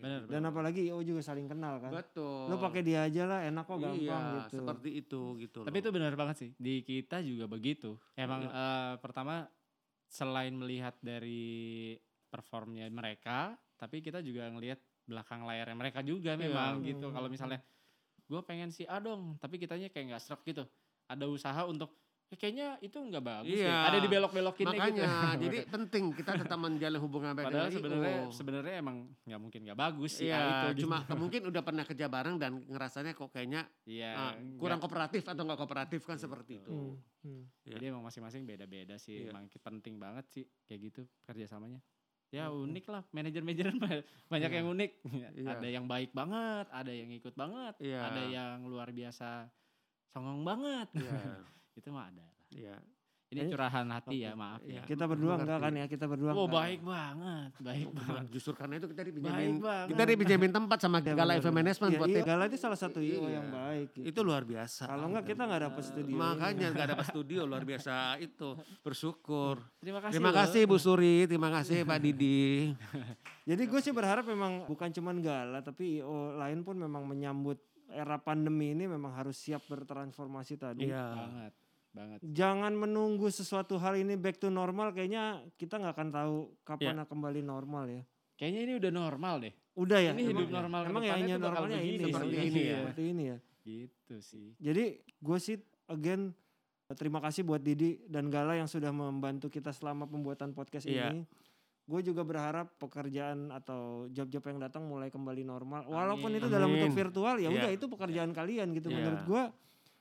Benar. 0.00 0.24
Dan 0.32 0.42
apalagi 0.48 0.88
IO 0.88 1.04
juga 1.04 1.20
saling 1.20 1.44
kenal 1.44 1.76
kan. 1.76 1.92
Betul. 1.92 2.48
Lu 2.48 2.56
pakai 2.56 2.80
dia 2.80 3.04
aja 3.04 3.28
lah 3.28 3.40
enak 3.44 3.64
kok 3.68 3.78
gampang 3.84 4.00
iya, 4.00 4.40
gitu. 4.48 4.56
seperti 4.64 4.90
itu 4.96 5.20
gitu 5.44 5.60
Tapi 5.60 5.76
loh. 5.76 5.82
itu 5.84 5.90
benar 5.92 6.12
banget 6.16 6.36
sih. 6.40 6.50
Di 6.56 6.80
kita 6.80 7.20
juga 7.20 7.44
begitu. 7.44 8.00
Emang 8.16 8.48
eh, 8.48 8.94
pertama 8.96 9.44
selain 10.08 10.56
melihat 10.56 10.96
dari 11.04 11.94
performnya 12.32 12.88
mereka, 12.88 13.60
tapi 13.76 14.00
kita 14.00 14.24
juga 14.24 14.48
ngelihat 14.48 14.80
belakang 15.04 15.44
layarnya 15.44 15.76
mereka 15.76 16.00
juga 16.00 16.32
Iya. 16.34 16.48
memang 16.48 16.80
gitu. 16.80 17.06
Hmm. 17.12 17.14
Kalau 17.20 17.28
misalnya 17.28 17.60
gue 18.24 18.40
pengen 18.48 18.72
si 18.72 18.88
A 18.88 19.02
dong, 19.04 19.36
tapi 19.36 19.60
kitanya 19.60 19.92
kayak 19.92 20.16
nggak 20.16 20.22
serak 20.24 20.40
gitu. 20.48 20.64
Ada 21.10 21.28
usaha 21.28 21.60
untuk 21.68 21.92
"Eh, 22.30 22.38
kayaknya 22.38 22.78
itu 22.78 22.94
nggak 22.94 23.20
bagus 23.20 23.50
deh. 23.50 23.66
Iya. 23.66 23.90
Ada 23.90 23.98
dibelok-belokinnya 24.00 24.70
gitu. 24.70 24.78
Makanya, 24.78 25.10
jadi 25.42 25.58
penting 25.66 26.04
kita 26.14 26.30
tetap 26.38 26.54
menjalin 26.56 27.00
hubungan 27.00 27.34
baik 27.34 27.46
Padahal 27.50 27.66
dengan 27.66 27.74
sebenarnya 27.76 28.18
sebenarnya 28.30 28.74
emang 28.78 28.96
nggak 29.20 29.40
mungkin 29.40 29.60
nggak 29.66 29.78
bagus 29.80 30.12
sih 30.14 30.26
A 30.26 30.30
Iya, 30.30 30.38
itu 30.38 30.66
gitu. 30.72 30.80
cuma 30.86 30.96
mungkin 31.20 31.40
udah 31.44 31.58
pernah 31.60 31.82
kerja 31.82 32.06
bareng 32.06 32.36
dan 32.36 32.62
ngerasanya 32.64 33.12
kok 33.12 33.28
kayaknya 33.28 33.66
Iya, 33.82 34.10
ah, 34.12 34.32
nggak- 34.32 34.58
kurang 34.58 34.78
kooperatif 34.78 35.22
atau 35.24 35.42
nggak 35.42 35.58
kooperatif 35.58 36.00
kan 36.02 36.16
seperti 36.16 36.52
itu. 36.56 36.70
Hmm, 36.70 36.94
hmm. 37.20 37.42
Iya. 37.66 37.72
Jadi 37.74 37.84
emang 37.90 38.02
masing-masing 38.02 38.42
beda-beda 38.44 38.94
sih. 38.94 39.26
Iya. 39.26 39.34
Emang 39.34 39.50
penting 39.50 39.98
banget 39.98 40.24
sih 40.30 40.44
kayak 40.64 40.80
gitu 40.86 41.02
kerjasamanya. 41.24 41.82
Ya 42.30 42.46
Hmm. 42.46 42.62
unik 42.62 42.86
lah 42.86 43.02
manajer-manajer 43.10 43.74
banyak 44.30 44.46
Iya. 44.46 44.56
yang 44.56 44.66
unik. 44.70 44.90
Iya. 45.34 45.48
Ada 45.50 45.66
yang 45.68 45.84
baik 45.84 46.14
banget, 46.14 46.70
ada 46.70 46.92
yang 46.94 47.10
ikut 47.10 47.34
banget, 47.34 47.74
Iya. 47.82 48.00
ada 48.00 48.22
yang 48.22 48.58
luar 48.64 48.94
biasa 48.94 49.50
songong 50.06 50.42
banget. 50.42 50.94
Iya, 50.94 51.42
Itu 51.72 51.88
mah 51.90 52.08
ada. 52.08 52.20
lah. 52.20 52.34
iya. 52.50 52.76
Ini 53.30 53.46
curahan 53.46 53.86
hati 53.86 54.26
ya, 54.26 54.34
maaf 54.34 54.58
Iya. 54.66 54.82
ya. 54.82 54.90
Kita 54.90 55.06
berdua 55.06 55.38
enggak 55.38 55.62
kan 55.62 55.70
ya? 55.70 55.86
Kita 55.86 56.10
berdua 56.10 56.34
Oh 56.34 56.50
enggak. 56.50 56.66
baik 56.66 56.80
banget, 56.82 57.50
baik 57.62 57.88
banget. 58.02 58.24
Justru 58.34 58.52
karena 58.58 58.74
itu 58.74 58.90
kita 58.90 59.02
banget. 59.06 59.86
kita 59.86 60.02
dipinjemin 60.02 60.50
tempat 60.50 60.78
sama 60.82 60.98
Iya, 60.98 61.14
Gala 61.14 61.32
Event. 61.38 61.54
Management 61.54 61.90
Iya, 61.94 61.98
buat 62.02 62.08
iya. 62.10 62.22
Gala 62.26 62.42
itu 62.50 62.58
salah 62.58 62.74
satu 62.74 62.98
IO 62.98 63.30
yang 63.30 63.46
baik. 63.46 63.94
gitu. 63.94 64.06
Itu 64.10 64.20
luar 64.26 64.42
biasa. 64.42 64.82
Kalau 64.82 65.06
enggak 65.06 65.30
kita 65.30 65.42
enggak 65.46 65.62
dapat 65.62 65.82
studio. 65.86 66.16
Makanya 66.18 66.66
nggak 66.74 66.88
dapat 66.90 67.06
studio 67.06 67.40
luar 67.46 67.62
biasa 67.62 67.94
itu. 68.18 68.48
Bersyukur. 68.82 69.62
Terima 69.78 70.02
kasih. 70.02 70.14
Terima 70.18 70.32
kasih 70.34 70.62
Bu 70.66 70.76
Suri, 70.76 71.30
terima 71.30 71.54
kasih 71.54 71.86
Pak 71.86 71.98
Didi. 72.02 72.74
Jadi 73.46 73.62
gue 73.62 73.78
sih 73.78 73.94
berharap 73.94 74.26
memang 74.26 74.66
bukan 74.66 74.90
cuman 74.90 75.22
Gala 75.22 75.62
tapi 75.62 76.02
IO 76.02 76.34
lain 76.34 76.66
pun 76.66 76.74
memang 76.74 77.06
menyambut 77.06 77.62
era 77.92 78.16
pandemi 78.16 78.72
ini 78.72 78.86
memang 78.86 79.12
harus 79.12 79.36
siap 79.36 79.66
bertransformasi 79.66 80.54
tadi. 80.56 80.88
Iya. 80.88 81.06
Banget, 81.12 81.52
banget. 81.90 82.18
Jangan 82.24 82.72
menunggu 82.72 83.26
sesuatu 83.28 83.76
hal 83.76 83.98
ini 83.98 84.14
back 84.14 84.38
to 84.38 84.48
normal 84.48 84.90
kayaknya 84.90 85.42
kita 85.54 85.76
nggak 85.76 85.94
akan 85.94 86.08
tahu 86.10 86.34
kapan 86.62 86.96
Iya. 86.98 87.04
kembali 87.06 87.40
normal 87.40 87.84
ya. 87.88 88.02
Kayaknya 88.36 88.60
ini 88.64 88.72
udah 88.80 88.92
normal 88.92 89.34
deh. 89.42 89.54
Udah 89.76 89.98
ya. 90.00 90.12
Ini 90.16 90.22
hidup 90.26 90.48
normal 90.48 90.80
ke 90.82 90.88
Emang 90.90 91.04
ya 91.04 91.14
hanya 91.14 91.36
normalnya 91.36 91.78
begini 91.78 91.94
ini. 91.94 92.04
Seperti 92.08 92.36
ini 92.40 92.60
ya. 92.62 92.78
Seperti 92.80 93.02
ini 93.04 93.22
ya. 93.22 93.38
Gitu 93.60 94.14
sih. 94.24 94.48
Jadi 94.56 94.84
gue 94.98 95.38
sih 95.38 95.56
again 95.86 96.32
terima 96.90 97.22
kasih 97.22 97.46
buat 97.46 97.60
Didi 97.60 98.02
dan 98.08 98.32
Gala 98.32 98.58
yang 98.58 98.66
sudah 98.66 98.90
membantu 98.90 99.46
kita 99.46 99.70
selama 99.70 100.08
pembuatan 100.08 100.50
podcast 100.50 100.88
Iya. 100.88 101.12
ini. 101.12 101.22
Gue 101.90 102.06
juga 102.06 102.22
berharap 102.22 102.70
pekerjaan 102.78 103.50
atau 103.50 104.06
job-job 104.08 104.46
yang 104.46 104.62
datang 104.62 104.86
mulai 104.86 105.10
kembali 105.10 105.42
normal. 105.42 105.90
Walaupun 105.90 106.30
itu 106.32 106.46
dalam 106.46 106.70
Amin. 106.70 106.86
bentuk 106.86 106.94
virtual 106.96 107.34
ya 107.36 107.50
Iya. 107.50 107.58
udah 107.58 107.70
itu 107.74 107.86
pekerjaan 107.88 108.30
kalian 108.30 108.70
gitu. 108.70 108.88
Iya. 108.88 108.96
Menurut 108.96 109.22
gue 109.26 109.42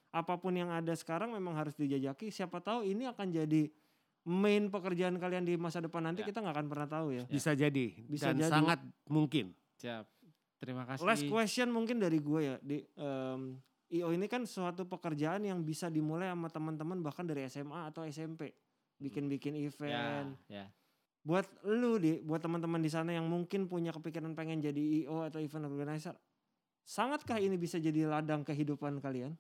apa 0.10 0.34
pun 0.38 0.54
yang 0.54 0.70
ada 0.70 0.94
sekarang 0.94 1.34
memang 1.34 1.58
harus 1.58 1.74
dijajaki. 1.74 2.30
Siapa 2.30 2.62
tahu 2.62 2.86
ini 2.86 3.06
akan 3.06 3.28
jadi 3.32 3.74
main 4.22 4.70
pekerjaan 4.70 5.18
kalian 5.18 5.42
di 5.42 5.58
masa 5.58 5.82
depan 5.82 6.06
nanti 6.06 6.22
Ya. 6.22 6.30
kita 6.30 6.40
nggak 6.40 6.54
akan 6.54 6.68
pernah 6.70 6.86
tahu 6.88 7.08
ya. 7.12 7.24
Bisa 7.26 7.58
jadi 7.58 7.86
Bisa 8.06 8.30
dan 8.30 8.38
jadi. 8.38 8.54
sangat 8.54 8.80
mungkin. 9.06 9.58
Siap. 9.76 10.06
Terima 10.60 10.86
kasih. 10.86 11.02
Last 11.02 11.26
question 11.26 11.68
mungkin 11.70 11.98
dari 11.98 12.20
gue 12.20 12.42
ya 12.44 12.56
di 12.60 12.86
em, 12.96 13.58
IO 13.90 14.12
ini 14.12 14.30
kan 14.30 14.46
suatu 14.46 14.86
pekerjaan 14.86 15.42
yang 15.42 15.66
bisa 15.66 15.90
dimulai 15.90 16.30
sama 16.30 16.46
teman-teman 16.46 17.02
bahkan 17.02 17.26
dari 17.26 17.50
SMA 17.50 17.90
atau 17.90 18.06
SMP 18.06 18.54
bikin-bikin 18.98 19.56
Ya, 19.56 19.66
event. 19.66 20.30
ya. 20.46 20.70
Buat 21.20 21.46
lu 21.68 22.00
di 22.00 22.24
buat 22.24 22.40
teman-teman 22.40 22.80
di 22.80 22.88
sana 22.88 23.12
yang 23.14 23.28
mungkin 23.28 23.68
punya 23.68 23.92
kepikiran 23.92 24.34
pengen 24.34 24.64
jadi 24.64 25.04
IO 25.04 25.28
atau 25.28 25.38
event 25.44 25.68
organizer, 25.68 26.16
sangatkah 26.88 27.38
ini 27.38 27.60
bisa 27.60 27.76
jadi 27.78 28.08
ladang 28.08 28.42
kehidupan 28.48 29.04
kalian? 29.04 29.36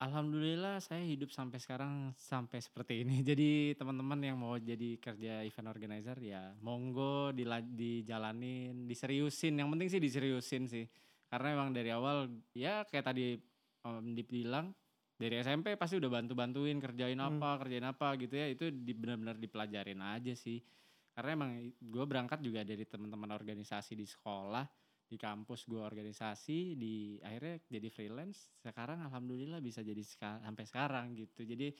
Alhamdulillah 0.00 0.80
saya 0.80 1.04
hidup 1.04 1.28
sampai 1.28 1.60
sekarang 1.60 2.16
sampai 2.16 2.56
seperti 2.56 3.04
ini. 3.04 3.20
Jadi 3.28 3.76
teman-teman 3.76 4.16
yang 4.24 4.40
mau 4.40 4.56
jadi 4.56 4.96
kerja 4.96 5.44
event 5.44 5.68
organizer 5.68 6.16
ya 6.24 6.56
monggo 6.64 7.36
dila- 7.36 7.60
dijalanin, 7.60 8.88
diseriusin. 8.88 9.60
Yang 9.60 9.68
penting 9.76 9.88
sih 9.92 10.00
diseriusin 10.00 10.64
sih. 10.72 10.88
Karena 11.28 11.52
emang 11.52 11.76
dari 11.76 11.92
awal 11.92 12.32
ya 12.56 12.88
kayak 12.88 13.12
tadi 13.12 13.36
Om 13.84 14.16
Dip 14.16 14.32
bilang 14.32 14.72
dari 15.20 15.36
SMP 15.36 15.76
pasti 15.76 16.00
udah 16.00 16.08
bantu-bantuin 16.08 16.80
kerjain 16.80 17.20
Hmm. 17.20 17.36
apa, 17.36 17.60
kerjain 17.60 17.84
apa 17.84 18.16
gitu 18.16 18.32
ya. 18.32 18.48
Itu 18.48 18.72
di, 18.72 18.96
benar-benar 18.96 19.36
dipelajarin 19.36 20.00
aja 20.00 20.32
sih. 20.32 20.64
Karena 21.12 21.36
emang 21.36 21.50
gue 21.76 22.04
berangkat 22.08 22.40
juga 22.40 22.64
dari 22.64 22.88
teman-teman 22.88 23.36
organisasi 23.36 23.92
di 23.92 24.08
sekolah 24.08 24.64
di 25.04 25.18
kampus 25.18 25.66
gue 25.66 25.82
organisasi 25.82 26.78
di 26.78 27.18
akhirnya 27.18 27.58
jadi 27.66 27.88
freelance 27.90 28.54
sekarang 28.62 29.02
alhamdulillah 29.02 29.58
bisa 29.58 29.82
jadi 29.82 29.98
seka- 29.98 30.38
sampai 30.38 30.64
sekarang 30.70 31.18
gitu 31.18 31.42
jadi 31.42 31.74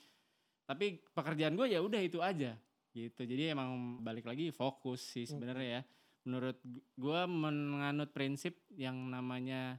tapi 0.67 0.99
pekerjaan 1.15 1.55
gue 1.55 1.71
ya 1.71 1.79
udah 1.79 2.03
itu 2.03 2.19
aja 2.19 2.59
gitu 2.91 3.23
jadi 3.23 3.55
emang 3.55 4.03
balik 4.03 4.27
lagi 4.27 4.51
fokus 4.51 5.15
sih 5.15 5.31
sebenarnya 5.31 5.79
ya 5.79 5.83
menurut 6.27 6.59
gu- 6.59 6.83
gue 6.99 7.21
menganut 7.31 8.11
prinsip 8.11 8.67
yang 8.75 8.99
namanya 9.07 9.79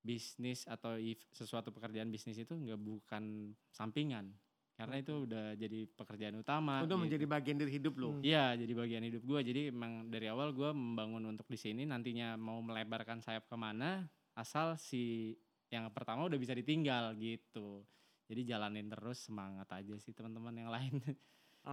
bisnis 0.00 0.64
atau 0.64 0.96
if- 0.96 1.28
sesuatu 1.32 1.68
pekerjaan 1.70 2.08
bisnis 2.08 2.40
itu 2.40 2.52
nggak 2.56 2.80
bukan 2.80 3.52
sampingan 3.70 4.32
karena 4.80 4.96
itu 4.96 5.12
udah 5.28 5.52
jadi 5.60 5.84
pekerjaan 5.92 6.40
utama 6.40 6.80
Udah 6.80 6.96
gitu. 6.96 7.04
menjadi 7.04 7.24
bagian 7.28 7.60
dari 7.60 7.68
hidup 7.76 8.00
lo. 8.00 8.16
Hmm. 8.16 8.24
Iya, 8.24 8.56
jadi 8.56 8.72
bagian 8.72 9.04
hidup 9.04 9.22
gue. 9.28 9.40
Jadi 9.44 9.60
emang 9.68 10.08
dari 10.08 10.24
awal 10.32 10.56
gue 10.56 10.72
membangun 10.72 11.20
untuk 11.28 11.44
di 11.52 11.60
sini 11.60 11.84
nantinya 11.84 12.40
mau 12.40 12.64
melebarkan 12.64 13.20
sayap 13.20 13.44
ke 13.44 13.56
mana, 13.60 14.08
asal 14.32 14.80
si 14.80 15.36
yang 15.68 15.92
pertama 15.92 16.24
udah 16.24 16.40
bisa 16.40 16.56
ditinggal 16.56 17.12
gitu. 17.20 17.84
Jadi 18.24 18.40
jalanin 18.48 18.88
terus 18.88 19.20
semangat 19.20 19.68
aja 19.68 20.00
sih 20.00 20.16
teman-teman 20.16 20.54
yang 20.56 20.72
lain. 20.72 20.96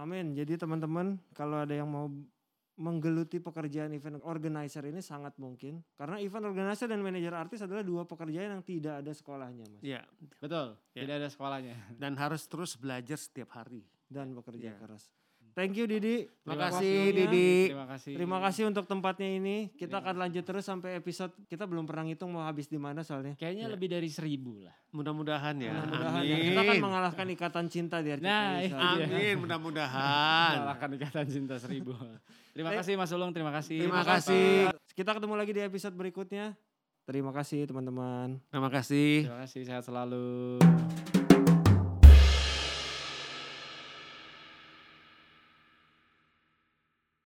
Amin. 0.04 0.36
Jadi 0.36 0.60
teman-teman 0.60 1.16
kalau 1.32 1.64
ada 1.64 1.72
yang 1.72 1.88
mau 1.88 2.12
menggeluti 2.78 3.38
pekerjaan 3.38 3.90
event 3.90 4.22
organizer 4.22 4.86
ini 4.86 5.02
sangat 5.02 5.34
mungkin 5.36 5.82
karena 5.92 6.22
event 6.22 6.46
organizer 6.46 6.86
dan 6.86 7.02
manajer 7.02 7.34
artis 7.34 7.60
adalah 7.60 7.82
dua 7.82 8.06
pekerjaan 8.06 8.54
yang 8.54 8.62
tidak 8.62 9.02
ada 9.02 9.10
sekolahnya, 9.10 9.66
Mas. 9.66 9.82
Iya. 9.82 10.02
Betul, 10.38 10.78
Ya. 10.94 11.00
tidak 11.02 11.14
ada 11.18 11.28
sekolahnya. 11.28 11.74
Dan 11.98 12.14
harus 12.14 12.46
terus 12.46 12.78
belajar 12.78 13.18
setiap 13.18 13.50
hari. 13.52 13.82
Dan 14.06 14.32
bekerja 14.32 14.72
Iya. 14.72 14.78
keras. 14.78 15.10
Thank 15.58 15.74
you 15.74 15.90
Didi. 15.90 16.22
Terima 16.22 16.54
Terima 16.54 16.54
kasih. 16.70 16.98
Didi. 17.10 17.50
Terima 17.66 17.86
kasih. 17.90 18.12
Terima 18.14 18.38
kasih 18.38 18.62
untuk 18.70 18.84
tempatnya 18.86 19.26
ini. 19.26 19.56
Kita 19.74 19.98
Terima 19.98 20.06
akan 20.06 20.14
lanjut 20.22 20.44
terus 20.46 20.62
sampai 20.62 21.02
episode 21.02 21.34
kita 21.50 21.66
belum 21.66 21.82
pernah 21.82 22.06
ngitung 22.06 22.30
mau 22.30 22.46
habis 22.46 22.70
di 22.70 22.78
mana 22.78 23.02
soalnya. 23.02 23.34
Kayaknya 23.34 23.66
Ya. 23.66 23.74
lebih 23.74 23.90
dari 23.90 24.06
seribu 24.06 24.62
lah. 24.62 24.70
Mudah-mudahan 24.94 25.58
ya. 25.58 25.74
Mudah-mudahan 25.74 26.22
Amin. 26.22 26.30
ya. 26.30 26.36
kita 26.46 26.60
akan 26.62 26.76
mengalahkan 26.78 27.26
ikatan 27.34 27.66
cinta 27.66 27.98
di 27.98 28.08
RCTI. 28.14 28.30
Nah, 28.30 28.50
iya. 28.62 29.06
Amin. 29.10 29.34
Mudah-mudahan. 29.42 30.54
Kalahkan 30.62 30.90
ikatan 30.94 31.26
cinta 31.26 31.54
seribu. 31.58 31.90
terima 32.54 32.70
kasih 32.78 32.94
Mas 32.94 33.10
Ulung, 33.10 33.34
terima 33.34 33.50
kasih. 33.50 33.82
Terima 33.82 34.06
kasih. 34.06 34.70
Kita 34.94 35.10
ketemu 35.10 35.34
lagi 35.34 35.50
di 35.58 35.62
episode 35.66 35.98
berikutnya. 35.98 36.54
Terima 37.02 37.34
kasih 37.34 37.66
teman-teman. 37.66 38.38
Terima 38.46 38.70
kasih. 38.70 39.26
Terima 39.26 39.42
kasih, 39.42 39.60
sehat 39.66 39.82
selalu. 39.82 40.62